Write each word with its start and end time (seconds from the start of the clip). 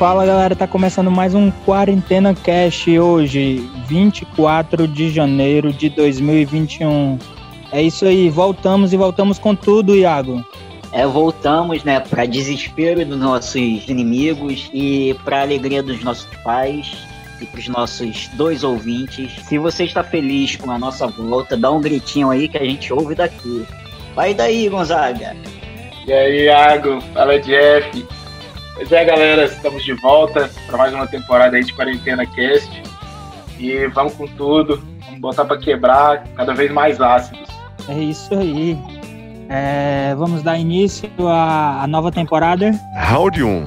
Fala 0.00 0.24
galera, 0.24 0.56
tá 0.56 0.66
começando 0.66 1.10
mais 1.10 1.34
um 1.34 1.50
Quarentena 1.50 2.34
Cash 2.34 2.88
hoje, 2.88 3.70
24 3.86 4.88
de 4.88 5.10
janeiro 5.10 5.74
de 5.74 5.90
2021. 5.90 7.18
É 7.70 7.82
isso 7.82 8.06
aí, 8.06 8.30
voltamos 8.30 8.94
e 8.94 8.96
voltamos 8.96 9.38
com 9.38 9.54
tudo, 9.54 9.94
Iago. 9.94 10.42
É, 10.90 11.06
voltamos, 11.06 11.84
né, 11.84 12.00
para 12.00 12.24
desespero 12.24 13.04
dos 13.04 13.18
nossos 13.18 13.54
inimigos 13.54 14.70
e 14.72 15.14
para 15.22 15.42
alegria 15.42 15.82
dos 15.82 16.02
nossos 16.02 16.34
pais 16.42 16.96
e 17.38 17.44
para 17.44 17.60
os 17.60 17.68
nossos 17.68 18.28
dois 18.28 18.64
ouvintes. 18.64 19.30
Se 19.44 19.58
você 19.58 19.84
está 19.84 20.02
feliz 20.02 20.56
com 20.56 20.70
a 20.70 20.78
nossa 20.78 21.08
volta, 21.08 21.58
dá 21.58 21.70
um 21.70 21.80
gritinho 21.82 22.30
aí 22.30 22.48
que 22.48 22.56
a 22.56 22.64
gente 22.64 22.90
ouve 22.90 23.14
daqui. 23.14 23.66
Vai 24.14 24.32
daí, 24.32 24.66
Gonzaga. 24.66 25.36
E 26.06 26.10
aí, 26.10 26.44
Iago? 26.46 27.02
Fala, 27.12 27.38
Jeff. 27.38 28.19
Pois 28.80 28.92
é, 28.92 29.04
galera, 29.04 29.44
estamos 29.44 29.84
de 29.84 29.92
volta 29.92 30.50
para 30.66 30.78
mais 30.78 30.94
uma 30.94 31.06
temporada 31.06 31.54
aí 31.54 31.62
de 31.62 31.70
Quarentena 31.74 32.24
Cast. 32.24 32.82
E 33.58 33.86
vamos 33.88 34.14
com 34.14 34.26
tudo, 34.26 34.82
vamos 35.04 35.20
botar 35.20 35.44
para 35.44 35.58
quebrar 35.58 36.24
cada 36.34 36.54
vez 36.54 36.72
mais 36.72 36.98
ácidos. 36.98 37.46
É 37.86 37.98
isso 37.98 38.34
aí. 38.34 38.78
É, 39.50 40.14
vamos 40.16 40.42
dar 40.42 40.58
início 40.58 41.10
à, 41.28 41.82
à 41.82 41.86
nova 41.86 42.10
temporada. 42.10 42.70
Round 42.96 43.44
1. 43.44 43.64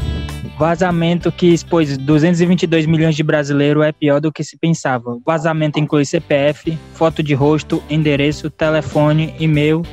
Vazamento 0.58 1.32
que 1.32 1.54
expôs 1.54 1.96
222 1.96 2.88
milhões 2.88 3.16
de 3.16 3.22
brasileiros 3.22 3.86
é 3.86 3.92
pior 3.92 4.20
do 4.20 4.32
que 4.32 4.44
se 4.44 4.58
pensava. 4.58 5.20
Vazamento 5.24 5.80
inclui 5.80 6.06
CPF, 6.06 6.76
foto 6.96 7.22
de 7.22 7.36
rosto, 7.36 7.84
endereço, 7.88 8.50
telefone, 8.50 9.36
e-mail, 9.40 9.84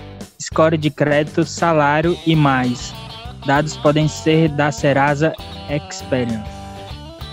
score 0.40 0.78
de 0.78 0.88
crédito, 0.88 1.44
salário 1.44 2.16
e 2.26 2.34
mais. 2.34 2.94
Dados 3.46 3.76
podem 3.76 4.06
ser 4.08 4.48
da 4.50 4.70
Serasa 4.70 5.32
Experian. 5.68 6.42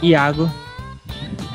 Iago, 0.02 0.50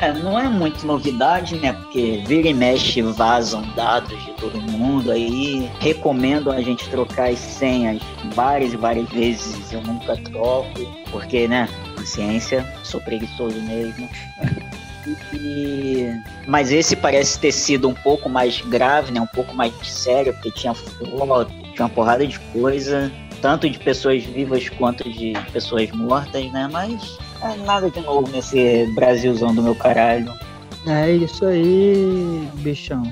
É, 0.00 0.12
não 0.12 0.36
é 0.38 0.48
muito 0.48 0.84
novidade, 0.84 1.54
né? 1.56 1.72
Porque 1.72 2.22
vira 2.26 2.48
e 2.48 2.54
mexe 2.54 3.00
vazam 3.02 3.62
dados 3.76 4.20
de 4.24 4.32
todo 4.32 4.60
mundo 4.60 5.12
aí. 5.12 5.70
Recomendo 5.78 6.50
a 6.50 6.60
gente 6.60 6.88
trocar 6.90 7.30
as 7.30 7.38
senhas 7.38 8.02
várias 8.34 8.72
e 8.72 8.76
várias 8.76 9.08
vezes. 9.10 9.72
Eu 9.72 9.80
nunca 9.82 10.16
troco, 10.16 10.68
porque, 11.10 11.46
né? 11.46 11.68
Paciência, 11.96 12.66
sou 12.82 13.00
preguiçoso 13.00 13.60
mesmo. 13.62 14.08
E- 15.32 16.12
Mas 16.46 16.72
esse 16.72 16.96
parece 16.96 17.38
ter 17.38 17.52
sido 17.52 17.88
um 17.88 17.94
pouco 17.94 18.28
mais 18.28 18.60
grave, 18.60 19.12
né? 19.12 19.20
Um 19.20 19.26
pouco 19.26 19.54
mais 19.54 19.72
sério, 19.86 20.32
porque 20.34 20.50
tinha 20.50 20.74
foto, 20.74 21.50
tinha 21.74 21.84
uma 21.86 21.88
porrada 21.88 22.26
de 22.26 22.38
coisa, 22.52 23.10
tanto 23.42 23.68
de 23.68 23.78
pessoas 23.78 24.22
vivas 24.22 24.68
quanto 24.70 25.10
de 25.10 25.34
pessoas 25.52 25.90
mortas, 25.90 26.50
né? 26.52 26.68
Mas 26.72 27.18
é 27.42 27.56
nada 27.66 27.90
de 27.90 28.00
novo 28.00 28.30
nesse 28.30 28.86
Brasilzão 28.94 29.52
do 29.52 29.60
meu 29.60 29.74
caralho. 29.74 30.32
é 30.86 31.10
isso 31.10 31.44
aí, 31.44 32.48
bichão. 32.54 33.02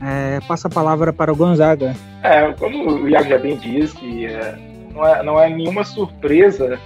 É, 0.00 0.40
passa 0.46 0.68
a 0.68 0.70
palavra 0.70 1.12
para 1.12 1.32
o 1.32 1.36
Gonzaga. 1.36 1.96
É, 2.22 2.52
como 2.52 3.02
o 3.02 3.08
Iago 3.08 3.28
já 3.28 3.38
bem 3.38 3.56
disse, 3.56 4.26
é, 4.26 4.58
não, 4.92 5.06
é, 5.06 5.22
não 5.22 5.40
é 5.40 5.48
nenhuma 5.48 5.84
surpresa 5.84 6.78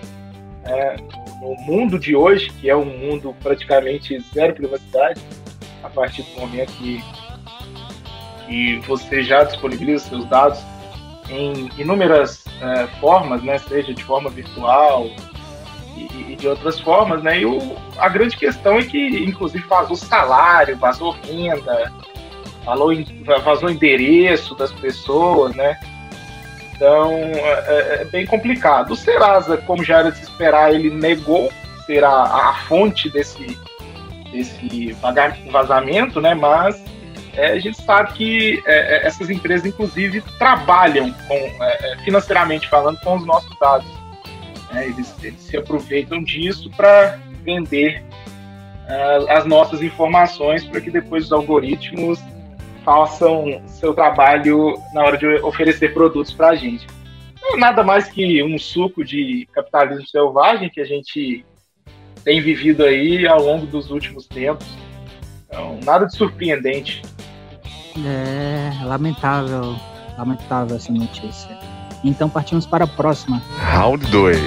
é, 0.64 0.96
no 1.40 1.56
mundo 1.66 1.98
de 1.98 2.14
hoje, 2.14 2.50
que 2.60 2.70
é 2.70 2.76
um 2.76 2.84
mundo 2.84 3.34
praticamente 3.42 4.22
zero 4.32 4.54
privacidade, 4.54 5.20
a 5.82 5.88
partir 5.88 6.22
do 6.22 6.40
momento 6.40 6.72
que, 6.74 7.02
que 8.46 8.76
você 8.86 9.24
já 9.24 9.42
disponibiliza 9.42 10.08
seus 10.08 10.24
dados 10.26 10.60
em 11.28 11.68
inúmeras 11.78 12.45
é, 12.60 12.86
formas, 13.00 13.42
né, 13.42 13.58
seja 13.58 13.92
de 13.92 14.02
forma 14.04 14.30
virtual 14.30 15.06
e, 15.96 16.32
e 16.32 16.36
de 16.36 16.48
outras 16.48 16.80
formas, 16.80 17.22
né, 17.22 17.40
e 17.40 17.46
o, 17.46 17.76
a 17.98 18.08
grande 18.08 18.36
questão 18.36 18.78
é 18.78 18.82
que, 18.84 19.24
inclusive, 19.24 19.64
vazou 19.66 19.96
salário, 19.96 20.76
vazou 20.76 21.10
renda, 21.10 21.92
em- 22.92 23.22
vazou 23.44 23.70
endereço 23.70 24.54
das 24.54 24.72
pessoas, 24.72 25.54
né? 25.54 25.78
Então 26.74 27.12
é, 27.14 28.00
é 28.02 28.04
bem 28.04 28.26
complicado. 28.26 28.90
O 28.92 28.96
Serasa, 28.96 29.56
como 29.56 29.82
já 29.82 30.00
era 30.00 30.10
de 30.10 30.18
se 30.18 30.24
esperar, 30.24 30.74
ele 30.74 30.90
negou 30.90 31.50
ser 31.86 32.04
a, 32.04 32.22
a 32.22 32.54
fonte 32.68 33.08
desse, 33.08 33.58
desse 34.30 34.94
vazamento, 35.50 36.20
né? 36.20 36.34
Mas 36.34 36.82
é, 37.36 37.52
a 37.52 37.58
gente 37.58 37.80
sabe 37.82 38.14
que 38.14 38.62
é, 38.64 38.96
é, 38.96 39.06
essas 39.06 39.28
empresas, 39.28 39.66
inclusive, 39.66 40.22
trabalham 40.38 41.12
com, 41.28 41.34
é, 41.34 41.92
é, 41.92 41.98
financeiramente 41.98 42.66
falando 42.68 42.98
com 43.00 43.16
os 43.16 43.26
nossos 43.26 43.54
dados. 43.58 43.86
né? 44.72 44.86
Eles, 44.86 45.14
eles 45.22 45.40
se 45.40 45.56
aproveitam 45.56 46.22
disso 46.22 46.70
para 46.70 47.18
vender 47.44 48.02
ah, 48.88 49.36
as 49.38 49.44
nossas 49.44 49.82
informações 49.82 50.64
para 50.64 50.80
que 50.80 50.90
depois 50.90 51.26
os 51.26 51.32
algoritmos 51.32 52.18
façam 52.84 53.60
seu 53.66 53.92
trabalho 53.92 54.74
na 54.94 55.04
hora 55.04 55.18
de 55.18 55.26
oferecer 55.42 55.92
produtos 55.92 56.32
para 56.32 56.48
a 56.48 56.56
gente. 56.56 56.86
É 57.44 57.56
nada 57.56 57.82
mais 57.82 58.08
que 58.08 58.42
um 58.42 58.58
suco 58.58 59.04
de 59.04 59.46
capitalismo 59.52 60.06
selvagem 60.06 60.70
que 60.70 60.80
a 60.80 60.84
gente 60.84 61.44
tem 62.24 62.40
vivido 62.40 62.82
aí 62.82 63.26
ao 63.26 63.42
longo 63.42 63.66
dos 63.66 63.90
últimos 63.90 64.26
tempos. 64.26 64.66
Então, 65.46 65.78
nada 65.84 66.06
de 66.06 66.16
surpreendente. 66.16 67.02
É 68.04 68.84
lamentável, 68.84 69.76
lamentável 70.18 70.76
essa 70.76 70.92
notícia. 70.92 71.56
Então 72.04 72.28
partimos 72.28 72.66
para 72.66 72.84
a 72.84 72.88
próxima. 72.88 73.42
Round 73.58 74.04
2. 74.06 74.38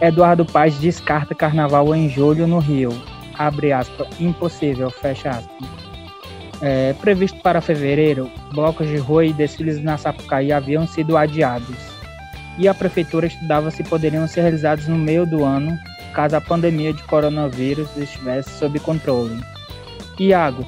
Eduardo 0.00 0.44
Paes 0.44 0.78
descarta 0.78 1.34
carnaval 1.34 1.94
em 1.94 2.08
julho 2.08 2.46
no 2.46 2.58
Rio. 2.58 2.90
Abre 3.38 3.72
aspas, 3.72 4.08
impossível, 4.18 4.90
fecha 4.90 5.30
aspas. 5.30 5.68
É, 6.62 6.92
previsto 6.94 7.40
para 7.40 7.60
fevereiro, 7.60 8.30
blocos 8.52 8.86
de 8.86 8.98
rua 8.98 9.24
e 9.24 9.32
desfiles 9.32 9.82
na 9.82 9.96
Sapucaí 9.96 10.52
haviam 10.52 10.86
sido 10.86 11.16
adiados. 11.16 11.76
E 12.58 12.68
a 12.68 12.74
prefeitura 12.74 13.26
estudava 13.26 13.70
se 13.70 13.82
poderiam 13.82 14.26
ser 14.28 14.42
realizados 14.42 14.86
no 14.86 14.96
meio 14.96 15.24
do 15.24 15.44
ano, 15.44 15.78
caso 16.12 16.36
a 16.36 16.40
pandemia 16.40 16.92
de 16.92 17.02
coronavírus 17.04 17.96
estivesse 17.96 18.50
sob 18.58 18.78
controle. 18.80 19.40
Iago, 20.18 20.66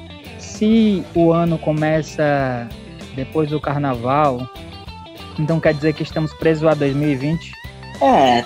se 0.53 1.03
o 1.15 1.31
ano 1.31 1.57
começa 1.57 2.67
depois 3.15 3.49
do 3.49 3.59
carnaval, 3.59 4.47
então 5.39 5.59
quer 5.59 5.73
dizer 5.73 5.93
que 5.93 6.03
estamos 6.03 6.31
presos 6.33 6.67
a 6.67 6.73
2020? 6.73 7.51
É, 8.01 8.45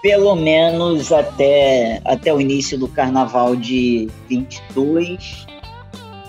pelo 0.00 0.34
menos 0.34 1.12
até, 1.12 2.00
até 2.04 2.32
o 2.32 2.40
início 2.40 2.78
do 2.78 2.88
carnaval 2.88 3.54
de 3.54 4.08
22. 4.28 5.46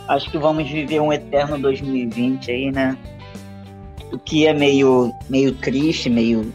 Acho 0.07 0.29
que 0.29 0.37
vamos 0.37 0.69
viver 0.69 0.99
um 0.99 1.13
eterno 1.13 1.57
2020 1.57 2.51
aí, 2.51 2.71
né? 2.71 2.97
O 4.11 4.19
que 4.19 4.45
é 4.45 4.53
meio, 4.53 5.11
meio 5.29 5.53
triste, 5.53 6.09
meio 6.09 6.53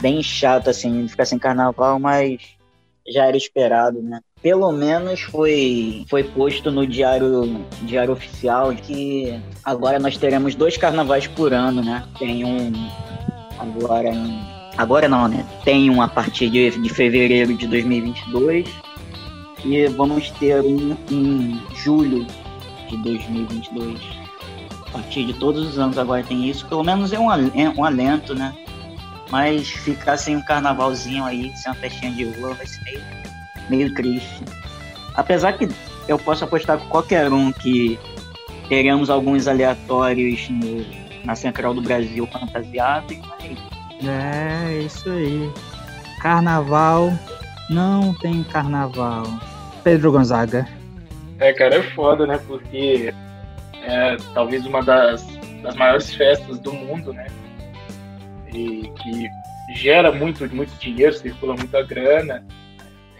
bem 0.00 0.22
chato, 0.22 0.68
assim, 0.68 1.08
ficar 1.08 1.24
sem 1.24 1.38
carnaval, 1.38 1.98
mas 1.98 2.40
já 3.08 3.26
era 3.26 3.36
esperado, 3.36 4.02
né? 4.02 4.20
Pelo 4.42 4.72
menos 4.72 5.20
foi, 5.20 6.04
foi 6.08 6.24
posto 6.24 6.70
no 6.70 6.86
diário, 6.86 7.64
diário 7.82 8.12
oficial 8.12 8.72
que 8.72 9.38
agora 9.64 9.98
nós 9.98 10.16
teremos 10.16 10.54
dois 10.54 10.76
carnavais 10.76 11.26
por 11.26 11.52
ano, 11.52 11.82
né? 11.82 12.04
Tem 12.18 12.44
um 12.44 12.72
agora 13.58 14.10
Agora 14.80 15.08
não, 15.08 15.28
né? 15.28 15.44
Tem 15.62 15.90
um 15.90 16.00
a 16.00 16.08
partir 16.08 16.48
de, 16.48 16.70
de 16.70 16.88
fevereiro 16.88 17.54
de 17.54 17.66
2022 17.66 18.66
e 19.62 19.86
vamos 19.88 20.30
ter 20.30 20.62
um 20.62 20.96
em 21.10 21.60
julho 21.74 22.26
de 22.88 22.96
2022. 22.96 24.00
A 24.86 24.90
partir 24.92 25.26
de 25.26 25.34
todos 25.34 25.68
os 25.68 25.78
anos 25.78 25.98
agora 25.98 26.22
tem 26.22 26.48
isso. 26.48 26.66
Pelo 26.66 26.82
menos 26.82 27.12
é 27.12 27.18
um, 27.18 27.30
é 27.30 27.68
um 27.76 27.84
alento, 27.84 28.34
né? 28.34 28.54
Mas 29.30 29.68
ficar 29.68 30.16
sem 30.16 30.36
um 30.36 30.42
carnavalzinho 30.42 31.24
aí, 31.24 31.54
sem 31.56 31.70
uma 31.70 31.78
festinha 31.78 32.12
de 32.12 32.24
rua, 32.24 32.54
vai 32.54 32.66
ser 32.66 32.82
meio, 32.84 33.02
meio 33.70 33.92
triste. 33.94 34.42
Apesar 35.14 35.52
que 35.52 35.68
eu 36.08 36.18
posso 36.18 36.44
apostar 36.44 36.78
com 36.78 36.88
qualquer 36.88 37.32
um 37.32 37.52
que 37.52 37.98
teremos 38.68 39.10
alguns 39.10 39.48
aleatórios 39.48 40.48
no, 40.48 40.84
na 41.24 41.34
Central 41.34 41.74
do 41.74 41.82
Brasil 41.82 42.26
fantasiado. 42.26 43.14
É, 44.04 44.80
isso 44.80 45.10
aí. 45.10 45.50
Carnaval, 46.20 47.12
não 47.68 48.14
tem 48.14 48.42
carnaval. 48.44 49.24
Pedro 49.82 50.12
Gonzaga. 50.12 50.68
É, 51.38 51.52
cara, 51.52 51.76
é 51.76 51.82
foda, 51.82 52.26
né? 52.26 52.38
Porque 52.46 53.12
é 53.82 54.16
talvez 54.34 54.66
uma 54.66 54.82
das, 54.82 55.26
das 55.62 55.74
maiores 55.76 56.14
festas 56.14 56.58
do 56.58 56.72
mundo, 56.72 57.12
né? 57.12 57.26
E 58.52 58.90
que 59.02 59.28
gera 59.74 60.12
muito, 60.12 60.48
muito 60.54 60.72
dinheiro, 60.78 61.14
circula 61.14 61.54
muita 61.54 61.82
grana. 61.82 62.44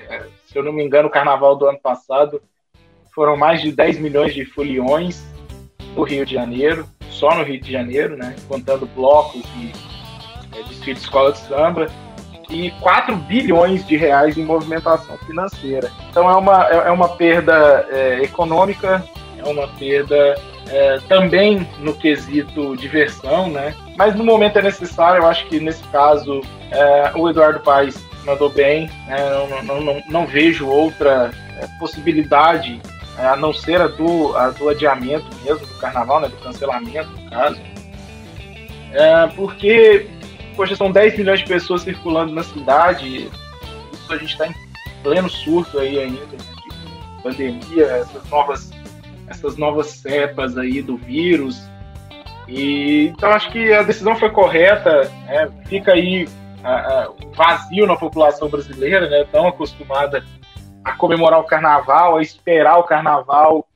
É, 0.08 0.22
se 0.50 0.58
eu 0.58 0.64
não 0.64 0.72
me 0.72 0.82
engano, 0.82 1.06
o 1.06 1.10
carnaval 1.10 1.54
do 1.54 1.66
ano 1.66 1.78
passado 1.78 2.42
foram 3.14 3.36
mais 3.36 3.62
de 3.62 3.70
10 3.70 4.00
milhões 4.00 4.34
de 4.34 4.44
foliões 4.44 5.24
no 5.94 6.02
Rio 6.02 6.26
de 6.26 6.34
Janeiro, 6.34 6.86
só 7.08 7.36
no 7.36 7.44
Rio 7.44 7.60
de 7.60 7.70
Janeiro, 7.70 8.16
né? 8.16 8.34
Contando 8.48 8.84
blocos 8.86 9.42
e 9.56 9.72
é, 10.56 10.62
desfile 10.64 10.94
de 10.94 11.00
escola 11.00 11.32
de 11.32 11.38
samba 11.38 11.86
e 12.48 12.72
4 12.82 13.14
bilhões 13.16 13.86
de 13.86 13.96
reais 13.96 14.36
em 14.36 14.44
movimentação 14.44 15.16
financeira. 15.18 15.90
Então 16.10 16.28
é 16.28 16.34
uma, 16.34 16.68
é, 16.68 16.88
é 16.88 16.90
uma 16.90 17.10
perda 17.10 17.86
é, 17.88 18.22
econômica, 18.24 19.04
é 19.38 19.48
uma 19.48 19.68
perda 19.68 20.34
é, 20.68 20.98
também 21.08 21.66
no 21.78 21.94
quesito 21.94 22.76
diversão, 22.76 23.48
né? 23.48 23.72
Mas 23.96 24.16
no 24.16 24.24
momento 24.24 24.58
é 24.58 24.62
necessário, 24.62 25.22
eu 25.22 25.28
acho 25.28 25.46
que 25.46 25.60
nesse 25.60 25.84
caso 25.88 26.40
é, 26.72 27.12
o 27.14 27.28
Eduardo 27.30 27.60
Paes 27.60 28.09
mandou 28.24 28.50
bem, 28.50 28.90
né? 29.06 29.16
não, 29.30 29.62
não, 29.62 29.80
não, 29.80 30.02
não, 30.08 30.26
vejo 30.26 30.66
outra 30.66 31.30
é, 31.58 31.66
possibilidade 31.78 32.80
a 33.18 33.36
não 33.36 33.52
ser 33.52 33.80
a 33.80 33.86
do, 33.86 34.36
a 34.36 34.50
do 34.50 34.68
adiamento 34.68 35.26
mesmo 35.44 35.66
do 35.66 35.74
carnaval, 35.74 36.20
né? 36.20 36.28
do 36.28 36.36
cancelamento, 36.36 37.10
no 37.10 37.30
caso. 37.30 37.60
porque 39.34 40.08
poxa, 40.60 40.76
são 40.76 40.92
10 40.92 41.16
milhões 41.16 41.40
de 41.40 41.46
pessoas 41.46 41.80
circulando 41.80 42.34
na 42.34 42.42
cidade. 42.42 43.30
Isso 43.92 44.12
a 44.12 44.16
gente 44.18 44.32
está 44.32 44.46
em 44.46 44.54
pleno 45.02 45.30
surto 45.30 45.78
aí 45.78 45.98
ainda, 45.98 46.20
né, 46.20 46.36
de 46.36 47.22
pandemia, 47.22 47.86
essas 47.86 48.28
novas, 48.28 48.70
essas 49.26 49.56
novas 49.56 49.86
cepas 49.86 50.58
aí 50.58 50.82
do 50.82 50.98
vírus. 50.98 51.66
E, 52.46 53.06
então 53.16 53.30
acho 53.30 53.50
que 53.50 53.72
a 53.72 53.82
decisão 53.82 54.16
foi 54.16 54.28
correta, 54.28 55.10
né? 55.26 55.48
fica 55.66 55.92
aí 55.92 56.28
vazio 57.34 57.86
na 57.86 57.96
população 57.96 58.48
brasileira, 58.48 59.08
né? 59.08 59.24
tão 59.30 59.48
acostumada 59.48 60.24
a 60.84 60.92
comemorar 60.92 61.40
o 61.40 61.44
carnaval, 61.44 62.16
a 62.16 62.22
esperar 62.22 62.78
o 62.78 62.84
carnaval 62.84 63.66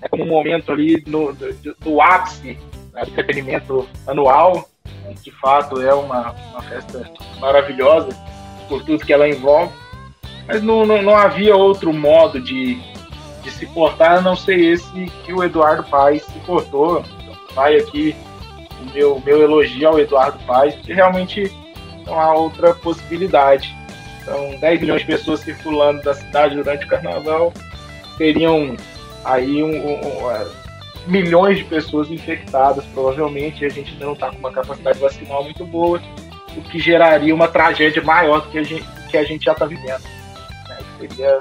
né? 0.00 0.08
como 0.08 0.24
um 0.24 0.28
momento 0.28 0.72
ali 0.72 1.02
no, 1.06 1.32
do, 1.32 1.74
do 1.80 2.00
ápice 2.00 2.58
né? 2.92 3.04
do 3.04 3.10
entretenimento 3.10 3.88
anual 4.06 4.68
de 5.22 5.30
fato 5.30 5.80
é 5.80 5.94
uma, 5.94 6.32
uma 6.50 6.62
festa 6.62 7.10
maravilhosa 7.38 8.08
por 8.68 8.82
tudo 8.84 9.04
que 9.04 9.12
ela 9.12 9.28
envolve, 9.28 9.72
mas 10.46 10.62
não, 10.62 10.84
não, 10.84 11.02
não 11.02 11.16
havia 11.16 11.56
outro 11.56 11.92
modo 11.92 12.40
de, 12.40 12.80
de 13.42 13.50
se 13.50 13.66
portar 13.66 14.18
a 14.18 14.20
não 14.20 14.36
ser 14.36 14.58
esse 14.58 15.06
que 15.24 15.32
o 15.32 15.42
Eduardo 15.42 15.84
Paes 15.84 16.24
se 16.24 16.38
portou. 16.40 17.04
Vai 17.54 17.76
aqui 17.76 18.14
o 18.80 18.92
meu, 18.92 19.22
meu 19.24 19.42
elogio 19.42 19.88
ao 19.88 19.98
Eduardo 19.98 20.38
Paes, 20.46 20.74
que 20.76 20.92
realmente 20.92 21.52
não 22.06 22.18
há 22.18 22.34
outra 22.34 22.74
possibilidade. 22.74 23.74
Então, 24.22 24.56
10 24.58 24.80
milhões 24.80 25.00
de 25.02 25.06
pessoas 25.06 25.40
circulando 25.40 26.02
da 26.02 26.14
cidade 26.14 26.56
durante 26.56 26.84
o 26.84 26.88
carnaval 26.88 27.52
seriam 28.16 28.76
aí 29.24 29.62
um, 29.62 29.68
um, 29.68 30.26
um 30.26 30.66
milhões 31.06 31.58
de 31.58 31.64
pessoas 31.64 32.10
infectadas, 32.10 32.84
provavelmente, 32.86 33.62
e 33.62 33.66
a 33.66 33.68
gente 33.68 33.94
não 33.96 34.12
está 34.12 34.30
com 34.30 34.38
uma 34.38 34.52
capacidade 34.52 34.98
vacinal 34.98 35.44
muito 35.44 35.64
boa, 35.64 36.00
o 36.56 36.62
que 36.62 36.78
geraria 36.78 37.34
uma 37.34 37.48
tragédia 37.48 38.02
maior 38.02 38.40
do 38.40 38.50
que 38.50 38.58
a 38.58 38.62
gente, 38.62 38.84
que 39.10 39.16
a 39.16 39.24
gente 39.24 39.44
já 39.44 39.52
está 39.52 39.66
vivendo. 39.66 40.02
Né? 40.68 40.78
Seria 40.98 41.38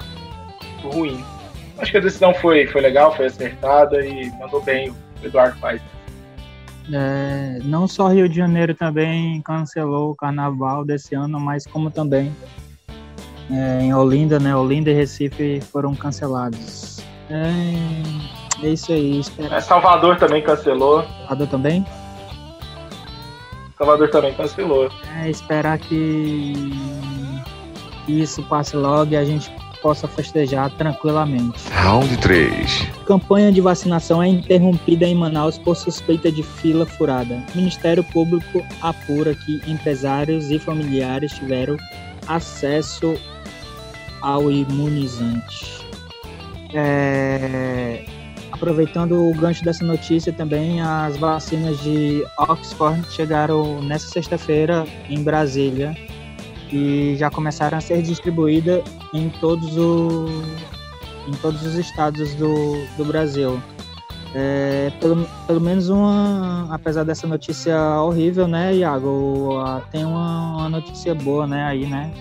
ruim. 0.84 1.24
Acho 1.78 1.92
que 1.92 1.98
a 1.98 2.02
decisão 2.02 2.34
foi, 2.36 2.68
foi 2.68 2.82
legal, 2.82 3.16
foi 3.16 3.26
acertada 3.26 4.06
e 4.06 4.30
mandou 4.38 4.62
bem 4.62 4.90
o 4.90 5.26
Eduardo 5.26 5.60
Paes. 5.60 5.82
É, 6.92 7.60
não 7.64 7.88
só 7.88 8.10
Rio 8.10 8.30
de 8.30 8.36
Janeiro 8.36 8.76
também 8.76 9.42
cancelou 9.42 10.12
o 10.12 10.16
carnaval 10.16 10.86
desse 10.86 11.16
ano, 11.16 11.40
mas 11.40 11.66
como 11.66 11.90
também 11.90 12.32
é, 13.50 13.82
em 13.82 13.94
Olinda, 13.94 14.40
né? 14.40 14.56
Olinda 14.56 14.92
e 14.92 14.94
Recife 14.94 15.62
foram 15.62 15.96
cancelados. 15.96 17.04
É, 17.30 18.66
é 18.66 18.70
isso 18.70 18.92
aí. 18.92 19.20
Espera. 19.20 19.56
É, 19.56 19.62
Salvador 19.62 20.18
também 20.18 20.42
cancelou. 20.44 21.04
Salvador 21.04 21.48
também? 21.48 21.86
Salvador 23.78 24.10
também 24.10 24.34
cancelou. 24.34 24.90
É, 25.18 25.30
esperar 25.30 25.78
que 25.80 26.72
isso 28.08 28.44
passe 28.44 28.76
logo 28.76 29.12
e 29.12 29.18
a 29.18 29.26
gente 29.26 29.52
possa 29.86 30.08
festejar 30.08 30.72
tranquilamente. 30.72 31.70
Round 31.70 32.18
3. 32.18 32.88
Campanha 33.06 33.52
de 33.52 33.62
vacinação 33.62 34.24
é 34.24 34.28
interrompida 34.28 35.06
em 35.06 35.14
Manaus 35.14 35.60
por 35.60 35.76
suspeita 35.76 36.32
de 36.32 36.42
fila 36.42 36.88
furada. 36.88 37.40
Ministério 37.54 38.04
Público 38.04 38.66
apura 38.82 39.36
que 39.36 39.62
empresários 39.68 40.50
e 40.50 40.58
familiares 40.58 41.34
tiveram 41.34 41.78
acesso 42.26 43.14
ao 44.24 44.52
imunizante. 44.52 45.86
É... 46.74 48.04
Aproveitando 48.52 49.30
o 49.30 49.36
gancho 49.36 49.64
dessa 49.64 49.86
notícia 49.86 50.34
também, 50.34 50.81
as 50.81 51.16
vacinas 51.18 51.80
de 51.84 52.26
Oxford 52.40 53.06
chegaram 53.12 53.84
nessa 53.84 54.08
sexta-feira 54.08 54.84
em 55.08 55.22
Brasília 55.22 55.96
e 56.75 57.16
já 57.16 57.30
começaram 57.30 57.77
a 57.77 57.81
ser 57.81 58.01
distribuídas 58.01 58.83
em 59.13 59.30
todos, 59.30 59.77
o, 59.77 60.25
em 61.27 61.31
todos 61.42 61.66
os 61.66 61.75
estados 61.75 62.36
do, 62.36 62.86
do 62.98 63.06
Brasil. 63.06 63.62
É, 64.33 64.92
pelo, 65.00 65.25
pelo 65.48 65.62
menos 65.62 65.88
uma, 65.88 66.68
apesar 66.69 67.06
dessa 67.06 67.25
notícia 67.25 67.77
horrível, 68.01 68.45
né, 68.45 68.75
Iago, 68.75 69.51
tem 69.92 70.04
uma, 70.04 70.57
uma 70.57 70.69
notícia 70.69 71.16
boa, 71.16 71.48
né, 71.48 71.63
aí, 71.63 71.86
né? 71.86 72.12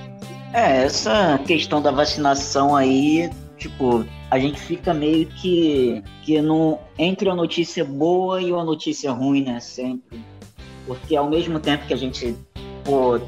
É, 0.52 0.84
essa 0.84 1.40
questão 1.44 1.82
da 1.82 1.90
vacinação 1.90 2.76
aí 2.76 3.28
tipo, 3.56 4.04
a 4.30 4.38
gente 4.38 4.60
fica 4.60 4.92
meio 4.92 5.26
que, 5.26 6.02
que 6.22 6.40
no, 6.40 6.78
entre 6.98 7.28
a 7.28 7.34
notícia 7.34 7.84
boa 7.84 8.40
e 8.40 8.52
uma 8.52 8.64
notícia 8.64 9.10
ruim, 9.10 9.43
né? 9.44 9.58
Sempre. 9.58 10.22
Porque 10.86 11.17
ao 11.17 11.29
mesmo 11.29 11.58
tempo 11.58 11.86
que 11.86 11.94
a 11.94 11.96
gente, 11.96 12.36
pô, 12.84 13.19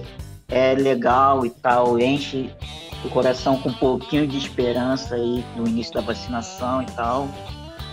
é 0.49 0.75
legal 0.75 1.45
e 1.45 1.51
tal, 1.51 1.99
enche 1.99 2.51
o 3.05 3.09
coração 3.09 3.59
com 3.59 3.69
um 3.69 3.75
pouquinho 3.75 4.27
de 4.27 4.39
esperança 4.39 5.15
aí 5.15 5.45
no 5.57 5.67
início 5.67 5.95
da 5.95 6.01
vacinação 6.01 6.83
e 6.83 6.87
tal, 6.87 7.29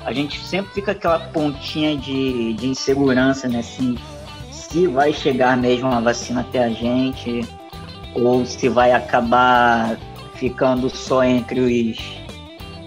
a 0.05 0.11
gente 0.11 0.39
sempre 0.43 0.73
fica 0.73 0.91
aquela 0.91 1.19
pontinha 1.19 1.95
de, 1.95 2.53
de 2.53 2.67
insegurança, 2.67 3.47
né? 3.47 3.61
Se, 3.61 3.97
se 4.51 4.87
vai 4.87 5.13
chegar 5.13 5.55
mesmo 5.55 5.87
a 5.87 5.99
vacina 5.99 6.41
até 6.41 6.63
a 6.63 6.69
gente, 6.69 7.47
ou 8.15 8.45
se 8.45 8.67
vai 8.69 8.91
acabar 8.91 9.97
ficando 10.35 10.89
só 10.89 11.23
entre 11.23 11.59
os 11.59 12.22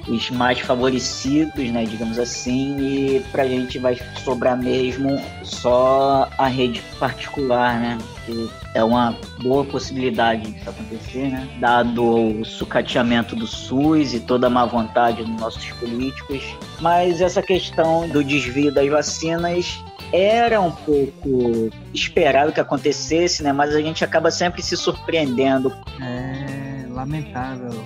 os 0.08 0.30
mais 0.30 0.60
favorecidos, 0.60 1.70
né, 1.70 1.84
digamos 1.84 2.18
assim, 2.18 2.76
e 2.78 3.20
para 3.32 3.42
a 3.42 3.48
gente 3.48 3.78
vai 3.78 3.98
sobrar 4.22 4.56
mesmo 4.56 5.20
só 5.42 6.28
a 6.38 6.46
rede 6.46 6.82
particular, 6.98 7.78
né, 7.78 7.98
que 8.24 8.50
é 8.74 8.84
uma 8.84 9.16
boa 9.42 9.64
possibilidade 9.64 10.50
disso 10.50 10.70
acontecer, 10.70 11.28
né, 11.28 11.48
dado 11.58 12.40
o 12.40 12.44
sucateamento 12.44 13.34
do 13.34 13.46
SUS 13.46 14.14
e 14.14 14.20
toda 14.20 14.46
a 14.46 14.50
má 14.50 14.64
vontade 14.64 15.24
dos 15.24 15.40
nossos 15.40 15.66
políticos, 15.72 16.42
mas 16.80 17.20
essa 17.20 17.42
questão 17.42 18.08
do 18.08 18.22
desvio 18.22 18.72
das 18.72 18.88
vacinas 18.88 19.82
era 20.12 20.60
um 20.60 20.70
pouco 20.70 21.70
esperado 21.92 22.52
que 22.52 22.60
acontecesse, 22.60 23.42
né, 23.42 23.52
mas 23.52 23.74
a 23.74 23.80
gente 23.80 24.04
acaba 24.04 24.30
sempre 24.30 24.62
se 24.62 24.76
surpreendendo. 24.76 25.72
É 26.00 26.86
lamentável 26.88 27.84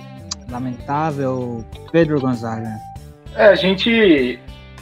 lamentável 0.51 1.65
Pedro 1.91 2.19
Gonzaga? 2.19 2.69
É, 3.35 3.47
a 3.47 3.55
gente. 3.55 4.39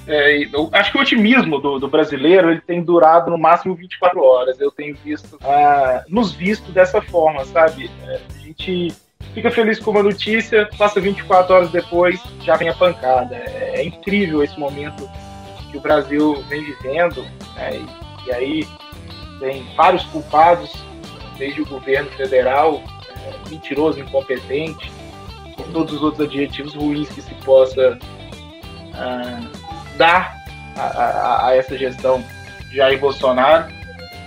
É, 0.08 0.42
acho 0.74 0.92
que 0.92 0.98
o 0.98 1.02
otimismo 1.02 1.60
do, 1.60 1.78
do, 1.78 1.88
brasileiro 1.88 2.50
ele 2.50 2.62
tem 2.62 2.82
durado 2.82 3.30
no 3.30 3.38
máximo 3.38 3.76
24 3.76 4.20
horas. 4.22 4.60
Eu 4.60 4.72
tenho 4.72 4.98
visto, 5.04 5.38
ah, 5.44 6.04
nos 6.10 6.34
visto 6.34 6.72
dessa 6.72 7.00
forma, 7.00 7.46
sabe? 7.46 7.92
É, 8.08 8.20
a 8.36 8.40
gente 8.40 8.92
fica 9.34 9.52
feliz 9.52 9.80
com 9.80 9.92
uma 9.92 10.02
notícia, 10.02 10.68
passa 10.78 11.00
24 11.00 11.54
horas 11.54 11.72
depois, 11.72 12.20
já 12.42 12.56
vem 12.56 12.70
a 12.70 12.74
pancada. 12.74 13.36
É, 13.36 13.82
é 13.82 13.84
incrível 13.86 14.44
esse 14.44 14.60
momento 14.60 15.08
que 15.70 15.78
o 15.78 15.82
Brasil 15.82 16.44
vem 16.50 16.64
vivendo, 16.64 17.22
né? 17.56 17.76
e, 17.76 18.28
e, 18.28 18.34
aí 18.34 18.68
tem 19.40 19.64
vários 19.76 20.04
culpados, 20.06 20.74
desde 21.38 21.62
o 21.62 21.66
governo 21.66 22.10
federal, 22.12 22.82
é, 23.12 23.50
mentiroso, 23.50 24.00
incompetente, 24.00 24.92
todos 25.66 25.96
os 25.96 26.01
outros 26.01 26.28
adjetivos 26.28 26.74
ruins 26.74 27.10
que 27.10 27.22
se 27.22 27.34
possa 27.46 27.98
uh, 27.98 29.98
dar 29.98 30.36
a, 30.75 30.82
a, 30.82 31.48
a 31.48 31.56
essa 31.56 31.78
gestão 31.78 32.24
de 32.70 32.78
Jair 32.78 33.00
Bolsonaro 33.00 33.72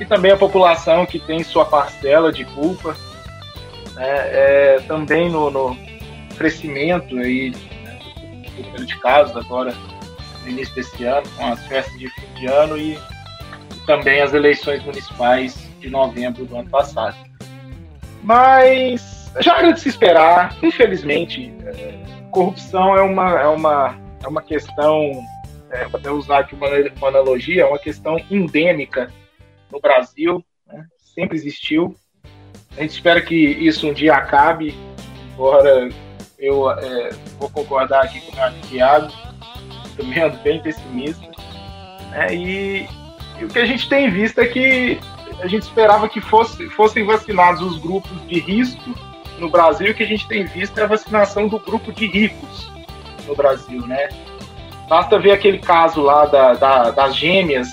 e 0.01 0.05
também 0.05 0.33
a 0.33 0.37
população 0.37 1.07
que 1.07 1.19
tem 1.19 1.45
sua 1.45 1.65
parcela 1.65 2.33
de 2.33 2.45
culpa, 2.45 2.97
né, 3.95 4.05
é, 4.05 4.81
também 4.87 5.31
no, 5.31 5.51
no, 5.51 5.77
crescimento 6.37 7.17
aí 7.19 7.53
né, 7.85 7.99
número 8.59 8.87
de 8.87 8.99
casos 8.99 9.37
agora 9.37 9.75
no 10.43 10.49
início 10.49 10.75
desse 10.75 11.05
ano, 11.05 11.29
com 11.37 11.47
as 11.47 11.65
festas 11.67 11.97
de 11.99 12.09
fim 12.09 12.35
de 12.35 12.47
ano 12.47 12.77
e 12.77 12.99
também 13.87 14.21
as 14.21 14.33
eleições 14.33 14.83
municipais 14.85 15.69
de 15.79 15.89
novembro 15.89 16.45
do 16.45 16.57
ano 16.57 16.69
passado. 16.69 17.17
Mas 18.23 19.22
já 19.41 19.59
era 19.59 19.73
de 19.73 19.81
se 19.81 19.89
esperar, 19.89 20.57
infelizmente, 20.63 21.53
é, 21.65 21.99
corrupção 22.31 22.97
é 22.97 23.03
uma, 23.03 23.41
é 23.41 23.47
uma, 23.47 23.99
é 24.23 24.29
uma 24.29 24.43
questão, 24.43 25.23
é, 25.71 25.87
vou 25.87 25.99
até 25.99 26.11
usar 26.11 26.41
aqui 26.41 26.55
uma, 26.55 26.69
uma 26.97 27.09
analogia, 27.09 27.63
é 27.63 27.67
uma 27.67 27.79
questão 27.79 28.19
endêmica 28.31 29.13
no 29.71 29.81
Brasil, 29.81 30.45
né? 30.67 30.85
sempre 31.15 31.37
existiu. 31.37 31.97
A 32.77 32.83
gente 32.83 32.93
espera 32.93 33.21
que 33.21 33.35
isso 33.35 33.89
um 33.89 33.93
dia 33.93 34.15
acabe, 34.15 34.75
embora 35.33 35.89
eu 36.39 36.71
é, 36.71 37.11
vou 37.39 37.49
concordar 37.51 38.05
aqui 38.05 38.21
com 38.21 38.33
o 38.33 38.35
meu 38.35 38.61
Thiago, 38.63 39.13
também 39.97 40.23
ando 40.23 40.37
bem 40.39 40.61
pessimista. 40.61 41.27
Né? 42.11 42.35
E, 42.35 42.89
e, 43.41 43.45
o 43.45 43.49
que 43.49 43.59
a 43.59 43.67
gente 43.67 43.89
tem 43.89 44.11
visto 44.11 44.41
é 44.41 44.47
que 44.47 44.99
a 45.41 45.47
gente 45.47 45.63
esperava 45.63 46.09
que 46.09 46.21
fosse, 46.21 46.69
fossem 46.71 47.05
vacinados 47.05 47.63
os 47.63 47.79
grupos 47.79 48.27
de 48.27 48.41
risco 48.41 49.12
no 49.39 49.49
Brasil, 49.49 49.91
o 49.91 49.95
que 49.95 50.03
a 50.03 50.07
gente 50.07 50.27
tem 50.29 50.45
visto 50.45 50.79
é 50.79 50.85
a 50.85 50.87
vacinação 50.87 51.49
do 51.49 51.59
grupo 51.59 51.93
de 51.93 52.07
ricos 52.07 52.71
no 53.27 53.35
Brasil, 53.35 53.87
né? 53.87 54.09
Basta 54.89 55.19
ver 55.19 55.33
aquele 55.33 55.59
caso 55.59 56.03
lá 56.03 56.27
da, 56.27 56.55
da, 56.55 56.91
das 56.91 57.17
gêmeas 57.17 57.69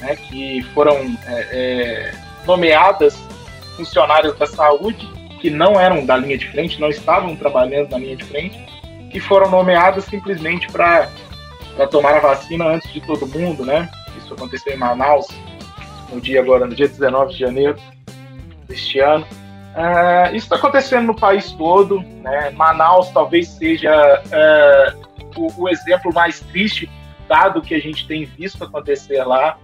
né, 0.00 0.16
que 0.16 0.62
foram 0.74 0.94
é, 1.26 1.48
é, 1.52 2.14
nomeadas 2.46 3.16
funcionárias 3.76 4.36
da 4.38 4.46
saúde, 4.46 5.08
que 5.40 5.50
não 5.50 5.78
eram 5.80 6.06
da 6.06 6.16
linha 6.16 6.38
de 6.38 6.48
frente, 6.48 6.80
não 6.80 6.88
estavam 6.88 7.34
trabalhando 7.34 7.90
na 7.90 7.98
linha 7.98 8.16
de 8.16 8.24
frente, 8.24 8.58
e 9.12 9.20
foram 9.20 9.50
nomeadas 9.50 10.04
simplesmente 10.04 10.70
para 10.70 11.08
tomar 11.90 12.14
a 12.14 12.20
vacina 12.20 12.66
antes 12.66 12.92
de 12.92 13.00
todo 13.00 13.26
mundo, 13.26 13.64
né? 13.64 13.88
Isso 14.18 14.34
aconteceu 14.34 14.72
em 14.72 14.76
Manaus, 14.76 15.26
no 16.12 16.20
dia 16.20 16.40
agora, 16.40 16.66
no 16.66 16.74
dia 16.74 16.88
19 16.88 17.32
de 17.32 17.38
janeiro 17.38 17.76
deste 18.68 19.00
ano. 19.00 19.26
Uh, 19.74 20.34
isso 20.36 20.46
está 20.46 20.56
acontecendo 20.56 21.06
no 21.06 21.16
país 21.16 21.50
todo, 21.52 22.00
né? 22.00 22.50
Manaus 22.50 23.10
talvez 23.10 23.48
seja 23.48 24.22
uh, 24.22 25.40
o, 25.40 25.62
o 25.64 25.68
exemplo 25.68 26.12
mais 26.14 26.40
triste 26.40 26.88
dado 27.28 27.60
que 27.60 27.74
a 27.74 27.80
gente 27.80 28.06
tem 28.06 28.24
visto 28.24 28.62
acontecer 28.62 29.24
lá 29.24 29.58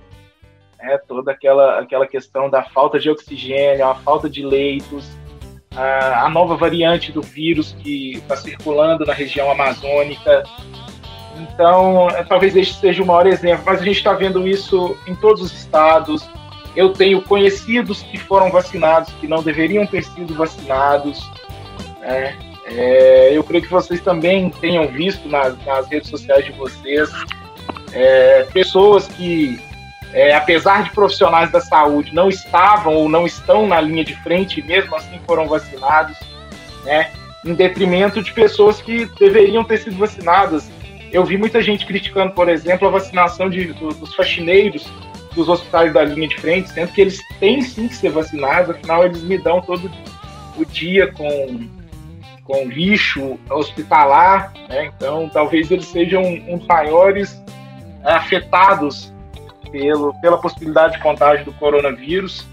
né, 0.83 0.99
toda 1.07 1.31
aquela, 1.31 1.79
aquela 1.79 2.07
questão 2.07 2.49
da 2.49 2.63
falta 2.63 2.99
de 2.99 3.11
oxigênio, 3.11 3.87
a 3.87 3.95
falta 3.95 4.29
de 4.29 4.45
leitos, 4.45 5.09
a, 5.75 6.25
a 6.25 6.31
nova 6.31 6.57
variante 6.57 7.13
do 7.13 7.23
vírus 7.23 7.77
que 7.81 8.13
está 8.17 8.37
circulando 8.37 9.05
na 9.05 9.13
região 9.13 9.51
amazônica. 9.51 10.43
Então, 11.37 12.09
é, 12.11 12.25
talvez 12.25 12.57
este 12.57 12.75
seja 12.75 13.03
o 13.03 13.07
maior 13.07 13.27
exemplo, 13.27 13.65
mas 13.65 13.81
a 13.81 13.85
gente 13.85 13.99
está 13.99 14.13
vendo 14.13 14.47
isso 14.47 14.97
em 15.07 15.15
todos 15.15 15.43
os 15.43 15.53
estados. 15.53 16.29
Eu 16.77 16.93
tenho 16.93 17.21
conhecidos 17.23 18.03
que 18.03 18.19
foram 18.19 18.51
vacinados, 18.51 19.13
que 19.21 19.27
não 19.27 19.43
deveriam 19.43 19.87
ter 19.87 20.05
sido 20.05 20.35
vacinados. 20.35 21.29
Né? 22.01 22.37
É, 22.67 23.31
eu 23.33 23.43
creio 23.43 23.65
que 23.65 23.71
vocês 23.71 24.01
também 24.01 24.51
tenham 24.51 24.87
visto 24.89 25.29
nas, 25.29 25.57
nas 25.65 25.89
redes 25.89 26.09
sociais 26.09 26.45
de 26.45 26.53
vocês 26.53 27.11
é, 27.93 28.47
pessoas 28.53 29.07
que 29.09 29.59
é, 30.13 30.35
apesar 30.35 30.83
de 30.83 30.91
profissionais 30.91 31.51
da 31.53 31.61
saúde 31.61 32.15
não 32.15 32.29
estavam 32.29 32.95
ou 32.95 33.09
não 33.09 33.27
estão 33.27 33.67
na 33.67 33.81
linha 33.81 34.05
de 34.05 34.15
frente, 34.23 34.63
mesmo 34.63 34.95
assim 34.97 35.21
foram 35.27 35.47
vacinados, 35.47 36.17
né, 36.85 37.11
em 37.45 37.55
detrimento 37.55 38.23
de 38.23 38.33
pessoas 38.33 38.83
que 38.83 39.07
deveriam 39.19 39.63
ter 39.63 39.79
sido 39.79 39.97
vacinadas. 39.97 40.69
Eu 41.13 41.25
vi 41.25 41.37
muita 41.37 41.63
gente 41.63 41.87
criticando, 41.87 42.33
por 42.33 42.49
exemplo, 42.49 42.87
a 42.89 42.91
vacinação 42.91 43.49
de, 43.49 43.73
dos 43.73 44.15
faxineiros 44.15 44.87
dos 45.35 45.49
hospitais 45.49 45.93
da 45.93 46.05
linha 46.05 46.29
de 46.29 46.37
frente, 46.41 46.71
sendo 46.71 46.93
que 46.93 47.01
eles 47.01 47.21
têm 47.39 47.63
sim 47.63 47.89
que 47.89 47.95
ser 47.95 48.11
vacinados, 48.11 48.71
afinal 48.71 49.05
eles 49.05 49.23
me 49.23 49.39
dão 49.39 49.61
todo 49.61 49.91
o 50.57 50.65
dia 50.65 51.13
com, 51.13 51.69
com 52.45 52.69
lixo 52.69 53.39
hospitalar, 53.49 54.53
né? 54.69 54.91
então 54.97 55.29
talvez 55.29 55.71
eles 55.71 55.87
sejam 55.87 56.23
um 56.23 56.59
dos 56.59 56.67
maiores 56.67 57.41
afetados 58.05 59.13
pelo, 59.71 60.13
pela 60.21 60.39
possibilidade 60.41 60.95
de 60.95 61.03
contágio 61.03 61.45
do 61.45 61.53
coronavírus. 61.55 62.47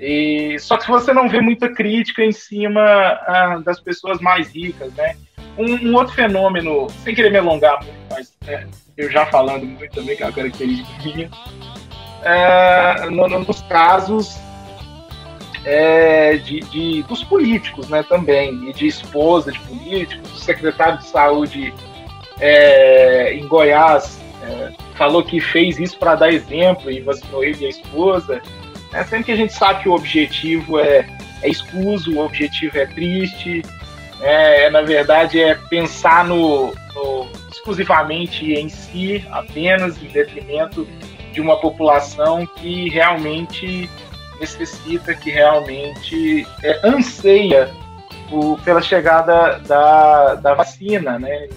E, 0.00 0.56
só 0.60 0.76
que 0.76 0.88
você 0.88 1.12
não 1.12 1.28
vê 1.28 1.40
muita 1.40 1.68
crítica 1.68 2.24
em 2.24 2.32
cima 2.32 2.80
ah, 2.80 3.60
das 3.64 3.80
pessoas 3.80 4.20
mais 4.20 4.48
ricas, 4.54 4.92
né? 4.94 5.16
Um, 5.58 5.88
um, 5.88 5.94
outro 5.96 6.14
fenômeno, 6.14 6.86
sem 7.02 7.16
querer 7.16 7.30
me 7.30 7.38
alongar 7.38 7.80
mas 8.08 8.32
né, 8.46 8.64
eu 8.96 9.10
já 9.10 9.26
falando 9.26 9.66
muito 9.66 9.92
também, 9.92 10.16
que 10.16 10.22
é 10.22 10.26
uma 10.26 10.32
característica 10.32 10.88
minha, 11.04 11.28
é, 12.28 13.10
no, 13.10 13.26
nos 13.26 13.62
casos 13.62 14.38
é, 15.64 16.36
de, 16.36 16.60
de, 16.60 17.02
dos 17.04 17.24
políticos, 17.24 17.88
né, 17.88 18.02
também, 18.02 18.68
e 18.68 18.72
de 18.72 18.86
esposa 18.86 19.50
de 19.50 19.58
políticos, 19.60 20.32
o 20.32 20.36
secretário 20.36 20.98
de 20.98 21.06
saúde 21.06 21.72
é, 22.38 23.34
em 23.34 23.46
Goiás 23.48 24.20
é, 24.42 24.72
falou 24.94 25.22
que 25.22 25.40
fez 25.40 25.78
isso 25.78 25.96
para 25.98 26.14
dar 26.16 26.30
exemplo 26.30 26.90
e 26.90 27.00
vacinou 27.00 27.42
ele 27.42 27.64
e 27.64 27.66
a 27.66 27.70
esposa. 27.70 28.42
Né? 28.92 29.04
Sempre 29.04 29.24
que 29.24 29.32
a 29.32 29.36
gente 29.36 29.54
sabe 29.54 29.82
que 29.82 29.88
o 29.88 29.94
objetivo 29.94 30.78
é, 30.78 31.06
é 31.42 31.48
escuso, 31.48 32.14
o 32.14 32.24
objetivo 32.24 32.78
é 32.78 32.86
triste, 32.86 33.62
é, 34.20 34.64
é 34.64 34.70
na 34.70 34.82
verdade 34.82 35.40
é 35.40 35.54
pensar 35.54 36.26
no, 36.26 36.74
no, 36.94 37.26
exclusivamente 37.50 38.52
em 38.52 38.68
si, 38.68 39.24
apenas 39.30 40.02
em 40.02 40.08
detrimento 40.08 40.86
de 41.32 41.40
uma 41.40 41.56
população 41.60 42.46
que 42.46 42.88
realmente 42.88 43.88
necessita, 44.40 45.14
que 45.14 45.30
realmente 45.30 46.46
é, 46.62 46.80
anseia 46.86 47.70
pela 48.64 48.82
chegada 48.82 49.58
da, 49.60 50.34
da 50.34 50.54
vacina, 50.54 51.18
né? 51.18 51.48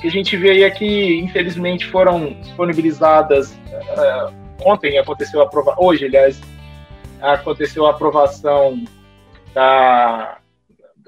que 0.00 0.06
a 0.06 0.10
gente 0.10 0.36
vê 0.36 0.50
aí 0.50 0.62
é 0.62 0.70
que, 0.70 1.18
infelizmente, 1.18 1.86
foram 1.86 2.32
disponibilizadas. 2.40 3.52
Uh, 3.52 4.32
ontem 4.64 4.98
aconteceu 4.98 5.40
a 5.40 5.44
aprovação, 5.44 5.84
hoje, 5.84 6.04
aliás, 6.06 6.40
aconteceu 7.20 7.86
a 7.86 7.90
aprovação 7.90 8.84
da, 9.52 10.38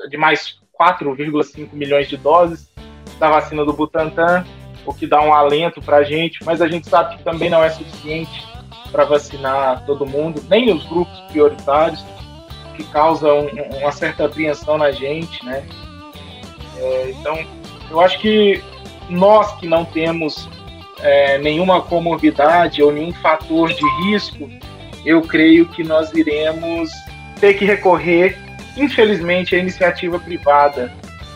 de 0.09 0.17
mais 0.17 0.59
4,5 0.79 1.69
milhões 1.73 2.09
de 2.09 2.17
doses 2.17 2.71
da 3.19 3.29
vacina 3.29 3.65
do 3.65 3.73
Butantan, 3.73 4.45
o 4.91 4.95
que 4.95 5.07
dá 5.07 5.21
um 5.23 5.33
alento 5.33 5.81
para 5.81 5.99
a 5.99 6.03
gente, 6.03 6.45
mas 6.45 6.61
a 6.61 6.69
gente 6.69 6.89
sabe 6.89 7.17
que 7.17 7.23
também 7.23 7.49
não 7.49 7.63
é 7.63 7.71
suficiente 7.71 8.47
para 8.91 9.05
vacinar 9.05 9.85
todo 9.87 10.05
mundo, 10.05 10.43
nem 10.49 10.73
os 10.73 10.85
grupos 10.85 11.19
prioritários, 11.31 12.05
que 12.77 12.85
causam 12.85 13.49
uma 13.79 13.93
certa 13.93 14.27
apreensão 14.27 14.77
na 14.77 14.91
gente, 14.91 15.45
né? 15.45 15.65
É, 16.77 17.11
então, 17.11 17.39
eu 17.91 18.01
acho 18.01 18.19
que 18.19 18.63
nós 19.09 19.53
que 19.61 19.67
não 19.67 19.85
temos 19.85 20.49
é, 21.01 21.39
nenhuma 21.39 21.83
comorbidade 21.83 22.83
ou 22.83 22.93
nenhum 22.93 23.13
fator 23.13 23.73
de 23.73 23.85
risco, 24.03 24.51
eu 25.05 25.23
creio 25.23 25.67
que 25.69 25.85
nós 25.85 26.13
iremos 26.13 26.91
ter 27.39 27.55
que 27.55 27.65
recorrer, 27.65 28.37
infelizmente, 28.77 29.55
à 29.55 29.59
iniciativa 29.59 30.19
privada. 30.19 30.93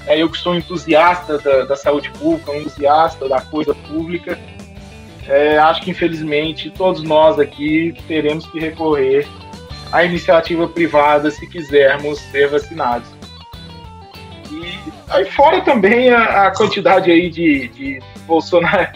É, 0.06 0.20
eu 0.20 0.28
que 0.28 0.37
sou 0.37 0.54
entusiasta 0.54 1.38
da, 1.38 1.64
da, 1.64 1.76
saúde 1.76 2.11
pública, 2.11 2.54
entusiasta 2.56 3.28
da 3.28 3.40
coisa 3.40 3.75
pública, 3.75 4.38
é, 5.26 5.56
acho 5.58 5.82
que 5.82 5.90
infelizmente 5.90 6.70
todos 6.70 7.02
nós 7.02 7.38
aqui 7.38 7.94
teremos 8.06 8.46
que 8.46 8.61
recorrer 8.61 9.26
à 9.90 10.04
iniciativa 10.04 10.68
privada 10.68 11.30
se 11.30 11.46
quisermos 11.46 12.18
ser 12.18 12.49
vacinados. 12.49 13.08
E 14.50 14.78
aí 15.08 15.25
fora 15.25 15.62
também 15.62 16.11
a, 16.11 16.49
a 16.49 16.50
quantidade 16.50 17.11
aí 17.11 17.30
de, 17.30 17.68
de 17.68 18.02
Bolsonaro, 18.26 18.90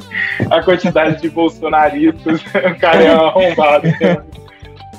a 0.50 0.62
quantidade 0.62 1.20
de 1.20 1.28
bolsonaristas, 1.28 2.40
o 2.74 2.80
cara 2.80 3.02
é 3.02 3.12
arrombado. 3.12 3.88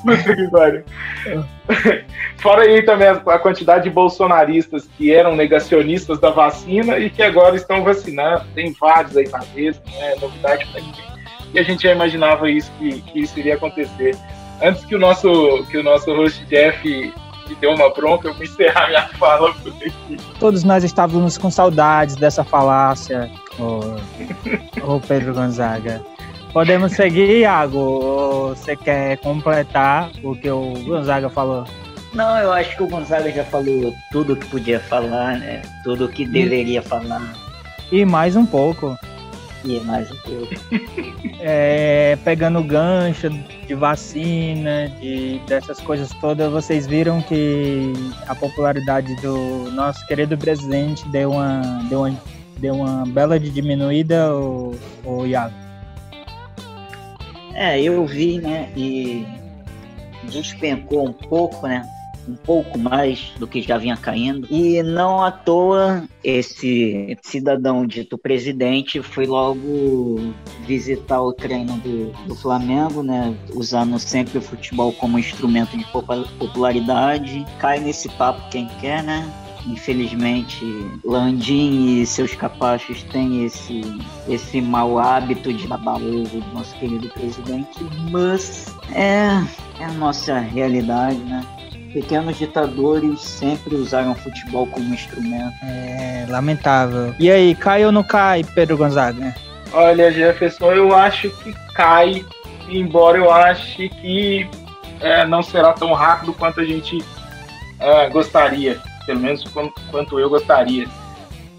Fora 2.37 2.63
aí 2.63 2.83
também 2.83 3.07
a 3.07 3.39
quantidade 3.39 3.85
de 3.85 3.89
bolsonaristas 3.89 4.87
que 4.97 5.13
eram 5.13 5.35
negacionistas 5.35 6.19
da 6.19 6.29
vacina 6.29 6.99
e 6.99 7.09
que 7.09 7.23
agora 7.23 7.55
estão 7.55 7.83
vacinando. 7.83 8.45
Tem 8.53 8.73
vários 8.79 9.17
aí 9.17 9.27
na 9.29 9.43
mesa, 9.53 9.81
não 9.91 10.03
é 10.03 10.15
novidade 10.15 10.65
para 10.67 10.81
ninguém. 10.81 11.05
E 11.53 11.59
a 11.59 11.63
gente 11.63 11.83
já 11.83 11.91
imaginava 11.91 12.49
isso 12.49 12.71
que, 12.77 13.01
que 13.01 13.21
isso 13.21 13.39
iria 13.39 13.55
acontecer. 13.55 14.15
Antes 14.61 14.85
que 14.85 14.95
o 14.95 14.99
nosso, 14.99 15.65
que 15.69 15.77
o 15.77 15.83
nosso 15.83 16.13
host 16.13 16.45
Jeff 16.45 17.13
me 17.47 17.55
deu 17.55 17.71
uma 17.71 17.89
bronca, 17.89 18.27
eu 18.27 18.33
vou 18.33 18.43
encerrar 18.43 18.87
minha 18.87 19.07
fala. 19.09 19.53
Todos 20.39 20.63
nós 20.63 20.83
estávamos 20.83 21.37
com 21.37 21.49
saudades 21.49 22.15
dessa 22.15 22.43
falácia, 22.43 23.29
ô, 23.59 24.95
ô 24.95 24.99
Pedro 24.99 25.33
Gonzaga. 25.33 26.01
Podemos 26.55 26.93
seguir, 26.93 27.41
Iago? 27.41 28.55
Você 28.55 28.77
quer 28.77 29.17
completar 29.17 30.09
o 30.23 30.33
que 30.33 30.49
o 30.49 30.71
Gonzaga 30.85 31.29
falou? 31.29 31.65
Não, 32.13 32.37
eu 32.37 32.53
acho 32.53 32.77
que 32.77 32.83
o 32.83 32.87
Gonzaga 32.87 33.29
já 33.29 33.43
falou 33.43 33.93
tudo 34.09 34.31
o 34.31 34.35
que 34.37 34.47
podia 34.47 34.79
falar, 34.79 35.37
né? 35.37 35.61
Tudo 35.83 36.05
o 36.05 36.07
que 36.07 36.25
deveria 36.25 36.81
falar. 36.81 37.33
E 37.91 38.05
mais 38.05 38.37
um 38.37 38.45
pouco. 38.45 38.97
E 39.65 39.81
mais 39.81 40.09
um 40.09 40.15
pouco. 40.15 40.55
É, 41.41 42.17
pegando 42.23 42.63
gancho 42.63 43.29
de 43.29 43.75
vacina, 43.75 44.89
de, 45.01 45.39
dessas 45.47 45.79
coisas 45.81 46.09
todas, 46.21 46.49
vocês 46.49 46.87
viram 46.87 47.21
que 47.21 47.91
a 48.27 48.33
popularidade 48.33 49.13
do 49.17 49.69
nosso 49.71 50.03
querido 50.07 50.37
presidente 50.37 51.07
deu 51.09 51.31
uma, 51.31 51.61
deu 51.89 51.99
uma, 51.99 52.15
deu 52.57 52.73
uma 52.75 53.05
bela 53.05 53.37
de 53.37 53.49
diminuída, 53.49 54.33
o, 54.33 54.73
o 55.03 55.25
Iago? 55.25 55.64
É, 57.55 57.81
eu 57.81 58.05
vi, 58.05 58.39
né? 58.39 58.69
E 58.75 59.25
despencou 60.29 61.07
um 61.07 61.13
pouco, 61.13 61.67
né? 61.67 61.87
um 62.27 62.35
pouco 62.35 62.77
mais 62.77 63.31
do 63.37 63.47
que 63.47 63.61
já 63.61 63.77
vinha 63.77 63.95
caindo. 63.95 64.47
E 64.49 64.81
não 64.83 65.23
à 65.23 65.31
toa 65.31 66.03
esse 66.23 67.17
cidadão 67.21 67.85
dito 67.85 68.17
presidente 68.17 69.01
foi 69.01 69.25
logo 69.25 70.33
visitar 70.65 71.21
o 71.21 71.33
treino 71.33 71.77
do, 71.77 72.11
do 72.27 72.35
Flamengo, 72.35 73.03
né? 73.03 73.35
Usando 73.53 73.97
sempre 73.99 74.39
o 74.39 74.41
futebol 74.41 74.91
como 74.93 75.19
instrumento 75.19 75.77
de 75.77 75.85
popularidade. 76.39 77.45
Cai 77.59 77.79
nesse 77.79 78.09
papo 78.09 78.49
quem 78.49 78.67
quer, 78.79 79.03
né? 79.03 79.31
Infelizmente, 79.67 80.63
Landim 81.03 82.01
e 82.01 82.05
seus 82.05 82.35
capachos 82.35 83.01
têm 83.03 83.45
esse, 83.45 83.81
esse 84.27 84.61
mau 84.61 84.99
hábito 84.99 85.51
de 85.51 85.67
babar 85.67 85.95
ovo 85.95 86.39
do 86.39 86.53
nosso 86.53 86.75
querido 86.75 87.09
presidente, 87.09 87.83
mas 88.11 88.75
é, 88.93 89.43
é 89.79 89.85
a 89.85 89.91
nossa 89.93 90.37
realidade, 90.37 91.17
né? 91.17 91.43
pequenos 91.95 92.37
ditadores 92.37 93.21
sempre 93.21 93.73
usaram 93.73 94.13
futebol 94.15 94.67
como 94.67 94.93
instrumento. 94.93 95.55
É 95.63 96.25
lamentável. 96.27 97.15
E 97.17 97.31
aí, 97.31 97.55
cai 97.55 97.85
ou 97.85 97.91
não 97.91 98.03
cai, 98.03 98.43
Pedro 98.43 98.75
Gonzaga? 98.75 99.33
Olha, 99.71 100.11
Jefferson, 100.11 100.73
eu 100.73 100.93
acho 100.93 101.29
que 101.29 101.53
cai, 101.73 102.25
embora 102.67 103.17
eu 103.17 103.31
ache 103.31 103.87
que 103.87 104.45
é, 104.99 105.25
não 105.25 105.41
será 105.41 105.71
tão 105.71 105.93
rápido 105.93 106.33
quanto 106.33 106.59
a 106.59 106.65
gente 106.65 107.01
é, 107.79 108.09
gostaria, 108.09 108.77
pelo 109.05 109.19
menos 109.19 109.43
quanto 109.91 110.19
eu 110.19 110.29
gostaria. 110.29 110.87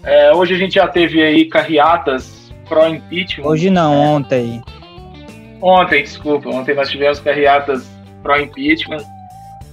É, 0.03 0.33
hoje 0.33 0.55
a 0.55 0.57
gente 0.57 0.75
já 0.75 0.87
teve 0.87 1.21
aí 1.21 1.45
carreatas 1.45 2.53
pró-impeachment. 2.67 3.45
Hoje 3.45 3.69
não, 3.69 3.93
é. 3.93 3.97
ontem. 3.97 4.61
Ontem, 5.61 6.03
desculpa, 6.03 6.49
ontem 6.49 6.75
nós 6.75 6.89
tivemos 6.89 7.19
carreatas 7.19 7.89
pró-impeachment 8.21 9.03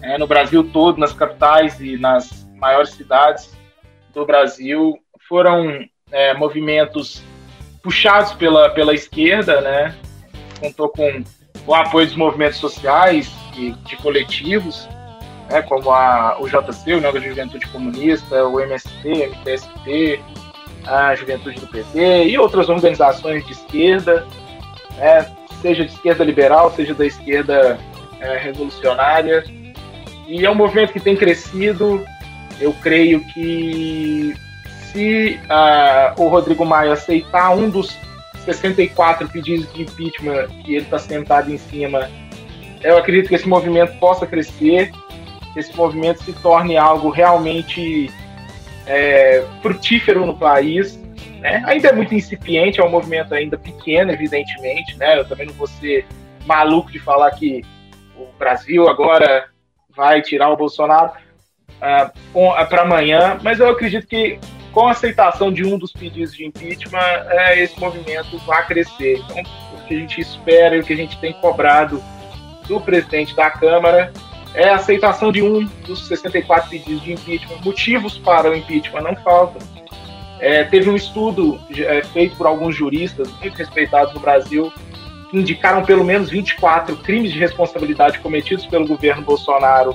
é, 0.02 0.19
no 0.19 0.26
Brasil 0.26 0.64
todo, 0.64 0.99
nas 0.99 1.12
capitais 1.12 1.81
e 1.81 1.97
nas 1.97 2.47
maiores 2.54 2.90
cidades 2.90 3.57
do 4.12 4.25
Brasil. 4.25 4.99
Foram 5.28 5.85
é, 6.11 6.35
movimentos 6.35 7.23
puxados 7.83 8.33
pela, 8.33 8.71
pela 8.71 8.95
esquerda, 8.95 9.61
né? 9.61 9.95
Contou 10.61 10.88
com 10.88 11.25
o 11.66 11.75
apoio 11.75 12.07
dos 12.07 12.16
movimentos 12.16 12.59
sociais 12.59 13.31
e 13.57 13.73
de 13.73 13.97
coletivos, 13.97 14.88
né, 15.51 15.63
como 15.63 15.91
a, 15.91 16.37
o 16.41 16.49
JC, 16.49 16.95
o 16.95 17.01
Nova 17.01 17.21
Juventude 17.21 17.67
Comunista, 17.69 18.45
o 18.47 18.61
MST, 18.61 19.09
MTST, 19.09 20.21
a 20.87 21.15
Juventude 21.15 21.61
do 21.61 21.67
PT 21.67 22.25
e 22.29 22.39
outras 22.39 22.69
organizações 22.69 23.45
de 23.47 23.53
esquerda, 23.53 24.27
né, 24.97 25.27
seja 25.61 25.85
de 25.85 25.92
esquerda 25.92 26.25
liberal, 26.25 26.73
seja 26.73 26.95
da 26.95 27.07
esquerda 27.07 27.79
é, 28.21 28.38
revolucionária. 28.38 29.45
E 30.27 30.45
é 30.45 30.51
um 30.51 30.55
movimento 30.55 30.92
que 30.92 31.01
tem 31.01 31.16
crescido. 31.16 32.05
Eu 32.61 32.73
creio 32.83 33.25
que 33.33 34.35
se 34.92 35.40
o 36.16 36.29
Rodrigo 36.29 36.64
Maia 36.64 36.92
aceitar 36.92 37.51
um 37.51 37.68
dos 37.68 37.97
64 38.45 39.29
pedidos 39.29 39.73
de 39.73 39.83
impeachment 39.83 40.49
que 40.64 40.77
ele 40.77 40.85
está 40.85 40.99
sentado 40.99 41.51
em 41.51 41.59
cima, 41.59 42.09
eu 42.83 42.99
acredito 42.99 43.29
que 43.29 43.35
esse 43.35 43.49
movimento 43.49 43.99
possa 43.99 44.27
crescer, 44.27 44.92
esse 45.57 45.77
movimento 45.77 46.23
se 46.23 46.33
torne 46.33 46.77
algo 46.77 47.11
realmente 47.11 48.11
é, 48.87 49.45
frutífero 49.62 50.27
no 50.27 50.37
país. 50.37 50.97
Né? 51.40 51.62
Ainda 51.67 51.88
é 51.88 51.93
muito 51.93 52.14
incipiente, 52.14 52.81
é 52.81 52.85
um 52.85 52.90
movimento 52.90 53.35
ainda 53.35 53.59
pequeno, 53.59 54.11
evidentemente. 54.12 54.97
Né? 54.97 55.19
Eu 55.19 55.25
também 55.27 55.47
não 55.47 55.55
vou 55.55 55.67
ser 55.67 56.07
maluco 56.47 56.90
de 56.90 56.99
falar 56.99 57.31
que 57.33 57.62
o 58.17 58.27
Brasil 58.38 58.88
agora 58.88 59.47
vai 59.90 60.23
tirar 60.23 60.51
o 60.51 60.57
Bolsonaro 60.57 61.12
uh, 61.81 62.38
uh 62.38 62.67
para 62.69 62.83
amanhã, 62.83 63.38
mas 63.43 63.61
eu 63.61 63.69
acredito 63.69 64.07
que 64.07 64.38
com 64.73 64.88
a 64.88 64.90
aceitação 64.90 65.53
de 65.53 65.64
um 65.64 65.79
dos 65.79 65.93
pedidos 65.93 66.35
de 66.35 66.45
impeachment, 66.45 66.99
uh, 66.99 67.53
esse 67.57 67.79
movimento 67.79 68.37
vai 68.38 68.67
crescer. 68.67 69.23
Então, 69.31 69.43
o 69.73 69.87
que 69.87 69.95
a 69.95 69.99
gente 69.99 70.21
espera 70.21 70.77
e 70.77 70.81
o 70.81 70.85
que 70.85 70.93
a 70.93 70.97
gente 70.97 71.19
tem 71.21 71.33
cobrado 71.35 72.03
do 72.67 72.81
presidente 72.81 73.37
da 73.37 73.51
Câmara 73.51 74.12
é 74.55 74.69
a 74.69 74.77
aceitação 74.77 75.33
de 75.33 75.43
um 75.43 75.64
dos 75.87 76.07
64 76.07 76.71
pedidos 76.71 77.03
de 77.03 77.12
impeachment. 77.12 77.59
Motivos 77.64 78.19
para 78.19 78.51
o 78.51 78.55
impeachment 78.55 79.03
não 79.03 79.17
faltam. 79.17 79.61
É, 80.40 80.64
teve 80.64 80.90
um 80.90 80.97
estudo 80.97 81.61
é, 81.77 82.03
feito 82.03 82.37
por 82.37 82.47
alguns 82.47 82.77
juristas 82.77 83.29
muito 83.40 83.57
respeitados 83.57 84.14
no 84.14 84.21
Brasil 84.21 84.73
indicaram 85.38 85.85
pelo 85.85 86.05
menos 86.05 86.31
24 86.31 86.97
crimes 86.97 87.33
de 87.33 87.38
responsabilidade 87.38 88.19
cometidos 88.21 88.67
pelo 88.67 88.87
governo 88.87 89.23
Bolsonaro 89.23 89.95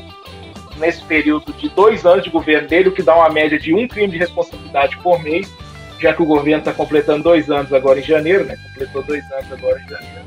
nesse 0.78 1.04
período 1.04 1.54
de 1.54 1.70
dois 1.70 2.06
anos 2.06 2.24
de 2.24 2.30
governo 2.30 2.68
dele, 2.68 2.90
o 2.90 2.92
que 2.92 3.04
dá 3.04 3.16
uma 3.16 3.30
média 3.30 3.60
de 3.60 3.74
um 3.74 3.88
crime 3.88 4.12
de 4.12 4.18
responsabilidade 4.18 4.98
por 4.98 5.22
mês, 5.22 5.52
já 6.00 6.14
que 6.14 6.22
o 6.22 6.26
governo 6.26 6.60
está 6.60 6.72
completando 6.72 7.24
dois 7.24 7.50
anos 7.50 7.74
agora 7.74 8.00
em 8.00 8.04
janeiro, 8.04 8.46
né? 8.46 8.56
Completou 8.70 9.04
dois 9.04 9.32
anos 9.32 9.52
agora 9.52 9.82
em 9.82 9.90
janeiro. 9.90 10.26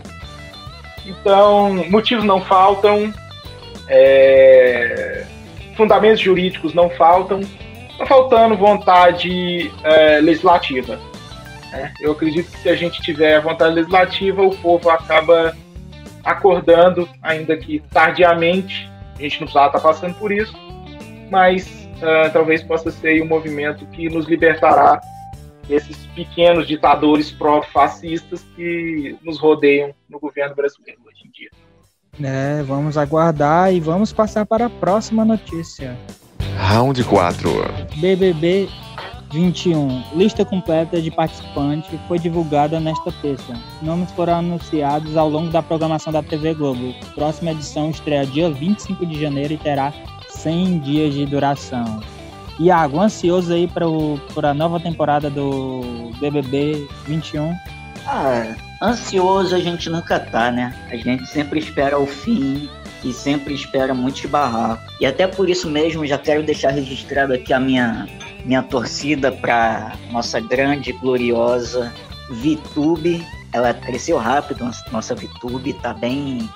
Então, 1.06 1.74
motivos 1.88 2.24
não 2.24 2.40
faltam, 2.40 3.12
é... 3.88 5.24
fundamentos 5.76 6.20
jurídicos 6.20 6.74
não 6.74 6.90
faltam, 6.90 7.40
está 7.90 8.06
faltando 8.06 8.56
vontade 8.56 9.70
é, 9.84 10.20
legislativa. 10.20 10.98
Né? 11.70 11.92
Eu 12.00 12.12
acredito 12.12 12.50
que 12.50 12.58
se 12.58 12.68
a 12.68 12.76
gente 12.76 13.00
tiver 13.02 13.40
vontade 13.40 13.74
legislativa, 13.74 14.42
o 14.42 14.56
povo 14.56 14.90
acaba 14.90 15.56
acordando, 16.24 17.08
ainda 17.20 17.56
que 17.56 17.80
tardiamente. 17.90 18.90
A 19.18 19.22
gente 19.22 19.40
não 19.40 19.46
precisava 19.46 19.66
estar 19.66 19.80
passando 19.80 20.14
por 20.14 20.32
isso, 20.32 20.54
mas 21.30 21.88
uh, 21.98 22.32
talvez 22.32 22.62
possa 22.62 22.90
ser 22.90 23.22
um 23.22 23.26
movimento 23.26 23.86
que 23.86 24.08
nos 24.08 24.26
libertará 24.26 25.00
desses 25.68 25.96
pequenos 26.08 26.66
ditadores 26.66 27.30
pró-fascistas 27.30 28.44
que 28.56 29.16
nos 29.22 29.38
rodeiam 29.38 29.94
no 30.08 30.18
governo 30.18 30.54
brasileiro 30.54 31.00
hoje 31.06 31.26
em 31.26 31.30
dia. 31.30 31.50
É, 32.20 32.62
vamos 32.64 32.98
aguardar 32.98 33.72
e 33.72 33.80
vamos 33.80 34.12
passar 34.12 34.44
para 34.44 34.66
a 34.66 34.70
próxima 34.70 35.24
notícia. 35.24 35.96
Round 36.58 37.02
4. 37.04 37.50
BBB 37.96 38.68
21. 39.32 40.04
Lista 40.14 40.44
completa 40.44 41.00
de 41.00 41.10
participantes 41.10 41.90
foi 42.06 42.18
divulgada 42.18 42.78
nesta 42.78 43.10
terça. 43.22 43.58
Nomes 43.80 44.10
foram 44.10 44.34
anunciados 44.34 45.16
ao 45.16 45.30
longo 45.30 45.50
da 45.50 45.62
programação 45.62 46.12
da 46.12 46.22
TV 46.22 46.52
Globo. 46.52 46.94
Próxima 47.14 47.52
edição 47.52 47.88
estreia 47.88 48.26
dia 48.26 48.50
25 48.50 49.06
de 49.06 49.18
janeiro 49.18 49.54
e 49.54 49.56
terá 49.56 49.90
100 50.28 50.80
dias 50.80 51.14
de 51.14 51.24
duração. 51.24 52.02
Iago, 52.60 53.00
ansioso 53.00 53.54
aí 53.54 53.66
para 53.66 54.50
a 54.50 54.54
nova 54.54 54.78
temporada 54.78 55.30
do 55.30 56.10
BBB 56.20 56.86
21? 57.06 57.54
Ah, 58.06 58.54
ansioso 58.82 59.54
a 59.54 59.60
gente 59.60 59.88
nunca 59.88 60.18
tá, 60.18 60.50
né? 60.50 60.74
A 60.90 60.96
gente 60.96 61.26
sempre 61.26 61.60
espera 61.60 61.98
o 61.98 62.06
fim 62.06 62.68
e 63.04 63.12
sempre 63.12 63.54
espera 63.54 63.94
muito 63.94 64.28
barraco. 64.28 64.82
E 65.00 65.06
até 65.06 65.26
por 65.26 65.48
isso 65.48 65.70
mesmo 65.70 66.06
já 66.06 66.18
quero 66.18 66.42
deixar 66.42 66.70
registrado 66.70 67.32
aqui 67.32 67.52
a 67.52 67.60
minha 67.60 68.06
minha 68.44 68.62
torcida 68.62 69.30
para 69.30 69.92
nossa 70.10 70.40
grande, 70.40 70.92
gloriosa 70.92 71.92
Vitube. 72.30 73.24
Ela 73.52 73.72
cresceu 73.74 74.18
rápido, 74.18 74.68
nossa 74.90 75.14
Vitube 75.14 75.72
tá 75.74 75.92
bem 75.94 76.48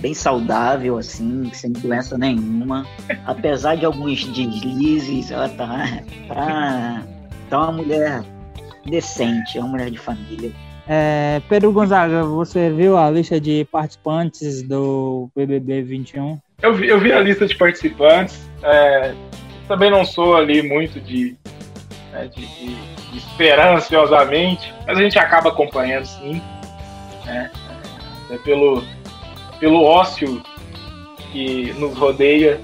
bem 0.00 0.14
saudável, 0.14 0.96
assim, 0.98 1.50
sem 1.52 1.72
doença 1.72 2.16
nenhuma. 2.16 2.86
Apesar 3.26 3.76
de 3.76 3.84
alguns 3.84 4.24
deslizes, 4.24 5.30
ela 5.30 5.48
tá, 5.50 6.02
tá, 6.26 7.02
tá 7.50 7.58
uma 7.58 7.72
mulher 7.72 8.24
decente, 8.86 9.58
é 9.58 9.60
uma 9.60 9.68
mulher 9.68 9.90
de 9.90 9.98
família. 9.98 10.50
É, 10.92 11.40
Pedro 11.48 11.70
Gonzaga, 11.70 12.24
você 12.24 12.68
viu 12.68 12.96
a 12.96 13.08
lista 13.08 13.40
de 13.40 13.64
participantes 13.70 14.60
do 14.60 15.30
BBB 15.36 15.82
21? 15.82 16.36
Eu 16.60 16.74
vi, 16.74 16.88
eu 16.88 16.98
vi 16.98 17.12
a 17.12 17.20
lista 17.20 17.46
de 17.46 17.56
participantes. 17.56 18.50
É, 18.60 19.14
também 19.68 19.88
não 19.88 20.04
sou 20.04 20.36
ali 20.36 20.62
muito 20.62 20.98
de, 21.00 21.36
né, 22.10 22.28
de, 22.34 22.44
de, 22.44 22.74
de, 22.74 23.22
mas 24.84 24.98
a 24.98 25.00
gente 25.00 25.16
acaba 25.16 25.50
acompanhando 25.50 26.06
sim. 26.06 26.42
Né, 27.24 27.52
é, 28.28 28.38
pelo, 28.38 28.82
pelo 29.60 29.84
ócio 29.84 30.42
que 31.30 31.72
nos 31.74 31.96
rodeia 31.96 32.60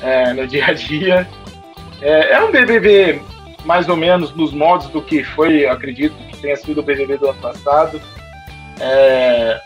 é, 0.00 0.32
no 0.32 0.46
dia 0.46 0.66
a 0.66 0.72
dia. 0.72 1.28
É, 2.00 2.34
é 2.34 2.44
um 2.44 2.52
BBB 2.52 3.20
mais 3.64 3.88
ou 3.88 3.96
menos 3.96 4.32
nos 4.36 4.52
modos 4.52 4.86
do 4.90 5.02
que 5.02 5.24
foi, 5.24 5.66
acredito, 5.66 6.14
tenha 6.46 6.56
sido 6.56 6.80
o 6.80 6.82
BBB 6.82 7.18
do 7.18 7.28
ano 7.28 7.40
passado. 7.40 8.00
É, 8.78 9.60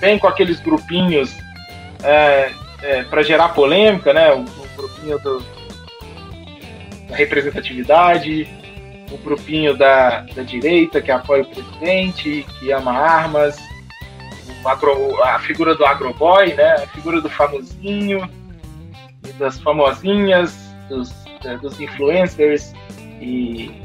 bem 0.00 0.18
com 0.18 0.26
aqueles 0.26 0.58
grupinhos 0.58 1.36
é, 2.02 2.50
é, 2.82 3.02
para 3.04 3.22
gerar 3.22 3.50
polêmica, 3.50 4.12
né? 4.12 4.32
O, 4.32 4.40
o 4.40 4.68
grupinho 4.76 5.18
do, 5.20 5.38
da 7.08 7.14
representatividade, 7.14 8.48
o 9.12 9.18
grupinho 9.18 9.76
da, 9.76 10.22
da 10.34 10.42
direita 10.42 11.00
que 11.00 11.12
apoia 11.12 11.42
o 11.42 11.46
presidente, 11.46 12.44
que 12.58 12.72
ama 12.72 12.92
armas, 12.92 13.56
agro, 14.64 15.22
a 15.22 15.38
figura 15.38 15.76
do 15.76 15.86
agroboy, 15.86 16.52
né? 16.54 16.72
A 16.82 16.86
figura 16.88 17.20
do 17.20 17.30
famosinho, 17.30 18.28
das 19.38 19.60
famosinhas, 19.60 20.74
dos, 20.88 21.12
dos 21.60 21.80
influencers 21.80 22.72
e, 23.20 23.81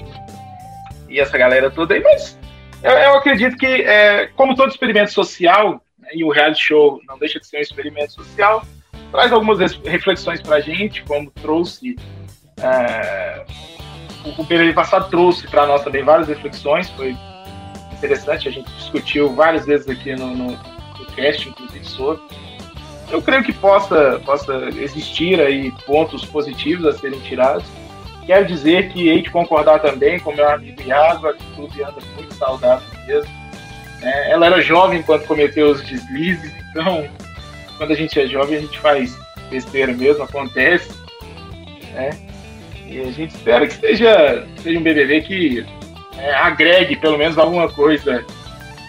e 1.08 1.20
essa 1.20 1.38
galera 1.38 1.70
toda 1.70 1.94
aí, 1.94 2.02
mas 2.02 2.38
eu, 2.84 2.92
eu 2.92 3.16
acredito 3.16 3.58
que, 3.58 3.66
é, 3.66 4.28
como 4.36 4.56
todo 4.56 4.70
experimento 4.70 5.12
social, 5.12 5.82
né, 6.00 6.10
e 6.14 6.24
o 6.24 6.30
reality 6.30 6.64
show 6.64 7.00
não 7.08 7.18
deixa 7.18 7.40
de 7.40 7.48
ser 7.48 7.58
um 7.58 7.62
experimento 7.62 8.14
social, 8.14 8.64
traz 9.12 9.32
algumas 9.32 9.60
reflexões 9.84 10.42
para 10.42 10.58
a 10.58 10.62
gente, 10.62 11.04
como 11.04 11.32
trouxe. 11.32 11.96
É, 12.62 13.46
o, 14.38 14.46
período 14.46 14.74
passado 14.74 15.10
trouxe 15.10 15.48
para 15.48 15.66
nós 15.66 15.84
também 15.84 16.04
várias 16.04 16.28
reflexões, 16.28 16.90
foi 16.92 17.16
interessante, 17.94 18.48
a 18.48 18.52
gente 18.52 18.70
discutiu 18.74 19.34
várias 19.34 19.66
vezes 19.66 19.88
aqui 19.88 20.16
no, 20.16 20.28
no, 20.28 20.52
no 20.52 21.06
cast, 21.16 21.50
inclusive, 21.50 21.86
sobre. 21.86 22.22
Eu 23.10 23.22
creio 23.22 23.44
que 23.44 23.54
possa, 23.54 24.22
possa 24.26 24.54
existir 24.76 25.40
aí 25.40 25.72
pontos 25.86 26.26
positivos 26.26 26.86
a 26.86 26.94
serem 26.98 27.20
tirados. 27.22 27.66
Quero 28.28 28.46
dizer 28.46 28.90
que 28.90 29.08
hei 29.08 29.22
de 29.22 29.32
concordar 29.32 29.80
também 29.80 30.20
com 30.20 30.34
meu 30.34 30.48
amigo 30.50 30.82
Iago, 30.82 31.30
a 31.30 31.34
clube 31.34 31.82
anda 31.82 31.96
muito 32.14 32.34
saudável 32.34 32.86
mesmo. 33.08 33.32
É, 34.02 34.32
ela 34.32 34.48
era 34.48 34.62
jovem 34.62 35.02
quando 35.02 35.26
cometeu 35.26 35.72
os 35.72 35.82
deslizes, 35.82 36.52
então 36.70 37.08
quando 37.78 37.94
a 37.94 37.96
gente 37.96 38.20
é 38.20 38.28
jovem 38.28 38.58
a 38.58 38.62
gente 38.62 38.78
faz 38.80 39.18
besteira 39.50 39.94
mesmo, 39.94 40.24
acontece. 40.24 40.92
Né? 41.94 42.10
E 42.86 43.00
a 43.00 43.12
gente 43.12 43.34
espera 43.34 43.66
que 43.66 43.76
seja, 43.76 44.46
seja 44.58 44.78
um 44.78 44.84
BBB 44.84 45.22
que 45.22 45.66
é, 46.18 46.34
agregue 46.34 46.98
pelo 46.98 47.18
menos 47.18 47.38
alguma 47.38 47.70
coisa 47.72 48.26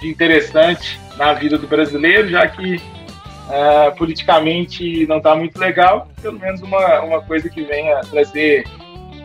de 0.00 0.08
interessante 0.08 0.98
na 1.16 1.32
vida 1.32 1.56
do 1.56 1.68
brasileiro, 1.68 2.28
já 2.28 2.44
que 2.48 2.76
uh, 2.76 3.96
politicamente 3.96 5.06
não 5.06 5.18
está 5.18 5.36
muito 5.36 5.58
legal, 5.58 6.08
pelo 6.20 6.38
menos 6.40 6.60
uma, 6.60 7.00
uma 7.02 7.22
coisa 7.22 7.48
que 7.48 7.62
venha 7.62 8.00
trazer 8.00 8.64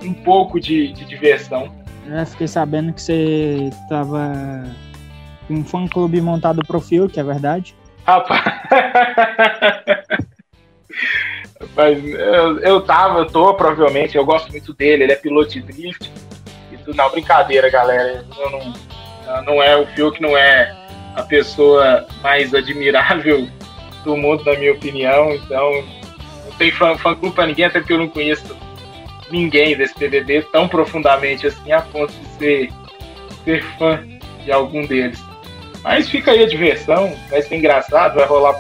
um 0.04 0.14
pouco 0.14 0.60
de, 0.60 0.92
de 0.94 1.06
diversão. 1.06 1.72
Eu 2.06 2.26
fiquei 2.26 2.48
sabendo 2.48 2.92
que 2.94 3.02
você 3.02 3.70
tava 3.88 4.64
com 5.48 5.54
um 5.56 5.64
fã 5.64 5.88
clube 5.88 6.20
montado 6.22 6.62
pro 6.66 6.82
Fio, 6.82 7.08
que 7.08 7.20
é 7.20 7.24
verdade. 7.24 7.76
Rapaz. 8.06 8.42
Rapaz, 11.62 12.04
eu, 12.04 12.60
eu 12.60 12.82
tava, 12.82 13.20
eu 13.20 13.26
tô, 13.26 13.54
provavelmente, 13.54 14.18
eu 14.18 14.26
gosto 14.26 14.52
muito 14.52 14.74
dele, 14.74 15.04
ele 15.04 15.14
é 15.14 15.16
piloto 15.16 15.52
de 15.52 15.62
drift. 15.62 16.12
E 16.72 16.78
tudo, 16.78 16.96
não, 16.96 17.10
brincadeira, 17.10 17.70
galera. 17.70 18.26
Eu 18.38 18.50
não, 18.50 18.74
não 19.44 19.64
é 19.64 19.78
o 19.78 19.88
Fio 19.88 20.12
que 20.12 20.22
não 20.22 20.38
é 20.38 20.76
a 21.16 21.24
pessoa 21.24 22.06
mais 22.22 22.54
admirável 22.54 23.48
do 24.04 24.18
mundo, 24.18 24.44
na 24.44 24.60
minha 24.60 24.74
opinião. 24.74 25.34
Então, 25.36 25.72
não 26.46 26.52
tem 26.58 26.72
fã, 26.72 26.98
fã 26.98 27.16
clube 27.16 27.34
pra 27.34 27.48
ninguém, 27.48 27.66
até 27.66 27.80
porque 27.80 27.94
eu 27.94 28.00
não 28.00 28.10
conheço 28.10 28.56
ninguém 29.32 29.76
desse 29.76 29.98
BBB 29.98 30.44
tão 30.52 30.68
profundamente 30.68 31.48
assim, 31.48 31.72
a 31.72 31.82
ponto 31.82 32.14
de 32.14 32.28
ser, 32.38 32.70
ser 33.44 33.64
fã 33.78 34.04
de 34.44 34.52
algum 34.52 34.86
deles. 34.86 35.20
Mas 35.84 36.10
fica 36.10 36.32
aí 36.32 36.44
a 36.44 36.48
diversão, 36.48 37.14
vai 37.30 37.42
ser 37.42 37.56
engraçado, 37.56 38.16
vai 38.16 38.26
rolar 38.26 38.56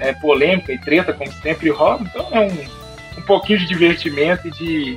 é, 0.00 0.12
polêmica 0.12 0.72
e 0.72 0.78
treta, 0.78 1.12
como 1.12 1.30
sempre 1.32 1.70
rola. 1.70 2.00
Então 2.02 2.28
é 2.30 2.40
um, 2.40 3.20
um 3.20 3.22
pouquinho 3.22 3.58
de 3.58 3.66
divertimento 3.66 4.46
e 4.46 4.50
de 4.52 4.94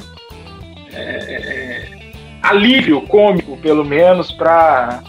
é, 0.93 0.99
é, 0.99 1.89
alívio 2.41 3.01
cômico, 3.07 3.57
pelo 3.57 3.83
menos, 3.83 4.31
para 4.31 5.01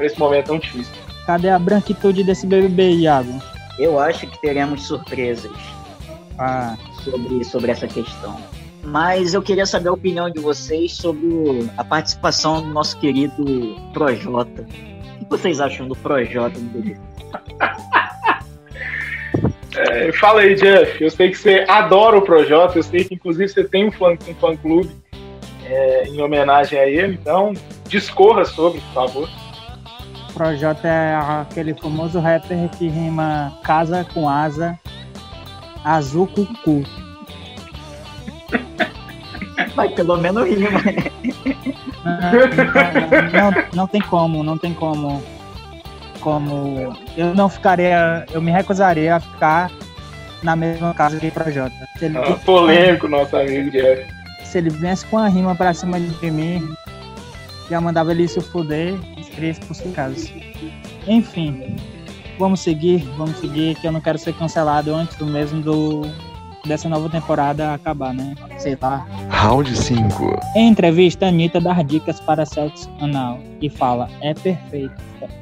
esse 0.00 0.18
momento 0.18 0.46
tão 0.46 0.58
difícil. 0.58 0.92
Cadê 1.26 1.48
a 1.48 1.58
branquitude 1.58 2.24
desse 2.24 2.46
BBB, 2.46 2.96
Iago? 2.96 3.40
Eu 3.78 3.98
acho 3.98 4.26
que 4.26 4.40
teremos 4.40 4.86
surpresas 4.86 5.52
ah. 6.38 6.76
sobre, 7.02 7.44
sobre 7.44 7.70
essa 7.70 7.86
questão. 7.86 8.36
Mas 8.90 9.34
eu 9.34 9.42
queria 9.42 9.64
saber 9.66 9.88
a 9.88 9.92
opinião 9.92 10.28
de 10.28 10.40
vocês 10.40 10.92
sobre 10.92 11.70
a 11.76 11.84
participação 11.84 12.60
do 12.60 12.68
nosso 12.70 12.98
querido 12.98 13.76
Projota. 13.92 14.66
O 15.20 15.24
que 15.24 15.30
vocês 15.30 15.60
acham 15.60 15.86
do 15.86 15.94
Projota 15.94 16.58
no 16.58 16.68
BBB? 16.70 17.00
É, 19.76 20.12
fala 20.12 20.40
aí, 20.40 20.56
Jeff. 20.56 21.02
Eu 21.02 21.08
sei 21.10 21.30
que 21.30 21.38
você 21.38 21.64
adora 21.68 22.18
o 22.18 22.22
Projota, 22.22 22.76
eu 22.76 22.82
sei 22.82 23.04
que 23.04 23.14
inclusive 23.14 23.48
você 23.48 23.62
tem 23.62 23.86
um 23.86 23.92
fã, 23.92 24.18
um 24.28 24.34
fã 24.34 24.56
clube 24.56 24.90
é, 25.64 26.08
em 26.08 26.20
homenagem 26.20 26.78
a 26.78 26.86
ele, 26.86 27.14
então 27.14 27.54
discorra 27.88 28.44
sobre, 28.44 28.80
por 28.80 28.92
favor. 28.92 29.28
Projota 30.34 30.88
é 30.88 31.14
aquele 31.14 31.72
famoso 31.74 32.18
rapper 32.18 32.68
que 32.70 32.88
rima 32.88 33.56
casa 33.62 34.04
com 34.12 34.28
asa, 34.28 34.76
azul 35.84 36.26
com 36.26 36.44
cu. 36.44 36.84
Mas 39.76 39.92
pelo 39.92 40.16
menos 40.16 40.48
rima. 40.48 40.80
Não, 42.04 43.50
não, 43.50 43.64
não, 43.74 43.86
tem 43.86 44.00
como, 44.00 44.42
não 44.42 44.58
tem 44.58 44.74
como. 44.74 45.22
Como. 46.20 46.96
Eu 47.16 47.34
não 47.34 47.48
ficaria. 47.48 48.24
Eu 48.32 48.40
me 48.40 48.50
recusaria 48.50 49.16
a 49.16 49.20
ficar 49.20 49.70
na 50.42 50.56
mesma 50.56 50.94
casa 50.94 51.18
que 51.18 51.30
Projota. 51.30 51.74
Se 51.98 52.06
ele, 52.06 52.18
ah, 52.18 52.36
polêmico, 52.44 53.08
nosso 53.08 53.36
amigo 53.36 53.70
Jeff. 53.70 54.06
Se 54.44 54.58
ele 54.58 54.70
viesse 54.70 55.06
com 55.06 55.18
a 55.18 55.28
rima 55.28 55.54
pra 55.54 55.72
cima 55.72 56.00
de 56.00 56.30
mim, 56.30 56.74
já 57.70 57.80
mandava 57.80 58.10
ele 58.10 58.26
se 58.26 58.40
fuder 58.40 58.98
e 59.16 59.24
seria 59.24 59.54
casa. 59.94 60.28
Enfim, 61.06 61.76
vamos 62.38 62.60
seguir, 62.60 62.98
vamos 63.16 63.38
seguir, 63.38 63.76
que 63.76 63.86
eu 63.86 63.92
não 63.92 64.00
quero 64.00 64.18
ser 64.18 64.34
cancelado 64.34 64.94
antes 64.94 65.16
do 65.16 65.26
mesmo 65.26 65.60
do 65.60 66.02
dessa 66.64 66.88
nova 66.88 67.08
temporada 67.08 67.74
acabar, 67.74 68.12
né? 68.14 68.34
Sei 68.58 68.76
lá. 68.80 69.06
Round 69.30 69.74
5. 69.76 70.40
Em 70.56 70.68
entrevista, 70.68 71.26
Anitta 71.26 71.60
dá 71.60 71.82
dicas 71.82 72.20
para 72.20 72.44
sexo 72.44 72.90
anal 73.00 73.38
e 73.60 73.68
fala: 73.68 74.08
é 74.20 74.34
perfeito. 74.34 74.94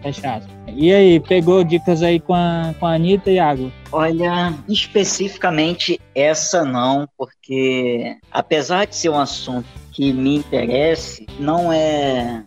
Fechado. 0.03 0.47
E 0.69 0.93
aí, 0.93 1.21
pegou 1.21 1.65
dicas 1.65 2.03
aí 2.03 2.21
com 2.21 2.35
a, 2.35 2.75
com 2.79 2.87
a 2.87 2.95
Anitta, 2.95 3.31
Iago? 3.31 3.73
Olha, 3.91 4.53
especificamente 4.69 6.01
essa 6.15 6.65
não, 6.65 7.09
porque 7.17 8.17
apesar 8.31 8.87
de 8.87 8.97
ser 8.97 9.09
um 9.09 9.19
assunto 9.19 9.67
que 9.93 10.13
me 10.13 10.37
interesse, 10.37 11.27
não 11.39 11.73
é. 11.73 12.45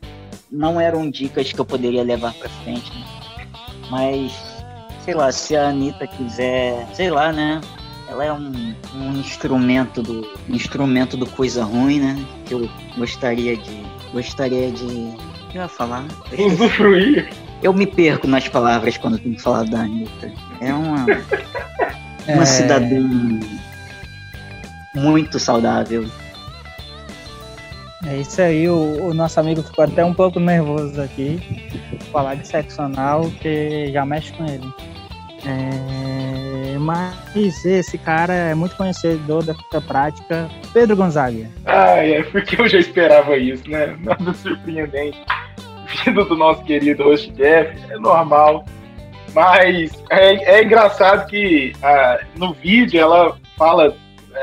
Não 0.50 0.80
eram 0.80 1.10
dicas 1.10 1.52
que 1.52 1.60
eu 1.60 1.66
poderia 1.66 2.04
levar 2.04 2.34
para 2.34 2.50
frente, 2.50 2.92
né? 2.94 3.06
Mas, 3.90 4.34
sei 5.04 5.14
lá, 5.14 5.32
se 5.32 5.56
a 5.56 5.70
Anitta 5.70 6.06
quiser, 6.08 6.88
sei 6.94 7.10
lá, 7.10 7.32
né? 7.32 7.62
Ela 8.12 8.26
é 8.26 8.34
um, 8.34 8.76
um 8.94 9.14
instrumento 9.18 10.04
do 10.04 10.28
instrumento 10.50 11.16
do 11.16 11.26
coisa 11.26 11.64
ruim, 11.64 12.02
né? 12.02 12.26
Que 12.46 12.54
eu 12.54 12.70
gostaria 12.98 13.56
de 13.56 13.82
gostaria 14.12 14.70
de 14.70 14.86
eu 15.54 15.62
ia 15.62 15.68
falar 15.70 16.06
usufruir. 16.38 17.30
Eu 17.64 17.74
me 17.74 17.88
perco 17.88 18.28
nas 18.28 18.48
palavras 18.50 18.98
quando 18.98 19.18
tenho 19.18 19.36
que 19.36 19.42
falar 19.42 19.64
da 19.64 19.82
Anitta. 19.82 20.30
É 20.60 20.74
uma 20.74 21.06
uma 22.28 22.44
é... 22.44 22.46
cidadã 22.46 23.00
muito 24.94 25.40
saudável. 25.40 26.06
É 28.06 28.18
isso 28.18 28.42
aí, 28.42 28.68
o, 28.68 29.10
o, 29.10 29.14
nosso 29.14 29.40
amigo 29.40 29.62
ficou 29.62 29.86
até 29.86 30.04
um 30.04 30.14
pouco 30.14 30.40
nervoso 30.40 31.00
aqui. 31.00 31.40
Falar 32.12 32.34
de 32.36 32.48
sexo 32.48 32.82
anal, 32.82 33.30
que 33.40 33.92
já 33.94 34.04
mexe 34.04 34.34
com 34.34 34.44
ele. 34.46 34.74
É, 35.46 36.41
mas 36.82 37.64
esse 37.64 37.98
cara 37.98 38.34
é 38.34 38.56
muito 38.56 38.76
conhecedor 38.76 39.44
da 39.44 39.54
prática, 39.82 40.50
Pedro 40.74 40.96
Gonzaga. 40.96 41.48
Ah, 41.66 41.98
é 41.98 42.24
porque 42.24 42.60
eu 42.60 42.68
já 42.68 42.80
esperava 42.80 43.38
isso, 43.38 43.70
né? 43.70 43.96
Nada 44.02 44.34
surpreendente. 44.34 45.22
vestido 45.86 46.26
do 46.26 46.36
nosso 46.36 46.64
querido 46.64 47.04
host 47.04 47.32
Jeff, 47.34 47.80
é 47.92 47.98
normal. 47.98 48.66
Mas 49.34 50.04
é, 50.10 50.56
é 50.56 50.64
engraçado 50.64 51.28
que 51.28 51.72
ah, 51.84 52.20
no 52.36 52.54
vídeo 52.54 53.00
ela 53.00 53.38
fala 53.56 53.96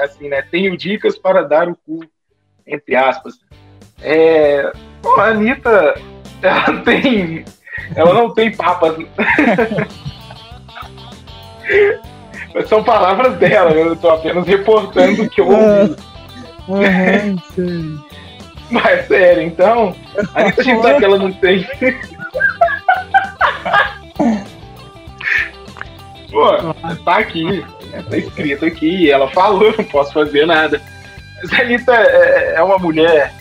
assim, 0.05 0.29
né? 0.29 0.41
Tenho 0.43 0.77
dicas 0.77 1.19
para 1.19 1.43
dar 1.43 1.69
o 1.69 1.75
cu, 1.75 2.05
entre 2.65 2.95
aspas. 2.95 3.35
É, 4.01 4.71
bom, 5.03 5.21
a 5.21 5.27
Anitta, 5.27 5.95
ela 6.41 6.81
tem. 6.83 7.45
Ela 7.97 8.15
não 8.15 8.33
tem 8.33 8.55
papas. 8.55 8.97
São 12.67 12.83
palavras 12.83 13.37
dela, 13.37 13.71
eu 13.71 13.93
estou 13.93 14.11
apenas 14.11 14.47
reportando 14.47 15.23
o 15.23 15.29
que 15.29 15.41
eu 15.41 15.49
ouvi. 15.49 15.97
Uhum, 16.69 17.99
Mas 18.71 19.07
sério, 19.07 19.43
então, 19.43 19.95
a 20.35 20.43
Anitta 20.43 20.63
gente 20.63 20.83
sabe 20.83 20.99
que 20.99 21.05
ela 21.05 21.19
não 21.19 21.33
tem. 21.33 21.67
Pô, 26.31 26.75
tá 27.05 27.17
aqui, 27.17 27.65
tá 28.11 28.17
escrito 28.19 28.67
aqui, 28.67 29.11
ela 29.11 29.29
falou, 29.29 29.75
não 29.77 29.85
posso 29.85 30.13
fazer 30.13 30.47
nada. 30.47 30.81
Mas 31.43 31.53
a 31.53 31.63
Anitta 31.63 31.95
é, 31.95 32.55
é 32.57 32.63
uma 32.63 32.79
mulher 32.79 33.33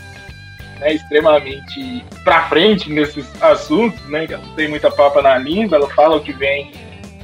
né, 0.80 0.94
extremamente 0.94 2.06
pra 2.24 2.44
frente 2.44 2.90
nesses 2.90 3.30
assuntos, 3.42 4.00
né? 4.10 4.26
que 4.26 4.34
Ela 4.34 4.44
não 4.46 4.56
tem 4.56 4.70
muita 4.70 4.90
papa 4.90 5.22
na 5.22 5.38
língua, 5.38 5.78
ela 5.78 5.90
fala 5.90 6.16
o 6.16 6.22
que 6.22 6.32
vem 6.32 6.72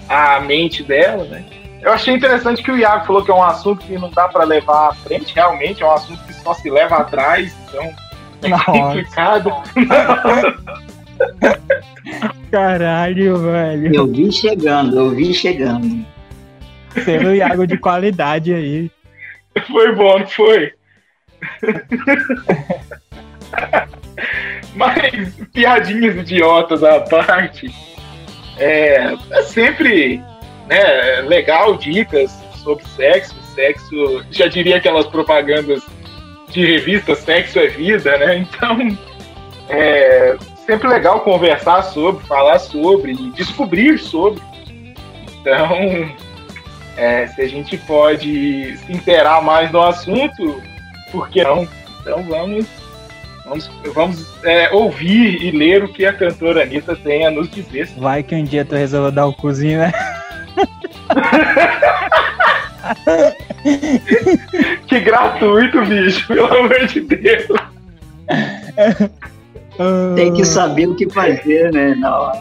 à 0.09 0.41
mente 0.41 0.83
dela, 0.83 1.23
né? 1.25 1.45
Eu 1.83 1.91
achei 1.91 2.15
interessante 2.15 2.63
que 2.63 2.71
o 2.71 2.77
Iago 2.77 3.05
falou 3.05 3.25
que 3.25 3.29
é 3.29 3.33
um 3.33 3.43
assunto 3.43 3.85
que 3.85 3.97
não 3.97 4.09
dá 4.09 4.29
pra 4.29 4.45
levar 4.45 4.87
à 4.87 4.93
frente, 4.93 5.35
realmente 5.35 5.83
é 5.83 5.85
um 5.85 5.91
assunto 5.91 6.23
que 6.23 6.33
só 6.33 6.53
se 6.53 6.69
leva 6.69 6.95
atrás, 6.95 7.53
então 7.67 7.93
é 8.41 8.47
Nossa. 8.47 8.71
complicado. 8.71 9.51
Caralho, 12.49 13.37
velho. 13.37 13.93
Eu 13.93 14.07
vi 14.07 14.31
chegando, 14.31 14.97
eu 14.97 15.09
vi 15.09 15.33
chegando. 15.33 16.05
Pelo 17.03 17.35
Iago 17.35 17.67
de 17.67 17.77
qualidade 17.77 18.53
aí. 18.53 18.89
Foi 19.67 19.93
bom, 19.93 20.19
não 20.19 20.27
foi? 20.27 20.71
Mas, 24.73 25.35
piadinhas 25.51 26.15
idiotas 26.15 26.81
à 26.81 27.01
parte, 27.01 27.69
é, 28.57 29.13
é 29.31 29.41
sempre 29.43 30.23
né, 30.67 31.21
legal 31.21 31.75
dicas 31.77 32.31
sobre 32.63 32.85
sexo. 32.85 33.35
Sexo, 33.53 34.25
já 34.31 34.47
diria 34.47 34.77
aquelas 34.77 35.05
propagandas 35.05 35.83
de 36.49 36.65
revista 36.65 37.15
Sexo 37.15 37.59
é 37.59 37.67
Vida, 37.67 38.17
né? 38.17 38.47
Então, 38.55 38.97
é 39.69 40.35
sempre 40.65 40.87
legal 40.87 41.21
conversar 41.21 41.83
sobre, 41.83 42.25
falar 42.25 42.59
sobre 42.59 43.13
descobrir 43.31 43.97
sobre. 43.97 44.41
Então, 45.41 46.11
é, 46.97 47.27
se 47.27 47.41
a 47.41 47.47
gente 47.47 47.77
pode 47.77 48.77
se 48.77 48.91
inteirar 48.91 49.41
mais 49.41 49.71
no 49.71 49.81
assunto, 49.81 50.61
por 51.11 51.29
que 51.29 51.43
não? 51.43 51.67
Então 52.01 52.23
vamos, 52.23 52.65
vamos, 53.45 53.71
vamos 53.93 54.43
é, 54.43 54.69
ouvir 54.71 55.41
e 55.41 55.51
ler 55.51 55.83
o 55.83 55.87
que 55.87 56.05
a 56.05 56.13
cantora 56.13 56.63
Anitta 56.63 56.95
tem 56.95 57.25
a 57.25 57.31
nos 57.31 57.49
dizer. 57.49 57.87
Vai 57.97 58.23
que 58.23 58.35
um 58.35 58.43
dia 58.43 58.65
tu 58.65 58.75
resolveu 58.75 59.11
dar 59.11 59.25
o 59.25 59.33
cozinho, 59.33 59.79
né? 59.79 59.91
Que 64.87 64.99
gratuito, 64.99 65.83
bicho, 65.85 66.27
pelo 66.27 66.45
amor 66.47 66.87
de 66.87 67.01
Deus. 67.01 67.45
Tem 70.15 70.33
que 70.33 70.45
saber 70.45 70.87
o 70.87 70.95
que 70.95 71.09
fazer, 71.09 71.71
né? 71.71 71.95
Na 71.95 72.19
hora. 72.19 72.39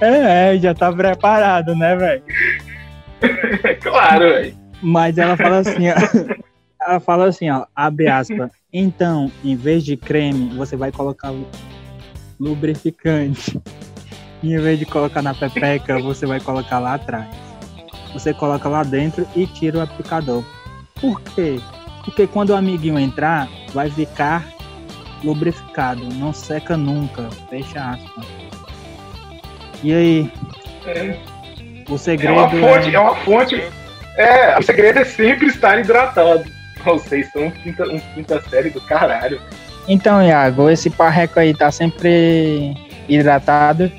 É, 0.00 0.54
é, 0.54 0.58
já 0.58 0.74
tá 0.74 0.92
preparado, 0.92 1.74
né, 1.76 1.96
velho? 1.96 2.22
É 3.64 3.74
claro, 3.76 4.24
velho. 4.24 4.54
Mas 4.82 5.18
ela 5.18 5.36
fala 5.36 5.58
assim, 5.58 5.88
ó. 5.90 5.94
Ela 6.86 7.00
fala 7.00 7.28
assim, 7.28 7.50
ó, 7.50 7.66
abre 7.74 8.08
aspas. 8.08 8.50
Então, 8.72 9.30
em 9.44 9.56
vez 9.56 9.84
de 9.84 9.96
creme, 9.96 10.54
você 10.56 10.76
vai 10.76 10.92
colocar 10.92 11.30
lu- 11.30 11.48
lubrificante. 12.38 13.60
Em 14.46 14.58
vez 14.58 14.78
de 14.78 14.86
colocar 14.86 15.22
na 15.22 15.34
pepeca, 15.34 15.98
você 15.98 16.24
vai 16.24 16.38
colocar 16.38 16.78
lá 16.78 16.94
atrás. 16.94 17.26
Você 18.12 18.32
coloca 18.32 18.68
lá 18.68 18.84
dentro 18.84 19.26
e 19.34 19.44
tira 19.44 19.78
o 19.78 19.80
aplicador. 19.80 20.44
Por 21.00 21.20
quê? 21.20 21.58
Porque 22.04 22.28
quando 22.28 22.50
o 22.50 22.54
amiguinho 22.54 22.96
entrar, 22.98 23.48
vai 23.74 23.90
ficar 23.90 24.44
lubrificado, 25.24 26.04
não 26.14 26.32
seca 26.32 26.76
nunca. 26.76 27.28
Fecha 27.50 27.80
aspas. 27.80 28.24
E 29.82 29.92
aí, 29.92 30.32
É, 30.86 31.18
o 31.88 31.96
é 31.96 31.98
segredo 31.98 32.34
uma 32.34 32.48
fonte, 32.48 32.88
é- 32.90 32.94
é 32.94 33.00
uma 33.00 33.16
fonte. 33.16 33.62
É, 34.16 34.58
o 34.58 34.62
segredo 34.62 35.00
é 35.00 35.04
sempre 35.04 35.48
estar 35.48 35.78
hidratado. 35.80 36.44
Vocês 36.84 37.30
são 37.32 37.46
um 37.46 37.50
quinta, 37.50 37.82
um 37.88 37.98
quinta 38.14 38.40
série 38.48 38.70
do 38.70 38.80
caralho. 38.80 39.40
Então, 39.88 40.22
Iago, 40.22 40.70
esse 40.70 40.88
parreco 40.88 41.40
aí 41.40 41.52
tá 41.52 41.72
sempre 41.72 42.74
hidratado. 43.08 43.90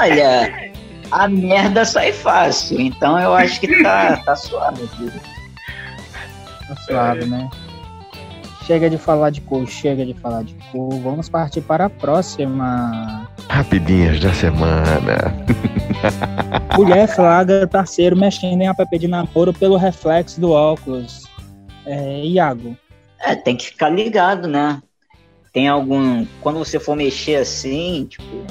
Olha, 0.00 0.72
a 1.10 1.28
merda 1.28 1.84
sai 1.84 2.12
fácil, 2.12 2.80
então 2.80 3.18
eu 3.18 3.34
acho 3.34 3.60
que 3.60 3.82
tá, 3.82 4.16
tá 4.18 4.36
suave. 4.36 4.84
aqui. 4.84 5.10
Tá 6.68 6.76
suave, 6.86 7.24
né? 7.26 7.48
Chega 8.66 8.88
de 8.88 8.96
falar 8.96 9.28
de 9.28 9.42
cu, 9.42 9.66
chega 9.66 10.06
de 10.06 10.14
falar 10.14 10.42
de 10.42 10.54
cu. 10.72 10.88
Vamos 11.00 11.28
partir 11.28 11.60
para 11.60 11.84
a 11.84 11.90
próxima. 11.90 13.28
Rapidinhas 13.50 14.18
da 14.20 14.32
semana. 14.32 15.18
Mulher 16.74 17.06
flagra 17.08 17.66
parceiro 17.66 18.16
mexendo 18.16 18.62
em 18.62 18.68
app 18.68 18.98
de 18.98 19.06
namoro 19.06 19.52
pelo 19.52 19.76
reflexo 19.76 20.40
do 20.40 20.50
óculos. 20.50 21.24
É, 21.86 22.24
Iago, 22.24 22.74
É, 23.20 23.34
tem 23.36 23.54
que 23.54 23.66
ficar 23.66 23.90
ligado, 23.90 24.48
né? 24.48 24.80
Tem 25.54 25.68
algum. 25.68 26.26
Quando 26.42 26.58
você 26.58 26.80
for 26.80 26.96
mexer 26.96 27.36
assim, 27.36 28.06
tipo. 28.10 28.44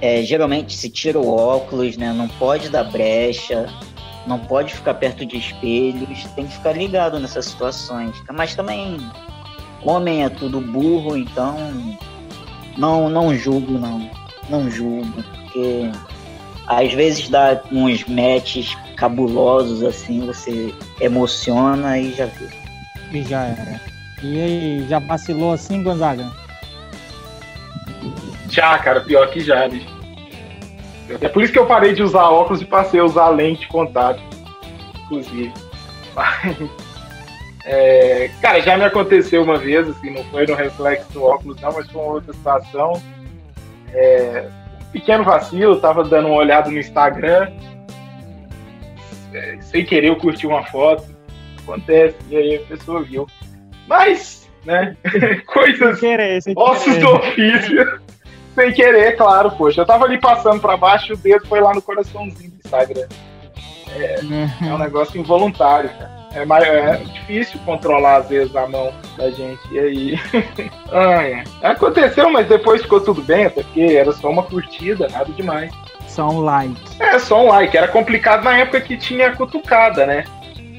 é, 0.00 0.22
geralmente 0.22 0.74
se 0.74 0.88
tira 0.88 1.18
o 1.18 1.28
óculos, 1.28 1.98
né? 1.98 2.10
Não 2.10 2.26
pode 2.26 2.70
dar 2.70 2.84
brecha, 2.84 3.68
não 4.26 4.38
pode 4.38 4.74
ficar 4.74 4.94
perto 4.94 5.26
de 5.26 5.36
espelhos, 5.36 6.24
tem 6.34 6.46
que 6.46 6.54
ficar 6.54 6.72
ligado 6.72 7.20
nessas 7.20 7.44
situações. 7.44 8.16
Mas 8.32 8.54
também, 8.54 8.96
homem 9.84 10.24
é 10.24 10.30
tudo 10.30 10.58
burro, 10.58 11.18
então 11.18 11.54
não, 12.78 13.10
não 13.10 13.36
julgo, 13.36 13.72
não. 13.72 14.10
Não 14.48 14.70
julgo, 14.70 15.22
porque 15.22 15.90
às 16.66 16.92
vezes 16.94 17.28
dá 17.28 17.60
uns 17.70 18.04
matches 18.06 18.74
cabulosos 18.96 19.82
assim, 19.82 20.24
você 20.24 20.74
emociona 20.98 21.98
e 21.98 22.12
já 22.14 22.24
viu. 22.24 22.48
e 23.12 23.22
já 23.22 23.44
era. 23.44 23.99
E 24.22 24.40
aí, 24.40 24.86
já 24.88 24.98
vacilou 24.98 25.52
assim, 25.52 25.82
Gonzaga? 25.82 26.30
Já, 28.48 28.78
cara, 28.78 29.00
pior 29.00 29.30
que 29.30 29.40
já, 29.40 29.68
bicho. 29.68 29.88
É 31.20 31.28
por 31.28 31.42
isso 31.42 31.52
que 31.52 31.58
eu 31.58 31.66
parei 31.66 31.92
de 31.92 32.02
usar 32.02 32.28
óculos 32.28 32.62
e 32.62 32.64
passei 32.64 33.00
a 33.00 33.04
usar 33.04 33.28
lente 33.30 33.62
de 33.62 33.68
contato, 33.68 34.20
inclusive. 35.04 35.52
Mas, 36.14 36.56
é, 37.64 38.30
cara, 38.40 38.60
já 38.60 38.76
me 38.76 38.84
aconteceu 38.84 39.42
uma 39.42 39.56
vez, 39.56 39.88
assim, 39.88 40.10
não 40.10 40.24
foi 40.24 40.46
no 40.46 40.54
reflexo 40.54 41.10
do 41.12 41.24
óculos, 41.24 41.60
não, 41.60 41.72
mas 41.72 41.90
foi 41.90 42.02
uma 42.02 42.12
outra 42.12 42.32
situação. 42.32 43.02
É, 43.92 44.48
um 44.80 44.92
pequeno 44.92 45.24
vacilo, 45.24 45.80
tava 45.80 46.04
dando 46.04 46.28
uma 46.28 46.36
olhada 46.36 46.70
no 46.70 46.78
Instagram, 46.78 47.50
é, 49.32 49.58
sem 49.60 49.84
querer 49.84 50.08
eu 50.08 50.16
curti 50.16 50.46
uma 50.46 50.64
foto, 50.66 51.04
acontece, 51.62 52.16
e 52.28 52.36
aí 52.36 52.56
a 52.56 52.60
pessoa 52.60 53.02
viu. 53.02 53.26
Mas, 53.90 54.48
né, 54.64 54.96
coisas 55.52 55.98
querer, 55.98 56.40
sem 56.40 56.54
Ossos 56.56 56.96
do 56.98 57.08
ofício. 57.08 58.00
Sem 58.54 58.72
querer, 58.72 59.16
claro, 59.16 59.50
poxa. 59.50 59.80
Eu 59.80 59.86
tava 59.86 60.04
ali 60.04 60.16
passando 60.16 60.60
pra 60.60 60.76
baixo 60.76 61.12
e 61.12 61.14
o 61.14 61.16
dedo 61.16 61.44
foi 61.48 61.60
lá 61.60 61.74
no 61.74 61.82
coraçãozinho 61.82 62.52
do 62.52 62.60
Instagram. 62.64 63.08
É 63.96 64.72
um 64.72 64.78
negócio 64.78 65.20
involuntário, 65.20 65.90
cara. 65.90 66.20
É, 66.32 66.44
mais, 66.44 66.64
é 66.64 66.98
difícil 66.98 67.58
controlar, 67.66 68.18
às 68.18 68.28
vezes, 68.28 68.54
a 68.54 68.64
mão 68.68 68.92
da 69.16 69.28
gente. 69.32 69.60
E 69.72 69.78
aí. 69.80 70.20
Ai, 70.92 71.42
aconteceu, 71.60 72.30
mas 72.30 72.46
depois 72.46 72.82
ficou 72.82 73.00
tudo 73.00 73.20
bem, 73.22 73.46
até 73.46 73.64
porque 73.64 73.82
era 73.82 74.12
só 74.12 74.30
uma 74.30 74.44
curtida, 74.44 75.08
nada 75.08 75.32
demais. 75.32 75.72
Só 76.06 76.28
um 76.28 76.40
like. 76.40 76.80
É, 77.00 77.18
só 77.18 77.44
um 77.44 77.48
like. 77.48 77.76
Era 77.76 77.88
complicado 77.88 78.44
na 78.44 78.56
época 78.58 78.80
que 78.80 78.96
tinha 78.96 79.34
cutucada, 79.34 80.06
né? 80.06 80.24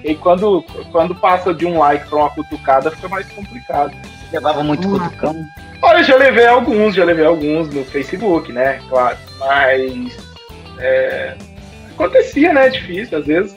E 0.03 0.15
quando, 0.15 0.63
quando 0.91 1.13
passa 1.15 1.53
de 1.53 1.65
um 1.65 1.77
like 1.77 2.07
pra 2.07 2.19
uma 2.19 2.29
cutucada, 2.29 2.91
fica 2.91 3.07
mais 3.07 3.27
complicado. 3.31 3.95
Levava 4.31 4.63
muito 4.63 4.89
lá. 4.89 5.05
cutucão. 5.05 5.35
Olha, 5.83 6.03
já 6.03 6.15
levei 6.15 6.47
alguns, 6.47 6.95
já 6.95 7.03
levei 7.03 7.25
alguns 7.25 7.69
no 7.69 7.83
Facebook, 7.83 8.51
né? 8.51 8.79
Claro. 8.89 9.17
Mas 9.37 10.17
é, 10.79 11.35
acontecia, 11.91 12.53
né? 12.53 12.67
É 12.67 12.69
difícil, 12.69 13.17
às 13.17 13.25
vezes. 13.25 13.55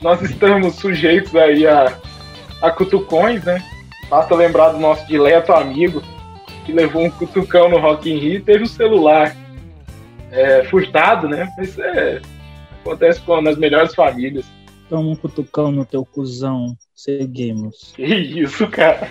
Nós 0.00 0.20
estamos 0.22 0.74
sujeitos 0.76 1.34
aí 1.34 1.66
a, 1.66 1.96
a 2.62 2.70
cutucões, 2.70 3.42
né? 3.44 3.62
Basta 4.10 4.34
lembrar 4.34 4.70
do 4.70 4.78
nosso 4.78 5.06
dileto 5.06 5.52
amigo, 5.52 6.02
que 6.64 6.72
levou 6.72 7.04
um 7.04 7.10
cutucão 7.10 7.68
no 7.68 7.78
Rock 7.78 8.10
in 8.10 8.18
Rio 8.18 8.42
teve 8.42 8.64
o 8.64 8.68
celular 8.68 9.34
é, 10.30 10.64
furtado, 10.64 11.28
né? 11.28 11.48
Isso 11.60 11.82
é, 11.82 12.20
acontece 12.80 13.20
com, 13.20 13.40
nas 13.40 13.56
melhores 13.56 13.94
famílias. 13.94 14.44
Toma 14.88 15.10
um 15.10 15.16
cutucão 15.16 15.72
no 15.72 15.84
teu 15.84 16.04
cuzão. 16.04 16.76
Seguimos. 16.94 17.92
Que 17.96 18.04
isso, 18.04 18.66
cara? 18.68 19.10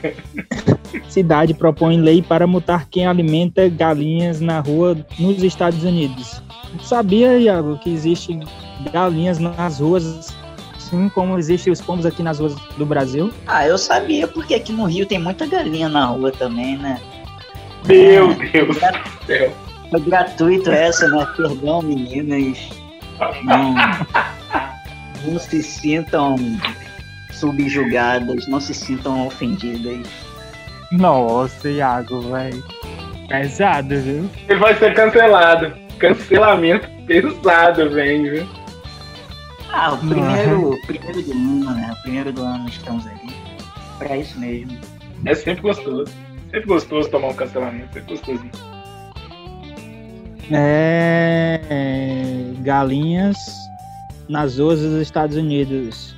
Cidade 1.09 1.53
propõe 1.53 1.97
lei 1.97 2.21
para 2.21 2.45
multar 2.47 2.87
quem 2.89 3.05
alimenta 3.05 3.67
galinhas 3.67 4.39
na 4.39 4.59
rua 4.59 4.95
nos 5.19 5.43
Estados 5.43 5.83
Unidos. 5.83 6.41
Sabia, 6.83 7.37
Iago, 7.39 7.77
que 7.79 7.89
existe 7.91 8.39
galinhas 8.91 9.39
nas 9.39 9.79
ruas, 9.79 10.33
assim 10.77 11.09
como 11.09 11.37
existem 11.37 11.71
os 11.73 11.81
pombos 11.81 12.05
aqui 12.05 12.23
nas 12.23 12.39
ruas 12.39 12.55
do 12.77 12.85
Brasil? 12.85 13.31
Ah, 13.47 13.67
eu 13.67 13.77
sabia, 13.77 14.27
porque 14.27 14.55
aqui 14.55 14.71
no 14.71 14.85
Rio 14.85 15.05
tem 15.05 15.19
muita 15.19 15.45
galinha 15.45 15.89
na 15.89 16.05
rua 16.05 16.31
também, 16.31 16.77
né? 16.77 16.99
Meu 17.87 18.31
É, 18.31 18.49
Deus 18.51 18.77
do 18.77 19.25
céu. 19.25 19.53
Foi 19.89 19.99
gratuito 19.99 20.71
essa, 20.71 21.07
né? 21.09 21.27
Perdão, 21.35 21.81
meninas. 21.81 22.57
Não, 23.43 23.75
não 25.25 25.39
se 25.39 25.63
sintam 25.63 26.35
subjugadas, 27.31 28.47
não 28.47 28.59
se 28.59 28.73
sintam 28.73 29.27
ofendidas. 29.27 30.07
Nossa, 30.91 31.69
Iago, 31.69 32.21
velho. 32.21 32.63
Pesado, 33.27 33.99
viu? 33.99 34.29
Ele 34.47 34.59
vai 34.59 34.75
ser 34.75 34.93
cancelado. 34.93 35.73
Cancelamento 35.97 36.87
pesado, 37.07 37.89
vem, 37.89 38.29
viu? 38.29 38.47
Ah, 39.71 39.93
o 39.93 39.97
primeiro, 39.97 40.77
primeiro 40.85 41.21
do 41.23 41.31
ano, 41.31 41.75
né? 41.75 41.95
O 41.97 42.01
primeiro 42.03 42.31
do 42.31 42.43
ano 42.43 42.69
estamos 42.69 43.07
aí. 43.07 43.17
Pra 43.97 44.17
isso 44.17 44.39
mesmo. 44.39 44.77
É 45.25 45.33
sempre 45.33 45.63
gostoso. 45.63 46.11
Sempre 46.51 46.67
gostoso 46.67 47.09
tomar 47.09 47.29
um 47.29 47.33
cancelamento, 47.33 47.93
sempre 47.93 48.15
gostosinho. 48.15 48.51
É. 50.51 51.59
Galinhas 52.59 53.62
nas 54.27 54.57
ruas 54.59 54.79
dos 54.81 55.01
Estados 55.01 55.35
Unidos. 55.37 56.15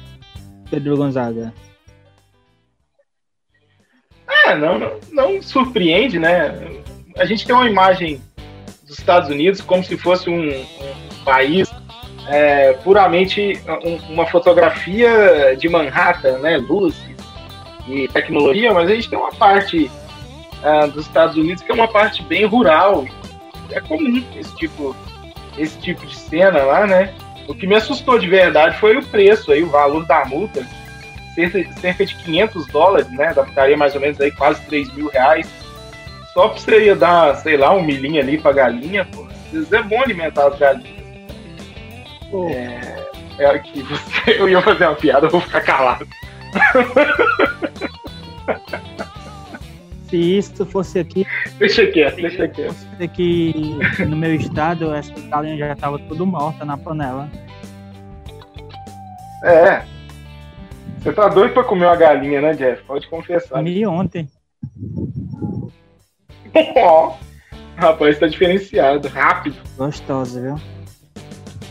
Pedro 0.69 0.97
Gonzaga. 0.97 1.53
Ah, 4.27 4.55
não, 4.55 4.79
não, 4.79 4.99
não 5.11 5.41
surpreende, 5.41 6.19
né? 6.19 6.81
A 7.17 7.25
gente 7.25 7.45
tem 7.45 7.55
uma 7.55 7.69
imagem 7.69 8.21
dos 8.87 8.97
Estados 8.99 9.29
Unidos 9.29 9.61
como 9.61 9.83
se 9.83 9.97
fosse 9.97 10.29
um, 10.29 10.49
um 10.49 11.23
país 11.23 11.69
é, 12.27 12.73
puramente 12.73 13.59
um- 13.83 14.13
uma 14.13 14.25
fotografia 14.25 15.55
de 15.57 15.69
Manhattan, 15.69 16.39
né? 16.39 16.57
Luz 16.57 16.95
e 17.87 18.07
tecnologia, 18.07 18.73
mas 18.73 18.89
a 18.89 18.95
gente 18.95 19.09
tem 19.09 19.17
uma 19.17 19.31
parte 19.31 19.89
ah, 20.63 20.87
dos 20.87 21.05
Estados 21.05 21.37
Unidos 21.37 21.61
que 21.63 21.71
é 21.71 21.75
uma 21.75 21.87
parte 21.87 22.23
bem 22.23 22.45
rural. 22.45 23.05
É 23.71 23.79
comum 23.79 24.23
esse 24.35 24.55
tipo, 24.55 24.95
esse 25.57 25.77
tipo 25.79 26.05
de 26.05 26.15
cena 26.15 26.63
lá, 26.63 26.87
né? 26.87 27.13
O 27.47 27.53
que 27.53 27.67
me 27.67 27.75
assustou 27.75 28.17
de 28.17 28.27
verdade 28.27 28.77
foi 28.79 28.97
o 28.97 29.05
preço 29.05 29.51
aí, 29.51 29.63
o 29.63 29.69
valor 29.69 30.05
da 30.05 30.25
multa 30.25 30.65
cerca, 31.35 31.63
cerca 31.79 32.05
de 32.05 32.15
500 32.15 32.67
dólares, 32.67 33.09
né? 33.11 33.33
Daria 33.53 33.77
mais 33.77 33.93
ou 33.93 34.01
menos 34.01 34.19
aí 34.19 34.31
quase 34.31 34.61
3 34.65 34.91
mil 34.93 35.09
reais. 35.09 35.47
Só 36.33 36.49
pra 36.49 36.59
você 36.59 36.85
ia 36.85 36.95
dar, 36.95 37.35
sei 37.35 37.57
lá, 37.57 37.73
um 37.73 37.83
milhinho 37.83 38.21
ali 38.21 38.37
pra 38.37 38.51
galinha, 38.51 39.05
pô. 39.05 39.27
É 39.71 39.83
bom 39.83 40.01
alimentar 40.01 40.47
as 40.47 40.57
galinhas. 40.57 41.05
Pô, 42.31 42.49
É 42.49 43.59
que 43.59 43.83
você, 43.83 44.31
eu 44.39 44.49
ia 44.49 44.61
fazer 44.61 44.87
uma 44.87 44.95
piada, 44.95 45.27
eu 45.27 45.31
vou 45.31 45.41
ficar 45.41 45.61
calado. 45.61 46.07
se 50.09 50.17
isso 50.37 50.65
fosse 50.65 50.99
aqui, 50.99 51.25
Deixa 51.57 51.85
quieto, 51.87 52.15
deixa 52.17 52.47
quieto. 52.47 52.73
fosse 52.73 53.03
aqui 53.03 53.77
no 54.07 54.15
meu 54.15 54.33
estado, 54.35 54.93
essa 54.93 55.13
galinha 55.29 55.57
já 55.57 55.75
tava 55.75 55.99
tudo 55.99 56.25
morta 56.25 56.63
na 56.65 56.77
panela. 56.77 57.29
É. 59.43 59.83
Você 60.99 61.13
tá 61.13 61.27
doido 61.27 61.53
pra 61.53 61.63
comer 61.63 61.85
uma 61.85 61.95
galinha, 61.95 62.41
né, 62.41 62.53
Jeff? 62.53 62.81
Pode 62.83 63.07
confessar. 63.07 63.55
Comi 63.57 63.85
ontem. 63.85 64.27
Ó, 66.77 67.13
Rapaz, 67.75 68.17
tá 68.17 68.25
diferenciado, 68.27 69.07
rápido. 69.09 69.57
Gostosa, 69.77 70.39
viu? 70.41 70.55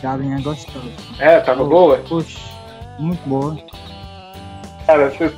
Galinha 0.01 0.39
gostosa. 0.41 0.87
É, 1.19 1.39
tava 1.39 1.63
boa? 1.65 1.97
Puxa, 2.07 2.39
muito 2.99 3.27
boa. 3.27 3.57
Cara, 4.85 5.09
você- 5.09 5.33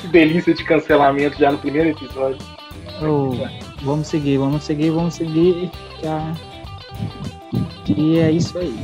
que 0.00 0.06
delícia 0.08 0.54
de 0.54 0.64
cancelamento 0.64 1.38
já 1.38 1.50
no 1.52 1.58
primeiro 1.58 1.90
episódio. 1.90 2.38
Ô, 3.02 3.32
vamos 3.82 4.08
seguir, 4.08 4.38
vamos 4.38 4.64
seguir, 4.64 4.90
vamos 4.90 5.14
seguir. 5.14 5.70
Já. 6.02 6.32
E 7.86 8.18
é 8.18 8.30
isso 8.30 8.58
aí. 8.58 8.74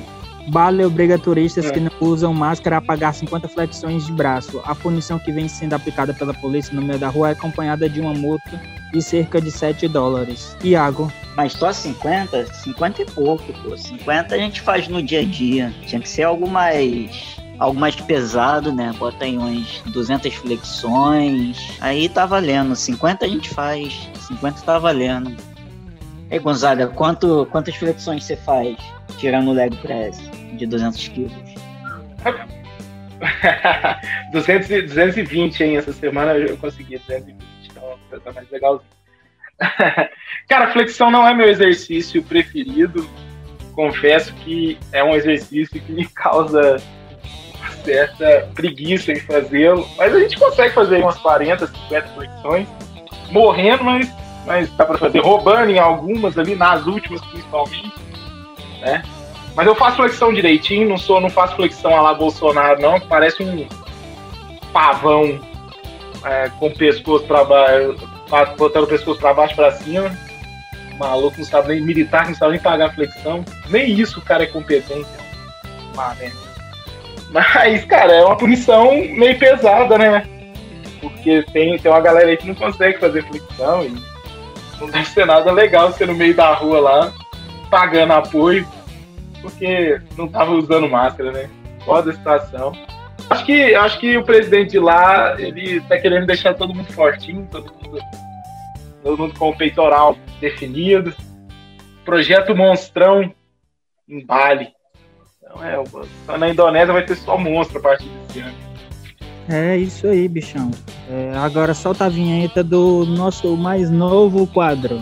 Bale 0.48 0.85
obriga 0.85 1.18
turistas 1.18 1.66
É. 1.66 1.70
que 1.70 1.81
não 1.81 1.90
usam 2.00 2.33
máscara 2.35 2.77
a 2.77 2.81
pagar 2.81 3.14
50 3.14 3.48
flexões 3.48 4.07
de 4.07 4.12
braço. 4.12 4.61
A 4.64 4.74
punição 4.74 5.18
que 5.18 5.33
vem 5.33 5.48
sendo 5.48 5.72
aplicada 5.74 6.12
pela 6.12 6.35
polícia 6.35 6.74
no 6.74 6.83
meio 6.83 6.98
da 6.98 7.09
rua 7.09 7.31
é 7.31 7.33
acompanhada 7.33 7.88
de 7.88 8.00
uma 8.00 8.12
multa 8.12 8.61
de 8.92 9.00
cerca 9.03 9.40
de 9.40 9.50
7 9.50 9.88
dólares. 9.88 10.55
Iago, 10.62 11.11
Mas 11.35 11.55
só 11.55 11.72
50? 11.72 12.46
50 12.53 13.03
e 13.03 13.07
pouco, 13.07 13.42
pô. 13.62 13.77
50 13.77 14.35
a 14.35 14.38
gente 14.38 14.61
faz 14.61 14.87
no 14.87 15.03
dia 15.03 15.20
a 15.20 15.24
dia. 15.24 15.72
Tinha 15.87 16.00
que 16.00 16.09
ser 16.09 16.24
algo 16.24 16.48
mais. 16.48 17.37
Algo 17.59 17.79
mais 17.79 17.97
pesado, 17.97 18.73
né? 18.73 18.93
Bota 18.99 19.25
aí 19.25 19.37
umas 19.37 19.81
200 19.87 20.35
flexões. 20.35 21.77
Aí 21.81 22.09
tá 22.09 22.27
valendo. 22.27 22.75
50 22.75 23.25
a 23.25 23.29
gente 23.29 23.49
faz. 23.49 24.09
50 24.29 24.61
tá 24.62 24.79
valendo. 24.79 25.35
Ei, 26.31 26.38
Gonzaga, 26.38 26.88
quanto, 26.88 27.47
quantas 27.53 27.77
flexões 27.77 28.25
você 28.25 28.37
faz 28.37 28.77
tirando 29.19 29.49
o 29.49 29.53
leg 29.53 29.77
press 29.77 30.19
de 30.57 30.67
200 30.67 31.09
quilos? 31.09 31.33
200, 34.33 34.71
e- 34.71 34.83
220, 34.83 35.62
hein? 35.62 35.77
Essa 35.77 35.93
semana 35.93 36.33
eu 36.33 36.57
consegui 36.57 36.99
220, 36.99 37.37
então 37.71 38.21
tá 38.21 38.33
mais 38.33 38.51
legalzinho. 38.51 38.88
Cara, 40.49 40.73
flexão 40.73 41.11
não 41.11 41.27
é 41.27 41.35
meu 41.35 41.49
exercício 41.49 42.23
preferido. 42.23 43.09
Confesso 43.73 44.33
que 44.35 44.79
é 44.93 45.03
um 45.03 45.14
exercício 45.14 45.81
que 45.81 45.93
me 45.93 46.07
causa 46.14 46.77
certa 47.85 48.49
preguiça 48.55 49.12
em 49.12 49.20
fazê-lo. 49.20 49.87
Mas 49.97 50.14
a 50.14 50.20
gente 50.20 50.38
consegue 50.38 50.75
fazer 50.75 51.03
umas 51.03 51.18
40, 51.18 51.66
50 51.66 52.09
flexões, 52.09 52.68
morrendo, 53.31 53.85
mas, 53.85 54.11
mas 54.47 54.70
dá 54.73 54.85
pra 54.85 54.99
fazer. 54.99 55.20
Roubando 55.20 55.70
em 55.70 55.79
algumas 55.79 56.38
ali, 56.38 56.55
nas 56.55 56.87
últimas 56.87 57.20
principalmente. 57.27 57.92
Né? 58.81 59.03
Mas 59.55 59.66
eu 59.66 59.75
faço 59.75 59.97
flexão 59.97 60.33
direitinho, 60.33 60.88
não 60.88 60.99
sou, 60.99 61.20
não 61.20 61.31
faço 61.31 61.55
flexão 61.55 61.94
a 61.94 62.01
lá 62.01 62.14
Bolsonaro, 62.14 62.81
não, 62.81 62.99
que 62.99 63.07
parece 63.07 63.42
um 63.42 63.66
pavão 64.73 65.40
é, 66.25 66.49
com 66.59 66.66
o 66.66 66.75
pescoço 66.75 67.25
pra 67.25 67.44
baixo, 67.44 67.97
botando 68.57 68.85
o 68.85 68.88
pescoço 68.88 69.20
pra 69.20 69.33
baixo 69.33 69.55
pra 69.55 69.70
cima. 69.70 70.11
Maluco, 70.99 71.38
não 71.38 71.44
sabe 71.44 71.68
nem 71.68 71.81
militar, 71.81 72.27
não 72.27 72.35
sabe 72.35 72.53
nem 72.53 72.61
pagar 72.61 72.94
flexão. 72.94 73.44
Nem 73.68 73.92
isso 73.92 74.20
o 74.20 74.23
cara 74.23 74.44
é 74.44 74.47
competente. 74.47 75.09
Ah, 75.97 76.14
né? 76.18 76.33
Mas, 77.31 77.85
cara, 77.85 78.12
é 78.12 78.24
uma 78.24 78.37
punição 78.37 78.92
meio 78.92 79.38
pesada, 79.38 79.98
né? 79.98 80.27
Porque 81.00 81.42
tem, 81.53 81.79
tem 81.79 81.90
uma 81.90 82.00
galera 82.00 82.29
aí 82.29 82.37
que 82.37 82.46
não 82.46 82.55
consegue 82.55 82.98
fazer 82.98 83.24
flexão 83.27 83.85
e 83.85 83.94
não 84.81 84.88
deve 84.88 85.07
ser 85.07 85.27
nada 85.27 85.50
legal 85.53 85.92
ser 85.92 86.07
no 86.07 86.14
meio 86.14 86.35
da 86.35 86.53
rua 86.55 86.81
lá, 86.81 87.12
pagando 87.70 88.12
apoio 88.12 88.66
porque 89.44 90.00
não 90.16 90.27
tava 90.27 90.53
usando 90.53 90.88
máscara, 90.88 91.31
né? 91.31 91.50
Foda 91.85 92.11
a 92.11 92.14
situação. 92.14 92.72
Acho 93.29 93.44
que, 93.44 93.74
acho 93.74 94.00
que 94.00 94.16
o 94.16 94.24
presidente 94.24 94.70
de 94.70 94.79
lá, 94.79 95.38
ele 95.38 95.83
tá 95.83 95.98
querendo 95.98 96.27
deixar 96.27 96.55
todo 96.55 96.74
mundo 96.74 96.90
fortinho, 96.94 97.46
todo 97.50 97.70
mundo, 97.74 97.98
todo 99.03 99.18
mundo 99.18 99.38
com 99.38 99.50
o 99.50 99.57
peitoral 99.57 100.16
definido. 100.40 101.14
Projeto 102.07 102.57
Monstrão 102.57 103.35
em 104.09 104.24
Bali. 104.24 104.72
Então 105.55 105.64
é, 105.64 105.83
só 106.27 106.37
na 106.37 106.51
Indonésia 106.51 106.93
vai 106.93 107.05
ter 107.05 107.14
só 107.14 107.38
monstro 107.38 107.79
a 107.79 107.83
partir 107.83 108.09
desse 108.09 108.40
ano. 108.40 108.55
é 109.48 109.77
isso 109.77 110.07
aí, 110.09 110.27
bichão. 110.27 110.71
É, 111.09 111.33
agora 111.37 111.73
solta 111.75 112.07
a 112.07 112.09
vinheta 112.09 112.65
do 112.65 113.07
nosso 113.07 113.57
mais 113.57 113.90
novo 113.90 114.46
quadro. 114.48 115.00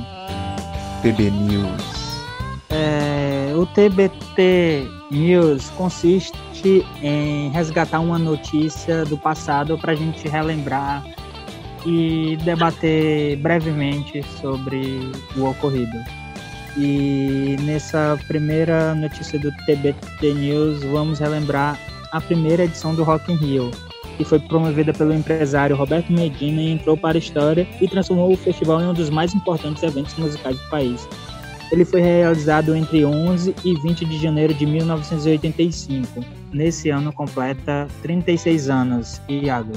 TB 1.01 1.31
News. 1.31 2.03
É, 2.71 3.53
o 3.55 3.67
TBT 3.67 4.87
News 5.11 5.71
consiste 5.71 6.33
em 7.03 7.51
resgatar 7.51 8.01
uma 8.01 8.19
notícia 8.19 9.05
do 9.05 9.17
passado 9.17 9.77
para 9.79 9.93
a 9.93 9.97
gente 9.97 10.29
relembrar 10.29 11.05
e 11.85 12.37
debater 12.45 13.37
brevemente 13.37 14.23
sobre 14.41 15.11
o 15.37 15.45
ocorrido. 15.45 16.22
E 16.77 17.57
nessa 17.63 18.19
primeira 18.27 18.95
notícia 18.95 19.39
do 19.39 19.53
TBT 19.67 20.35
News, 20.35 20.83
vamos 20.85 21.19
relembrar 21.19 21.79
a 22.13 22.21
primeira 22.21 22.65
edição 22.65 22.95
do 22.95 23.05
Rock 23.05 23.31
in 23.33 23.37
Rio, 23.37 23.71
que 24.17 24.25
foi 24.25 24.39
promovida 24.39 24.93
pelo 24.93 25.13
empresário 25.13 25.77
Roberto 25.77 26.13
Medina 26.13 26.63
e 26.63 26.71
entrou 26.71 26.97
para 26.97 27.17
a 27.17 27.21
história 27.21 27.67
e 27.81 27.89
transformou 27.89 28.33
o 28.33 28.37
festival 28.37 28.81
em 28.81 28.87
um 28.87 28.95
dos 28.95 29.11
mais 29.11 29.35
importantes 29.35 29.83
eventos 29.83 30.15
musicais 30.17 30.59
do 30.59 30.71
país. 30.71 31.07
Ele 31.71 31.87
foi 31.87 32.03
realizado 32.03 32.75
entre 32.77 33.05
11 33.05 33.55
e 33.65 33.75
20 33.81 34.05
de 34.05 34.19
janeiro 34.19 34.53
de 34.53 34.67
1985. 34.67 36.23
Nesse 36.53 36.91
ano 36.91 37.11
completa 37.13 37.89
36 38.03 38.69
anos. 38.69 39.23
Iago. 39.27 39.73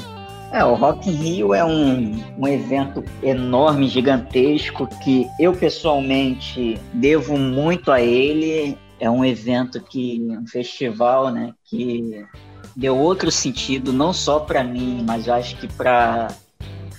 É, 0.55 0.63
o 0.63 0.73
Rock 0.73 1.09
in 1.09 1.15
Rio 1.15 1.53
é 1.53 1.65
um, 1.65 2.17
um 2.37 2.47
evento 2.47 3.03
enorme, 3.21 3.89
gigantesco, 3.89 4.87
que 5.03 5.27
eu 5.37 5.51
pessoalmente 5.51 6.79
devo 6.93 7.37
muito 7.37 7.91
a 7.91 7.99
ele. 7.99 8.77
É 8.97 9.09
um 9.09 9.25
evento 9.25 9.81
que, 9.81 10.25
um 10.29 10.47
festival, 10.47 11.29
né, 11.29 11.51
que 11.65 12.25
deu 12.73 12.97
outro 12.97 13.29
sentido, 13.29 13.91
não 13.91 14.13
só 14.13 14.39
para 14.39 14.63
mim, 14.63 15.03
mas 15.05 15.27
acho 15.27 15.57
que 15.57 15.67
para 15.67 16.29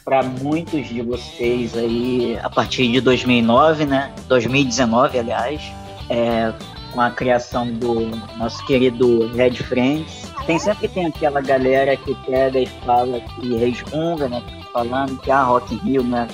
para 0.04 0.22
muitos 0.22 0.86
de 0.88 1.00
vocês 1.00 1.74
aí 1.76 2.38
a 2.42 2.50
partir 2.50 2.92
de 2.92 3.00
2009, 3.00 3.86
né? 3.86 4.12
2019, 4.28 5.18
aliás, 5.18 5.62
é, 6.10 6.52
com 6.92 7.00
a 7.00 7.10
criação 7.10 7.72
do 7.72 8.10
nosso 8.36 8.64
querido 8.66 9.28
Red 9.28 9.54
Friends. 9.54 10.26
Tem 10.46 10.58
sempre 10.60 10.86
tem 10.86 11.06
aquela 11.06 11.40
galera 11.40 11.96
que 11.96 12.14
pega 12.24 12.60
e 12.60 12.66
fala 12.84 13.20
que 13.20 13.56
resmunga, 13.56 14.28
né? 14.28 14.42
Falando 14.72 15.18
que 15.20 15.30
a 15.30 15.38
ah, 15.38 15.44
Rock 15.44 15.74
in 15.74 15.78
Rio, 15.78 16.04
né? 16.04 16.28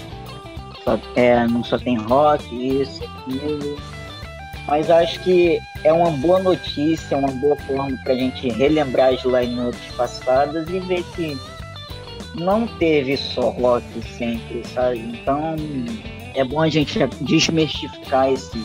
Só, 0.84 0.98
é, 1.16 1.46
não 1.46 1.64
só 1.64 1.78
tem 1.78 1.96
rock, 1.96 2.44
isso, 2.54 3.02
aquilo. 3.04 3.78
Mas 4.66 4.90
acho 4.90 5.20
que 5.20 5.60
é 5.82 5.92
uma 5.92 6.10
boa 6.10 6.40
notícia, 6.40 7.16
uma 7.16 7.32
boa 7.32 7.56
forma 7.56 7.96
para 8.04 8.12
a 8.12 8.16
gente 8.16 8.48
relembrar 8.50 9.14
as 9.14 9.22
lineups 9.24 9.80
passadas 9.96 10.68
e 10.68 10.78
ver 10.80 11.02
que 11.16 11.38
não 12.34 12.66
teve 12.66 13.16
só 13.16 13.50
rock 13.50 13.84
sempre, 14.16 14.62
sabe? 14.68 14.98
Então 14.98 15.56
é 16.34 16.44
bom 16.44 16.60
a 16.60 16.68
gente 16.68 16.98
desmistificar 17.22 18.30
esse, 18.30 18.62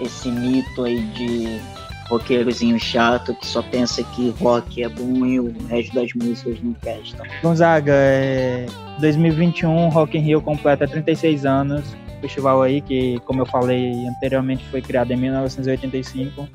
esse 0.00 0.30
mito 0.30 0.84
aí 0.84 1.00
de 1.00 1.60
roqueirozinho 2.08 2.78
chato 2.78 3.34
que 3.34 3.46
só 3.46 3.62
pensa 3.62 4.02
que 4.02 4.30
rock 4.40 4.82
é 4.82 4.88
bom 4.88 5.26
e 5.26 5.40
o 5.40 5.54
resto 5.68 5.94
das 5.94 6.12
músicas 6.14 6.58
não 6.62 6.72
prestam. 6.74 7.26
Gonzaga, 7.42 7.92
é 7.94 8.66
2021 9.00 9.88
Rock 9.88 10.16
in 10.16 10.22
Rio 10.22 10.40
completa 10.40 10.86
36 10.86 11.44
anos. 11.44 11.84
Festival 12.20 12.62
aí 12.62 12.80
que, 12.80 13.20
como 13.20 13.42
eu 13.42 13.46
falei 13.46 14.06
anteriormente, 14.06 14.64
foi 14.70 14.82
criado 14.82 15.12
em 15.12 15.16
1985. 15.16 16.48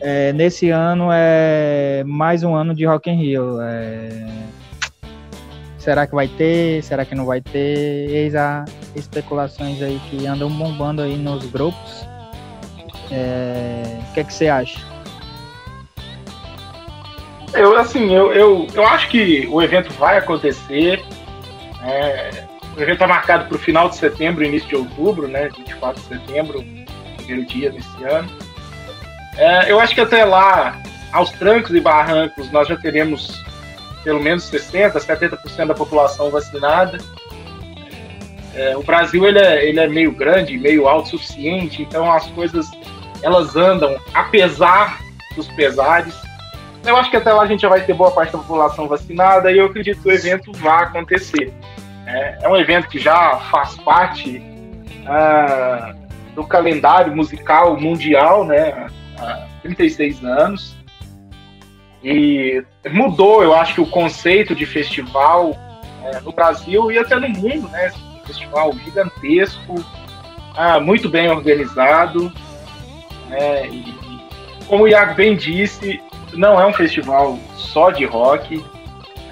É, 0.00 0.32
nesse 0.32 0.70
ano 0.70 1.08
é 1.10 2.04
mais 2.06 2.42
um 2.42 2.54
ano 2.54 2.74
de 2.74 2.84
Rock 2.84 3.10
in 3.10 3.16
Rio. 3.16 3.60
É, 3.60 4.44
Será 5.84 6.06
que 6.06 6.14
vai 6.14 6.26
ter? 6.26 6.82
Será 6.82 7.04
que 7.04 7.14
não 7.14 7.26
vai 7.26 7.42
ter? 7.42 8.08
Eis 8.08 8.34
a 8.34 8.64
especulações 8.96 9.82
aí 9.82 10.00
que 10.08 10.26
andam 10.26 10.48
bombando 10.48 11.02
aí 11.02 11.18
nos 11.18 11.44
grupos. 11.44 12.08
É... 13.10 14.00
O 14.10 14.14
que, 14.14 14.20
é 14.20 14.24
que 14.24 14.32
você 14.32 14.48
acha? 14.48 14.78
Eu, 17.52 17.78
assim, 17.78 18.12
eu, 18.12 18.32
eu, 18.32 18.66
eu 18.74 18.86
acho 18.86 19.08
que 19.08 19.46
o 19.50 19.62
evento 19.62 19.92
vai 19.94 20.18
acontecer. 20.18 21.02
É, 21.84 22.44
o 22.76 22.80
evento 22.80 22.94
está 22.94 23.06
marcado 23.06 23.46
para 23.46 23.56
o 23.56 23.58
final 23.58 23.88
de 23.88 23.96
setembro, 23.96 24.44
início 24.44 24.68
de 24.68 24.76
outubro, 24.76 25.28
né? 25.28 25.48
24 25.56 26.02
de 26.02 26.08
setembro, 26.08 26.64
primeiro 27.16 27.46
dia 27.46 27.70
desse 27.70 28.04
ano. 28.04 28.28
É, 29.36 29.70
eu 29.70 29.78
acho 29.78 29.94
que 29.94 30.00
até 30.00 30.24
lá, 30.24 30.80
aos 31.12 31.30
trancos 31.30 31.74
e 31.74 31.80
barrancos, 31.80 32.50
nós 32.50 32.66
já 32.66 32.76
teremos 32.76 33.44
pelo 34.02 34.20
menos 34.20 34.50
60%, 34.50 34.92
70% 34.92 35.66
da 35.66 35.74
população 35.74 36.30
vacinada. 36.30 36.98
É, 38.54 38.76
o 38.76 38.82
Brasil 38.82 39.26
ele 39.26 39.38
é, 39.38 39.68
ele 39.68 39.80
é 39.80 39.88
meio 39.88 40.12
grande, 40.12 40.56
meio 40.58 40.86
autossuficiente, 40.86 41.82
então 41.82 42.12
as 42.12 42.26
coisas 42.28 42.70
elas 43.22 43.56
andam 43.56 43.98
apesar 44.12 45.00
dos 45.34 45.48
pesares. 45.48 46.14
Eu 46.84 46.96
acho 46.96 47.10
que 47.10 47.16
até 47.16 47.32
lá 47.32 47.42
a 47.42 47.46
gente 47.46 47.62
já 47.62 47.68
vai 47.68 47.80
ter 47.80 47.94
boa 47.94 48.10
parte 48.10 48.32
da 48.32 48.38
população 48.38 48.86
vacinada 48.86 49.50
e 49.50 49.58
eu 49.58 49.66
acredito 49.66 50.02
que 50.02 50.08
o 50.08 50.12
evento 50.12 50.52
vai 50.52 50.84
acontecer. 50.84 51.52
É, 52.06 52.38
é 52.42 52.48
um 52.48 52.56
evento 52.56 52.88
que 52.88 52.98
já 52.98 53.38
faz 53.50 53.74
parte 53.76 54.42
ah, 55.06 55.94
do 56.34 56.44
calendário 56.44 57.14
musical 57.16 57.80
mundial, 57.80 58.44
né, 58.44 58.88
há 59.18 59.46
36 59.62 60.22
anos. 60.24 60.76
E 62.02 62.62
mudou, 62.90 63.42
eu 63.42 63.54
acho 63.54 63.74
que 63.74 63.80
o 63.80 63.86
conceito 63.86 64.54
de 64.54 64.66
festival 64.66 65.56
é, 66.04 66.20
no 66.20 66.32
Brasil 66.32 66.92
e 66.92 66.98
até 66.98 67.16
no 67.16 67.30
mundo, 67.30 67.66
né? 67.68 67.90
Festival 68.26 68.74
gigantesco, 68.84 69.82
ah, 70.54 70.78
muito 70.78 71.08
bem 71.08 71.30
organizado. 71.30 72.30
Né? 73.34 73.68
E, 73.68 73.94
como 74.66 74.84
o 74.84 74.88
Iago 74.88 75.14
bem 75.14 75.36
disse, 75.36 76.00
não 76.32 76.60
é 76.60 76.66
um 76.66 76.72
festival 76.72 77.38
só 77.56 77.90
de 77.90 78.04
rock. 78.04 78.58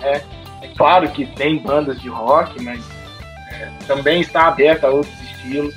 Né? 0.00 0.22
É 0.62 0.68
claro 0.76 1.08
que 1.08 1.26
tem 1.26 1.58
bandas 1.58 2.00
de 2.00 2.08
rock, 2.08 2.60
mas 2.62 2.80
é, 3.50 3.68
também 3.86 4.20
está 4.20 4.48
aberto 4.48 4.84
a 4.84 4.90
outros 4.90 5.14
estilos. 5.22 5.74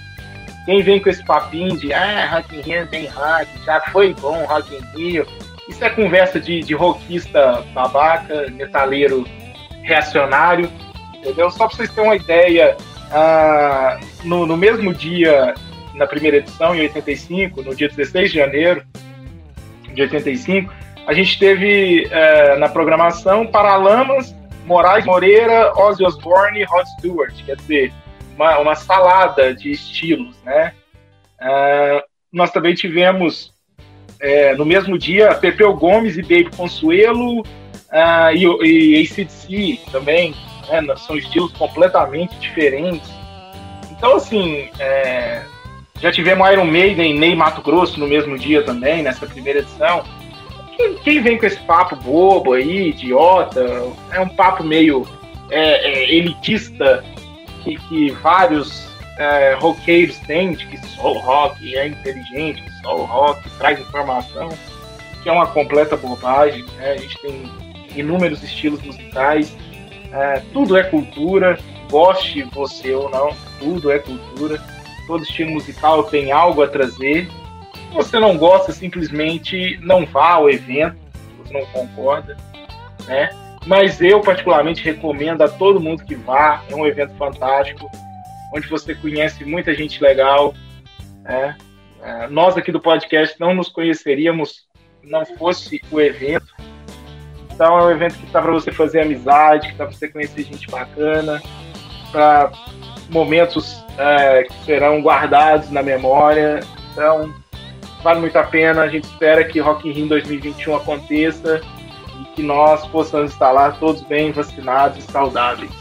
Quem 0.66 0.82
vem 0.82 1.00
com 1.00 1.10
esse 1.10 1.24
papinho 1.24 1.78
de 1.78 1.94
ah, 1.94 2.28
Rock 2.32 2.58
in 2.58 2.62
Rio 2.62 2.88
tem 2.88 3.06
rock, 3.06 3.48
já 3.64 3.80
foi 3.92 4.16
bom 4.16 4.46
Rock 4.46 4.76
in 4.76 4.98
Rio, 4.98 5.28
isso 5.70 5.84
é 5.84 5.90
conversa 5.92 6.40
de, 6.40 6.62
de 6.62 6.74
rockista 6.74 7.64
babaca, 7.72 8.50
metaleiro 8.50 9.28
reacionário, 9.84 10.72
entendeu? 11.14 11.52
Só 11.52 11.68
para 11.68 11.78
vocês 11.78 11.92
terem 11.92 12.10
uma 12.10 12.16
ideia, 12.16 12.76
ah, 13.12 14.00
no, 14.24 14.48
no 14.48 14.58
mesmo 14.58 14.92
dia, 14.92 15.54
na 15.96 16.06
primeira 16.06 16.38
edição, 16.38 16.76
em 16.76 16.82
85, 16.82 17.62
no 17.64 17.76
dia 17.76 17.90
16 17.90 18.32
de 18.32 18.38
janeiro 18.38 18.86
de 19.94 20.02
85, 20.02 20.74
a 21.08 21.14
gente 21.14 21.40
teve 21.40 22.08
eh, 22.12 22.58
na 22.58 22.68
programação 22.68 23.46
Paralamas, 23.46 24.36
Moraes 24.66 25.06
Moreira, 25.06 25.72
Ozzy 25.78 26.04
Osbourne 26.04 26.60
e 26.60 26.64
Rod 26.64 26.86
Stewart, 26.98 27.34
quer 27.46 27.56
dizer, 27.56 27.94
uma, 28.36 28.58
uma 28.60 28.76
salada 28.76 29.54
de 29.54 29.72
estilos, 29.72 30.36
né? 30.44 30.74
Uh, 31.40 32.02
nós 32.32 32.52
também 32.52 32.74
tivemos 32.74 33.54
é, 34.20 34.56
no 34.56 34.66
mesmo 34.66 34.98
dia, 34.98 35.36
Pepeu 35.36 35.74
Gomes 35.76 36.18
e 36.18 36.22
Baby 36.22 36.50
Consuelo 36.56 37.42
uh, 37.42 38.32
e, 38.34 38.98
e 38.98 39.04
ACDC 39.04 39.80
também, 39.92 40.34
né, 40.70 40.96
são 40.98 41.18
estilos 41.18 41.52
completamente 41.54 42.36
diferentes. 42.40 43.10
Então, 43.92 44.16
assim, 44.16 44.70
é, 44.80 45.44
já 46.06 46.12
tivemos 46.12 46.48
Iron 46.52 46.66
Maiden 46.66 47.18
Ney 47.18 47.36
Mato 47.36 47.64
Grosso 47.64 48.00
no 48.00 48.08
mesmo 48.08 48.38
dia 48.38 48.62
também, 48.62 49.02
nessa 49.02 49.26
primeira 49.26 49.62
edição. 49.62 50.04
Quem, 50.78 50.94
quem 51.00 51.20
vem 51.20 51.36
com 51.36 51.48
esse 51.48 51.60
papo 51.62 51.96
bobo 51.96 52.54
aí, 52.54 52.90
idiota, 52.90 53.66
é 54.12 54.20
um 54.20 54.30
papo 54.30 54.64
meio 54.64 55.08
é, 55.50 55.88
é, 55.88 56.14
elitista 56.14 57.04
que, 57.64 57.76
que 57.76 58.12
vários 58.22 58.88
é, 59.18 59.56
roqueiros 59.60 60.20
têm, 60.20 60.54
de 60.54 60.68
que 60.68 60.78
só 60.90 61.12
o 61.12 61.18
rock 61.18 61.76
é 61.76 61.88
inteligente, 61.88 62.62
que 62.62 62.72
só 62.84 62.98
o 62.98 63.06
rock 63.06 63.50
traz 63.58 63.80
informação, 63.80 64.50
que 65.24 65.30
é 65.30 65.32
uma 65.32 65.48
completa 65.48 65.98
bobagem. 65.98 66.64
Né? 66.78 66.92
A 66.92 66.98
gente 66.98 67.18
tem 67.18 67.52
inúmeros 67.96 68.44
estilos 68.44 68.80
musicais, 68.84 69.58
é, 70.12 70.40
tudo 70.54 70.78
é 70.78 70.84
cultura, 70.84 71.58
goste 71.90 72.44
você 72.44 72.94
ou 72.94 73.10
não, 73.10 73.36
tudo 73.58 73.92
é 73.92 73.98
cultura. 73.98 74.75
Todo 75.08 75.24
estilo 75.24 75.52
musical 75.52 76.04
tem 76.04 76.32
algo 76.32 76.64
a 76.64 76.68
trazer. 76.68 77.28
Se 77.28 77.94
você 77.94 78.20
não 78.20 78.38
gosta, 78.38 78.72
simplesmente 78.72 79.78
não 79.82 80.06
vá 80.06 80.34
ao 80.34 80.50
evento, 80.50 80.98
você 81.38 81.54
não 81.54 81.66
concorda, 81.68 82.36
né? 83.06 83.30
Mas 83.66 84.00
eu 84.02 84.22
particularmente 84.22 84.84
recomendo 84.84 85.42
a 85.42 85.48
todo 85.48 85.80
mundo 85.80 86.04
que 86.04 86.16
vá, 86.16 86.64
é 86.70 86.76
um 86.76 86.86
evento 86.86 87.16
fantástico 87.16 87.90
onde 88.54 88.68
você 88.68 88.94
conhece 88.96 89.44
muita 89.44 89.74
gente 89.74 90.02
legal. 90.02 90.54
Né? 91.24 91.58
É, 92.02 92.28
nós 92.28 92.56
aqui 92.56 92.72
do 92.72 92.80
podcast 92.80 93.40
não 93.40 93.54
nos 93.54 93.70
conheceríamos 93.70 94.66
não 95.04 95.26
fosse 95.26 95.82
o 95.92 96.02
evento. 96.02 96.54
Então 97.52 97.80
é 97.80 97.84
um 97.84 97.92
evento 97.92 98.18
que 98.18 98.26
está 98.26 98.42
para 98.42 98.52
você 98.52 98.72
fazer 98.72 99.02
amizade, 99.02 99.68
que 99.68 99.74
está 99.74 99.86
para 99.86 99.96
você 99.96 100.08
conhecer 100.08 100.44
gente 100.44 100.68
bacana, 100.68 101.42
para 102.12 102.52
momentos 103.10 103.84
é, 103.98 104.44
que 104.44 104.66
serão 104.66 105.02
guardados 105.02 105.70
na 105.70 105.82
memória. 105.82 106.60
Então 106.92 107.34
vale 108.04 108.20
muito 108.20 108.38
a 108.38 108.44
pena. 108.44 108.84
A 108.84 108.88
gente 108.88 109.06
espera 109.06 109.44
que 109.44 109.60
Rock 109.60 109.90
in 109.90 109.92
Rio 109.92 110.08
2021 110.08 110.76
aconteça 110.76 111.62
e 112.22 112.26
que 112.36 112.44
nós 112.44 112.86
possamos 112.88 113.32
estar 113.32 113.52
lá 113.52 113.72
todos 113.72 114.02
bem 114.04 114.32
vacinados 114.32 115.00
e 115.00 115.12
saudáveis. 115.12 115.72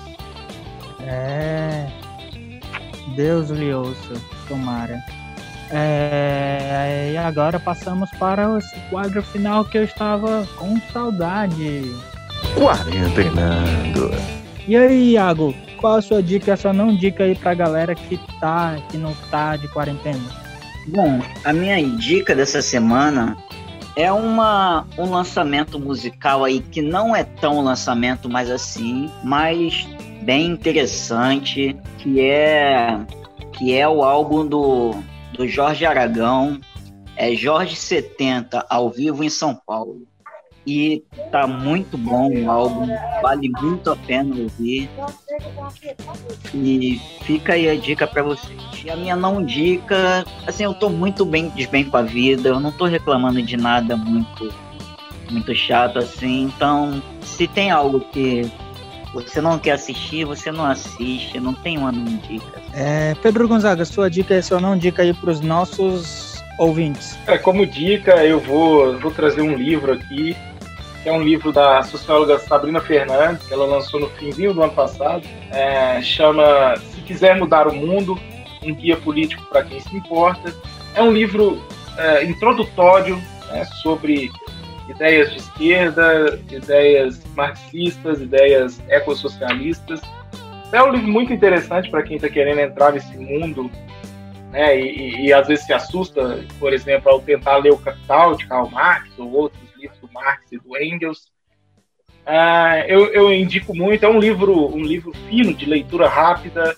É, 1.00 1.86
Deus 3.14 3.50
lhe 3.50 3.72
ouça, 3.72 4.14
tomara. 4.48 4.98
É, 5.70 7.10
e 7.12 7.16
agora 7.16 7.58
passamos 7.58 8.10
para 8.18 8.58
esse 8.58 8.78
quadro 8.90 9.22
final 9.22 9.64
que 9.64 9.78
eu 9.78 9.84
estava 9.84 10.46
com 10.56 10.78
saudade. 10.92 11.82
Quarentenando. 12.54 14.10
E 14.66 14.76
aí, 14.76 15.12
Iago, 15.12 15.54
qual 15.84 15.96
a 15.96 16.00
sua 16.00 16.22
dica, 16.22 16.54
a 16.54 16.56
sua 16.56 16.72
não 16.72 16.96
dica 16.96 17.24
aí 17.24 17.34
pra 17.34 17.52
galera 17.52 17.94
que 17.94 18.18
tá, 18.40 18.74
que 18.90 18.96
não 18.96 19.12
tá 19.30 19.54
de 19.54 19.68
quarentena? 19.68 20.18
Bom, 20.88 21.20
a 21.44 21.52
minha 21.52 21.78
dica 21.98 22.34
dessa 22.34 22.62
semana 22.62 23.36
é 23.94 24.10
uma, 24.10 24.86
um 24.96 25.10
lançamento 25.10 25.78
musical 25.78 26.42
aí 26.42 26.60
que 26.60 26.80
não 26.80 27.14
é 27.14 27.22
tão 27.22 27.62
lançamento, 27.62 28.30
mas 28.30 28.50
assim, 28.50 29.10
mas 29.22 29.86
bem 30.22 30.46
interessante, 30.46 31.76
que 31.98 32.18
é 32.18 32.98
que 33.52 33.74
é 33.74 33.86
o 33.86 34.02
álbum 34.02 34.46
do, 34.46 34.94
do 35.34 35.46
Jorge 35.46 35.84
Aragão, 35.84 36.58
é 37.14 37.34
Jorge 37.34 37.76
70 37.76 38.64
ao 38.70 38.88
vivo 38.88 39.22
em 39.22 39.28
São 39.28 39.54
Paulo. 39.54 40.08
E 40.66 41.02
tá 41.30 41.46
muito 41.46 41.98
bom 41.98 42.30
o 42.32 42.50
álbum, 42.50 42.88
vale 43.20 43.50
muito 43.60 43.90
a 43.90 43.96
pena 43.96 44.34
ouvir. 44.34 44.88
E 46.54 47.00
fica 47.22 47.52
aí 47.52 47.68
a 47.68 47.76
dica 47.76 48.06
para 48.06 48.22
vocês. 48.22 48.58
E 48.82 48.90
a 48.90 48.96
minha 48.96 49.16
não 49.16 49.42
dica, 49.42 50.24
assim, 50.46 50.64
eu 50.64 50.74
tô 50.74 50.88
muito 50.88 51.24
bem 51.24 51.48
desbem 51.48 51.84
com 51.84 51.96
a 51.96 52.02
vida, 52.02 52.48
eu 52.48 52.60
não 52.60 52.72
tô 52.72 52.84
reclamando 52.86 53.42
de 53.42 53.56
nada 53.56 53.96
muito 53.96 54.52
muito 55.30 55.54
chato 55.54 55.98
assim. 55.98 56.44
Então, 56.44 57.02
se 57.22 57.46
tem 57.46 57.70
algo 57.70 58.00
que 58.00 58.50
você 59.12 59.40
não 59.40 59.58
quer 59.58 59.72
assistir, 59.72 60.24
você 60.24 60.50
não 60.50 60.64
assiste, 60.64 61.38
não 61.40 61.54
tem 61.54 61.78
uma 61.78 61.92
não 61.92 62.04
dica. 62.04 62.60
É, 62.72 63.14
Pedro 63.22 63.48
Gonzaga, 63.48 63.84
sua 63.84 64.10
dica 64.10 64.34
é 64.34 64.42
sua 64.42 64.60
não 64.60 64.76
dica 64.76 65.02
aí 65.02 65.14
pros 65.14 65.40
nossos 65.40 66.42
ouvintes. 66.58 67.16
É, 67.26 67.38
como 67.38 67.66
dica, 67.66 68.24
eu 68.24 68.40
vou, 68.40 68.98
vou 68.98 69.10
trazer 69.10 69.42
um 69.42 69.54
livro 69.54 69.92
aqui 69.92 70.36
que 71.04 71.10
é 71.10 71.12
um 71.12 71.22
livro 71.22 71.52
da 71.52 71.82
socióloga 71.82 72.38
Sabrina 72.38 72.80
Fernandes, 72.80 73.46
que 73.46 73.52
ela 73.52 73.66
lançou 73.66 74.00
no 74.00 74.08
finzinho 74.08 74.54
do 74.54 74.62
ano 74.62 74.72
passado. 74.72 75.22
É, 75.52 76.00
chama 76.00 76.76
Se 76.78 77.02
Quiser 77.02 77.38
Mudar 77.38 77.68
o 77.68 77.74
Mundo, 77.74 78.18
um 78.62 78.74
guia 78.74 78.96
político 78.96 79.44
para 79.50 79.62
quem 79.64 79.78
se 79.80 79.94
importa. 79.94 80.50
É 80.94 81.02
um 81.02 81.12
livro 81.12 81.62
é, 81.98 82.24
introdutório 82.24 83.16
né, 83.52 83.66
sobre 83.82 84.30
ideias 84.88 85.30
de 85.30 85.36
esquerda, 85.36 86.40
ideias 86.50 87.22
marxistas, 87.36 88.22
ideias 88.22 88.80
ecossocialistas. 88.88 90.00
É 90.72 90.82
um 90.82 90.90
livro 90.90 91.08
muito 91.08 91.34
interessante 91.34 91.90
para 91.90 92.02
quem 92.02 92.16
está 92.16 92.30
querendo 92.30 92.60
entrar 92.60 92.94
nesse 92.94 93.14
mundo 93.18 93.70
né, 94.50 94.80
e, 94.80 94.86
e, 94.86 95.26
e, 95.26 95.32
às 95.34 95.48
vezes 95.48 95.66
se 95.66 95.72
assusta, 95.74 96.42
por 96.58 96.72
exemplo, 96.72 97.10
ao 97.10 97.20
tentar 97.20 97.58
ler 97.58 97.72
o 97.72 97.78
Capital 97.78 98.36
de 98.36 98.46
Karl 98.46 98.70
Marx 98.70 99.10
ou 99.18 99.50
do 99.50 99.63
Marx 100.14 100.52
e 100.52 100.58
do 100.58 100.80
Engels. 100.80 101.32
Uh, 102.24 102.80
eu, 102.86 103.06
eu, 103.12 103.32
indico 103.34 103.76
muito, 103.76 104.06
é 104.06 104.08
um 104.08 104.18
livro, 104.18 104.74
um 104.74 104.82
livro 104.82 105.12
fino, 105.28 105.52
de 105.52 105.66
leitura 105.66 106.08
rápida, 106.08 106.74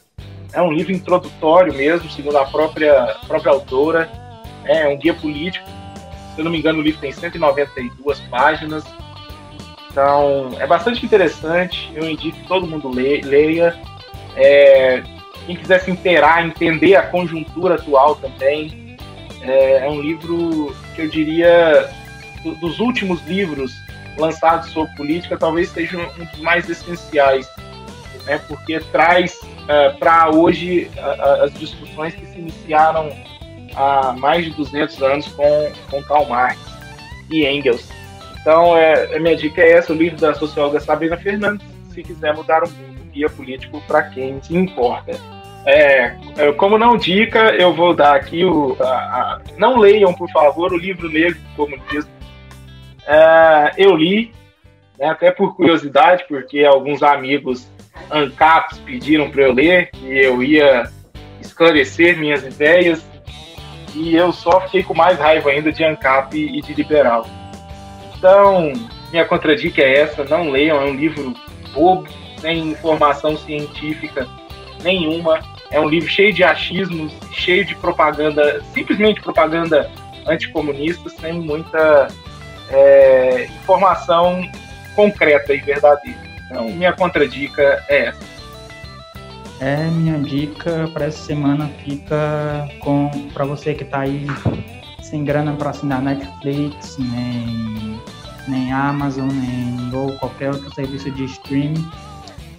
é 0.53 0.61
um 0.61 0.73
livro 0.73 0.93
introdutório 0.93 1.73
mesmo, 1.73 2.11
segundo 2.11 2.37
a 2.39 2.47
própria, 2.47 3.15
própria 3.29 3.53
autora, 3.53 4.11
é 4.65 4.89
um 4.89 4.99
guia 4.99 5.15
político. 5.15 5.65
Se 6.35 6.41
eu 6.41 6.45
não 6.45 6.51
me 6.51 6.59
engano, 6.59 6.81
o 6.81 6.83
livro 6.83 7.01
tem 7.01 7.13
192 7.13 8.21
páginas, 8.23 8.85
então 9.91 10.51
é 10.59 10.67
bastante 10.67 11.05
interessante. 11.07 11.91
Eu 11.95 12.09
indico 12.09 12.37
que 12.37 12.47
todo 12.49 12.67
mundo 12.67 12.91
leia. 12.91 13.79
É, 14.37 15.03
quem 15.47 15.57
quiser 15.57 15.81
se 15.81 15.91
inteirar, 15.91 16.45
entender 16.45 16.97
a 16.97 17.07
conjuntura 17.07 17.77
atual 17.77 18.17
também, 18.17 18.97
é, 19.41 19.87
é 19.87 19.89
um 19.89 20.01
livro 20.01 20.75
que 20.95 21.03
eu 21.03 21.09
diria 21.09 21.89
do, 22.47 22.55
dos 22.57 22.79
últimos 22.79 23.25
livros 23.27 23.75
lançados 24.17 24.71
sobre 24.71 24.95
política, 24.95 25.37
talvez 25.37 25.69
seja 25.71 25.99
um 25.99 26.25
dos 26.25 26.41
mais 26.41 26.69
essenciais, 26.69 27.49
né, 28.25 28.41
porque 28.47 28.81
traz 28.93 29.35
uh, 29.35 29.71
é, 29.71 29.91
para 29.91 30.31
hoje 30.31 30.91
uh, 30.97 31.45
as 31.45 31.53
discussões 31.55 32.15
que 32.15 32.25
se 32.27 32.39
iniciaram 32.39 33.11
há 33.75 34.13
mais 34.13 34.45
de 34.45 34.53
200 34.53 35.03
anos 35.03 35.27
com, 35.29 35.73
com 35.91 36.03
Karl 36.05 36.27
Marx 36.27 36.59
e 37.31 37.45
Engels. 37.45 37.87
Então, 38.41 38.77
é, 38.77 39.17
a 39.17 39.21
minha 39.21 39.37
dica 39.37 39.61
é 39.61 39.73
essa, 39.73 39.93
o 39.93 39.97
livro 39.97 40.19
da 40.19 40.33
socióloga 40.33 40.81
Sabrina 40.81 41.17
Fernandes, 41.17 41.67
se 41.93 42.03
quiser 42.03 42.35
mudar 42.35 42.63
o 42.63 42.71
mundo, 42.71 43.11
guia 43.13 43.29
político 43.29 43.83
para 43.87 44.05
quem 44.05 44.41
se 44.41 44.57
importa. 44.57 45.13
É, 45.67 46.15
como 46.57 46.79
não 46.79 46.97
dica, 46.97 47.51
eu 47.57 47.75
vou 47.75 47.93
dar 47.93 48.15
aqui 48.15 48.45
o. 48.45 48.77
A, 48.81 48.87
a, 48.87 49.41
não 49.59 49.79
leiam, 49.79 50.15
por 50.15 50.31
favor, 50.31 50.73
o 50.73 50.77
livro 50.77 51.09
negro 51.09 51.41
do 51.41 51.57
comunismo 51.57 52.16
é, 53.07 53.73
eu 53.77 53.95
li, 53.97 54.33
né, 54.99 55.09
até 55.09 55.31
por 55.31 55.55
curiosidade, 55.55 56.25
porque 56.29 56.65
alguns 56.65 57.03
amigos 57.03 57.71
ANCAPs 58.11 58.79
pediram 58.79 59.31
para 59.31 59.43
eu 59.43 59.53
ler, 59.53 59.91
e 60.03 60.19
eu 60.19 60.43
ia 60.43 60.91
esclarecer 61.41 62.19
minhas 62.19 62.45
ideias, 62.45 63.05
e 63.95 64.15
eu 64.15 64.33
só 64.33 64.61
fiquei 64.63 64.83
com 64.83 64.95
mais 64.95 65.19
raiva 65.19 65.51
ainda 65.51 65.73
de 65.73 65.85
ANCAP 65.85 66.37
e 66.37 66.61
de 66.61 66.75
liberal. 66.75 67.27
Então, 68.17 68.73
minha 69.11 69.25
contradica 69.25 69.83
é 69.83 70.01
essa, 70.01 70.25
não 70.25 70.51
leiam, 70.51 70.81
é 70.81 70.85
um 70.85 70.95
livro 70.95 71.35
bobo, 71.73 72.07
sem 72.39 72.71
informação 72.71 73.37
científica 73.37 74.27
nenhuma, 74.83 75.41
é 75.71 75.81
um 75.81 75.89
livro 75.89 76.09
cheio 76.09 76.33
de 76.33 76.45
achismos, 76.45 77.13
cheio 77.33 77.65
de 77.65 77.75
propaganda, 77.77 78.63
simplesmente 78.73 79.21
propaganda 79.21 79.91
anticomunista, 80.27 81.09
sem 81.09 81.35
muita 81.35 82.09
é, 82.71 83.45
informação 83.45 84.43
concreta 84.95 85.53
e 85.53 85.59
verdadeira. 85.59 86.19
Então, 86.47 86.69
minha 86.71 86.93
contradica 86.93 87.85
é 87.89 88.07
essa. 88.07 88.37
É, 89.61 89.85
minha 89.87 90.19
dica 90.19 90.89
para 90.93 91.07
essa 91.07 91.19
semana 91.19 91.69
fica 91.83 92.69
com 92.81 93.09
para 93.33 93.45
você 93.45 93.73
que 93.73 93.85
está 93.85 94.01
aí 94.01 94.27
sem 95.01 95.25
grana 95.25 95.55
para 95.55 95.71
assinar 95.71 96.03
Netflix, 96.03 96.99
nem, 96.99 98.01
nem 98.47 98.73
Amazon, 98.73 99.29
nem 99.29 99.95
ou 99.95 100.13
qualquer 100.19 100.51
outro 100.51 100.73
serviço 100.75 101.11
de 101.11 101.25
streaming. 101.25 101.91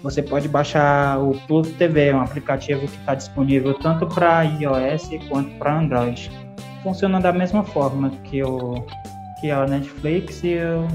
Você 0.01 0.23
pode 0.23 0.47
baixar 0.47 1.19
o 1.19 1.39
Pluto 1.47 1.71
TV, 1.73 2.13
um 2.13 2.21
aplicativo 2.21 2.81
que 2.87 2.97
está 2.97 3.13
disponível 3.13 3.73
tanto 3.75 4.07
para 4.07 4.43
iOS 4.43 5.09
quanto 5.27 5.51
para 5.57 5.79
Android. 5.79 6.31
Funciona 6.81 7.19
da 7.19 7.33
mesma 7.33 7.63
forma 7.63 8.09
que 8.23 8.41
o 8.43 8.85
que 9.39 9.47
é 9.49 9.53
a 9.53 9.65
Netflix 9.65 10.43
e, 10.43 10.55
o, 10.57 10.87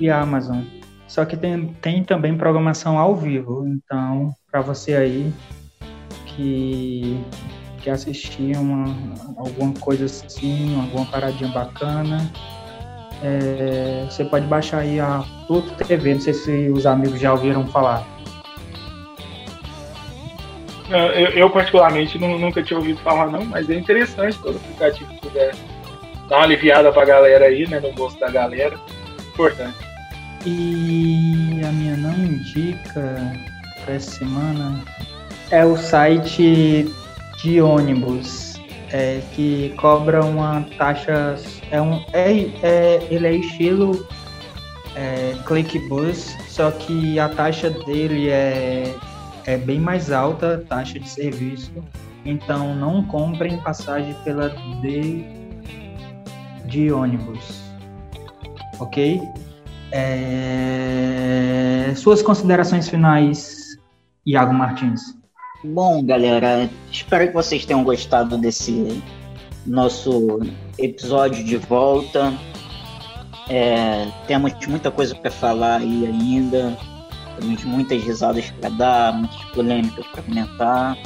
e 0.00 0.10
a 0.10 0.20
Amazon. 0.20 0.62
Só 1.06 1.24
que 1.24 1.36
tem, 1.36 1.68
tem 1.80 2.04
também 2.04 2.36
programação 2.36 2.98
ao 2.98 3.16
vivo, 3.16 3.66
então 3.66 4.32
para 4.50 4.60
você 4.60 4.94
aí 4.94 5.32
que 6.26 7.18
que 7.78 7.88
assistir 7.88 8.56
uma, 8.56 8.86
alguma 9.36 9.72
coisa 9.74 10.04
assim, 10.04 10.78
alguma 10.80 11.06
paradinha 11.06 11.50
bacana, 11.50 12.30
é, 13.22 14.04
você 14.08 14.24
pode 14.24 14.46
baixar 14.46 14.80
aí 14.80 15.00
a 15.00 15.24
Pluto 15.46 15.72
TV, 15.84 16.14
não 16.14 16.20
sei 16.20 16.34
se 16.34 16.70
os 16.70 16.86
amigos 16.86 17.20
já 17.20 17.32
ouviram 17.32 17.66
falar. 17.68 18.06
Eu, 20.90 21.30
eu 21.30 21.50
particularmente 21.50 22.18
não, 22.18 22.38
nunca 22.38 22.62
tinha 22.62 22.78
ouvido 22.78 22.98
falar 23.00 23.26
não, 23.26 23.44
mas 23.44 23.68
é 23.68 23.74
interessante 23.74 24.38
todo 24.38 24.56
aplicativo 24.56 25.10
que 25.14 25.20
puder 25.20 25.54
dar 26.28 26.36
uma 26.36 26.44
aliviada 26.44 26.92
pra 26.92 27.04
galera 27.04 27.46
aí, 27.46 27.66
né? 27.68 27.80
No 27.80 27.92
gosto 27.92 28.18
da 28.20 28.30
galera. 28.30 28.78
Importante. 29.32 29.76
E 30.46 31.60
a 31.66 31.72
minha 31.72 31.96
não 31.96 32.12
indica 32.12 33.32
para 33.84 33.94
essa 33.94 34.10
semana 34.12 34.82
é 35.50 35.64
o 35.64 35.76
site 35.76 36.86
de 37.42 37.60
ônibus 37.60 38.60
é, 38.92 39.20
que 39.34 39.74
cobra 39.76 40.24
uma 40.24 40.64
taxa 40.76 41.36
é 41.70 41.80
um 41.80 42.04
é, 42.12 42.48
é 42.62 43.06
ele 43.10 43.26
é 43.26 43.32
estilo 43.34 44.06
é, 44.94 45.34
ClickBus 45.46 46.36
só 46.48 46.70
que 46.70 47.18
a 47.18 47.28
taxa 47.28 47.70
dele 47.70 48.28
é 48.28 48.94
é 49.46 49.56
bem 49.56 49.80
mais 49.80 50.10
alta 50.10 50.64
taxa 50.68 50.98
de 50.98 51.08
serviço 51.08 51.72
então 52.24 52.74
não 52.74 53.02
comprem 53.04 53.56
passagem 53.58 54.14
pela 54.24 54.48
D 54.82 55.24
de 56.68 56.92
ônibus. 56.92 57.60
Ok? 58.78 59.20
É... 59.90 61.92
Suas 61.96 62.22
considerações 62.22 62.88
finais, 62.88 63.76
Iago 64.24 64.54
Martins. 64.54 65.18
Bom, 65.64 66.04
galera, 66.04 66.70
espero 66.92 67.26
que 67.26 67.34
vocês 67.34 67.66
tenham 67.66 67.82
gostado 67.82 68.38
desse 68.38 69.02
nosso 69.66 70.38
episódio 70.78 71.44
de 71.44 71.56
volta. 71.56 72.32
É, 73.48 74.06
temos 74.26 74.52
muita 74.66 74.90
coisa 74.90 75.14
para 75.14 75.30
falar 75.30 75.80
aí 75.80 76.06
ainda, 76.06 76.76
temos 77.40 77.64
muitas 77.64 78.02
risadas 78.02 78.50
para 78.60 78.68
dar, 78.68 79.14
muitas 79.14 79.42
polêmicas 79.46 80.06
para 80.08 80.22
comentar, 80.22 80.98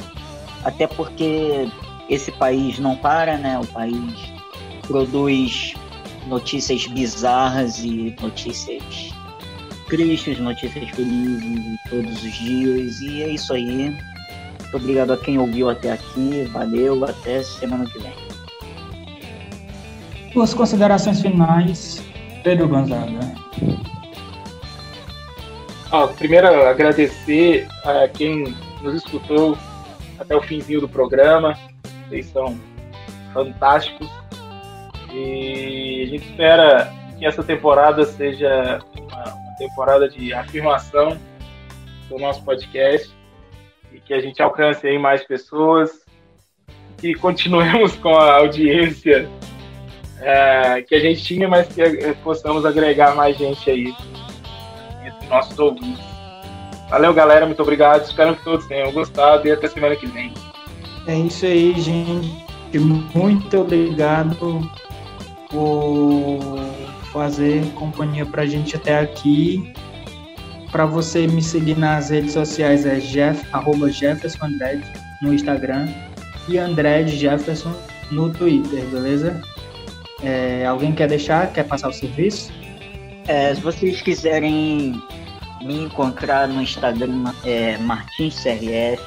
até 0.63 0.85
porque 0.85 1.69
esse 2.09 2.31
país 2.33 2.77
não 2.79 2.97
para, 2.97 3.37
né? 3.37 3.57
O 3.59 3.65
país 3.67 4.32
produz 4.87 5.73
notícias 6.27 6.85
bizarras 6.87 7.79
e 7.79 8.15
notícias 8.21 9.13
tristes, 9.89 10.39
notícias 10.39 10.89
felizes 10.89 11.79
todos 11.89 12.23
os 12.23 12.33
dias. 12.33 13.01
E 13.01 13.23
é 13.23 13.29
isso 13.29 13.53
aí. 13.53 13.95
Muito 14.61 14.77
obrigado 14.77 15.13
a 15.13 15.17
quem 15.17 15.37
ouviu 15.37 15.69
até 15.69 15.91
aqui. 15.91 16.43
Valeu, 16.51 17.03
até 17.05 17.43
semana 17.43 17.85
que 17.85 17.99
vem. 17.99 18.13
Suas 20.31 20.53
considerações 20.53 21.21
finais, 21.21 22.03
Pedro 22.43 22.67
Gonzaga. 22.67 23.35
Ó, 25.91 26.07
primeiro, 26.07 26.47
agradecer 26.67 27.67
a 27.85 28.07
quem 28.07 28.55
nos 28.81 28.95
escutou 28.95 29.55
até 30.19 30.35
o 30.35 30.41
finzinho 30.41 30.81
do 30.81 30.89
programa. 30.89 31.55
Vocês 32.09 32.25
são 32.27 32.57
fantásticos. 33.31 34.22
E 35.13 36.03
a 36.03 36.07
gente 36.07 36.27
espera 36.27 36.91
que 37.19 37.25
essa 37.25 37.43
temporada 37.43 38.03
seja 38.03 38.79
uma, 38.97 39.23
uma 39.35 39.55
temporada 39.57 40.09
de 40.09 40.33
afirmação 40.33 41.17
do 42.09 42.17
nosso 42.17 42.43
podcast 42.43 43.11
e 43.91 43.99
que 43.99 44.13
a 44.13 44.19
gente 44.19 44.41
alcance 44.41 44.85
aí 44.87 44.97
mais 44.97 45.23
pessoas, 45.23 46.03
que 46.97 47.13
continuemos 47.13 47.95
com 47.95 48.15
a 48.15 48.37
audiência 48.37 49.29
é, 50.19 50.81
que 50.81 50.95
a 50.95 50.99
gente 50.99 51.23
tinha, 51.23 51.47
mas 51.47 51.67
que 51.67 51.81
é, 51.81 52.13
possamos 52.23 52.65
agregar 52.65 53.15
mais 53.15 53.37
gente 53.37 53.69
aí 53.69 53.93
entre 55.05 55.27
nossos 55.27 55.57
ouvintes. 55.59 56.03
Valeu, 56.89 57.13
galera, 57.13 57.45
muito 57.45 57.61
obrigado. 57.61 58.03
Espero 58.03 58.35
que 58.35 58.43
todos 58.43 58.65
tenham 58.67 58.91
gostado 58.91 59.47
e 59.47 59.51
até 59.51 59.67
semana 59.67 59.95
que 59.95 60.07
vem. 60.07 60.33
É 61.07 61.15
isso 61.15 61.45
aí, 61.45 61.79
gente. 61.79 62.43
Muito 63.13 63.59
obrigado 63.59 64.61
por 65.53 66.59
fazer 67.13 67.63
companhia 67.75 68.25
pra 68.25 68.45
gente 68.45 68.75
até 68.75 68.99
aqui. 68.99 69.71
Para 70.71 70.87
você 70.87 71.27
me 71.27 71.41
seguir 71.41 71.77
nas 71.77 72.09
redes 72.09 72.33
sociais 72.33 72.85
é 72.85 72.95
Jeff, 72.95 73.45
arroba 73.53 73.91
Jefferson 73.91 74.49
no 75.21 75.31
Instagram 75.31 75.87
e 76.49 76.57
André 76.57 77.05
Jefferson 77.05 77.71
no 78.11 78.33
Twitter, 78.33 78.83
beleza? 78.87 79.39
É, 80.23 80.65
alguém 80.65 80.91
quer 80.91 81.07
deixar? 81.07 81.53
Quer 81.53 81.65
passar 81.65 81.89
o 81.89 81.93
serviço? 81.93 82.51
É, 83.27 83.53
se 83.53 83.61
vocês 83.61 84.01
quiserem 84.01 84.99
me 85.61 85.83
encontrar 85.83 86.47
no 86.47 86.61
Instagram 86.61 87.31
é 87.45 87.77
MartinsCRF, 87.77 89.01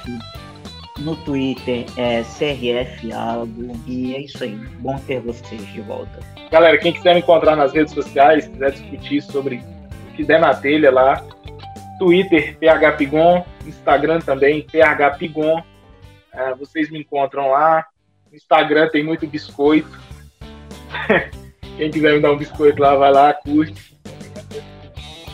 no 0.99 1.17
Twitter 1.17 1.85
é 1.97 2.23
CRF 2.23 3.13
Algo, 3.13 3.73
e 3.87 4.15
é 4.15 4.21
isso 4.21 4.43
aí. 4.43 4.57
Bom 4.81 4.99
ter 5.07 5.21
vocês 5.21 5.67
de 5.73 5.81
volta. 5.83 6.21
Galera, 6.51 6.79
quem 6.79 6.93
quiser 6.93 7.15
me 7.15 7.21
encontrar 7.21 7.57
nas 7.57 7.73
redes 7.73 7.93
sociais, 7.93 8.47
quiser 8.49 8.73
discutir 8.73 9.23
sobre 9.23 9.63
o 10.11 10.13
que 10.15 10.25
der 10.25 10.41
na 10.41 10.55
telha 10.55 10.91
lá, 10.91 11.23
Twitter, 11.99 12.57
PHPigon, 12.59 13.45
Instagram 13.67 14.21
também, 14.21 14.63
PHPigon. 14.63 15.63
É, 16.33 16.55
vocês 16.55 16.91
me 16.91 17.01
encontram 17.01 17.51
lá. 17.51 17.87
Instagram 18.33 18.89
tem 18.89 19.03
muito 19.03 19.27
biscoito. 19.27 19.89
Quem 21.77 21.91
quiser 21.91 22.15
me 22.15 22.21
dar 22.21 22.33
um 22.33 22.37
biscoito 22.37 22.81
lá, 22.81 22.95
vai 22.95 23.13
lá, 23.13 23.35
curte. 23.35 23.97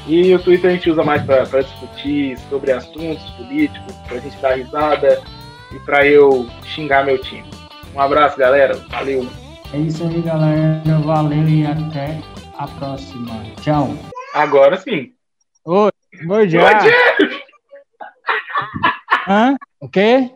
E 0.06 0.34
o 0.34 0.38
Twitter 0.38 0.70
a 0.70 0.74
gente 0.74 0.90
usa 0.90 1.04
mais 1.04 1.22
para 1.22 1.62
discutir 1.62 2.36
sobre 2.50 2.72
assuntos 2.72 3.22
políticos, 3.32 3.94
para 4.08 4.16
a 4.16 4.20
gente 4.20 4.36
dar 4.38 4.56
risada 4.56 5.22
e 5.74 5.78
para 5.80 6.06
eu 6.06 6.48
xingar 6.64 7.04
meu 7.04 7.18
time. 7.18 7.44
Um 7.94 8.00
abraço, 8.00 8.38
galera. 8.38 8.76
Valeu. 8.88 9.26
É 9.72 9.78
isso 9.78 10.04
aí, 10.04 10.20
galera. 10.22 10.98
Valeu 11.04 11.48
e 11.48 11.66
até 11.66 12.18
a 12.58 12.66
próxima. 12.66 13.42
Tchau. 13.60 13.90
Agora 14.34 14.76
sim. 14.76 15.12
Oi, 15.64 15.90
oi, 16.28 16.48
já. 16.48 16.78
Hã? 19.28 19.56
O 19.80 19.88
quê? 19.88 20.30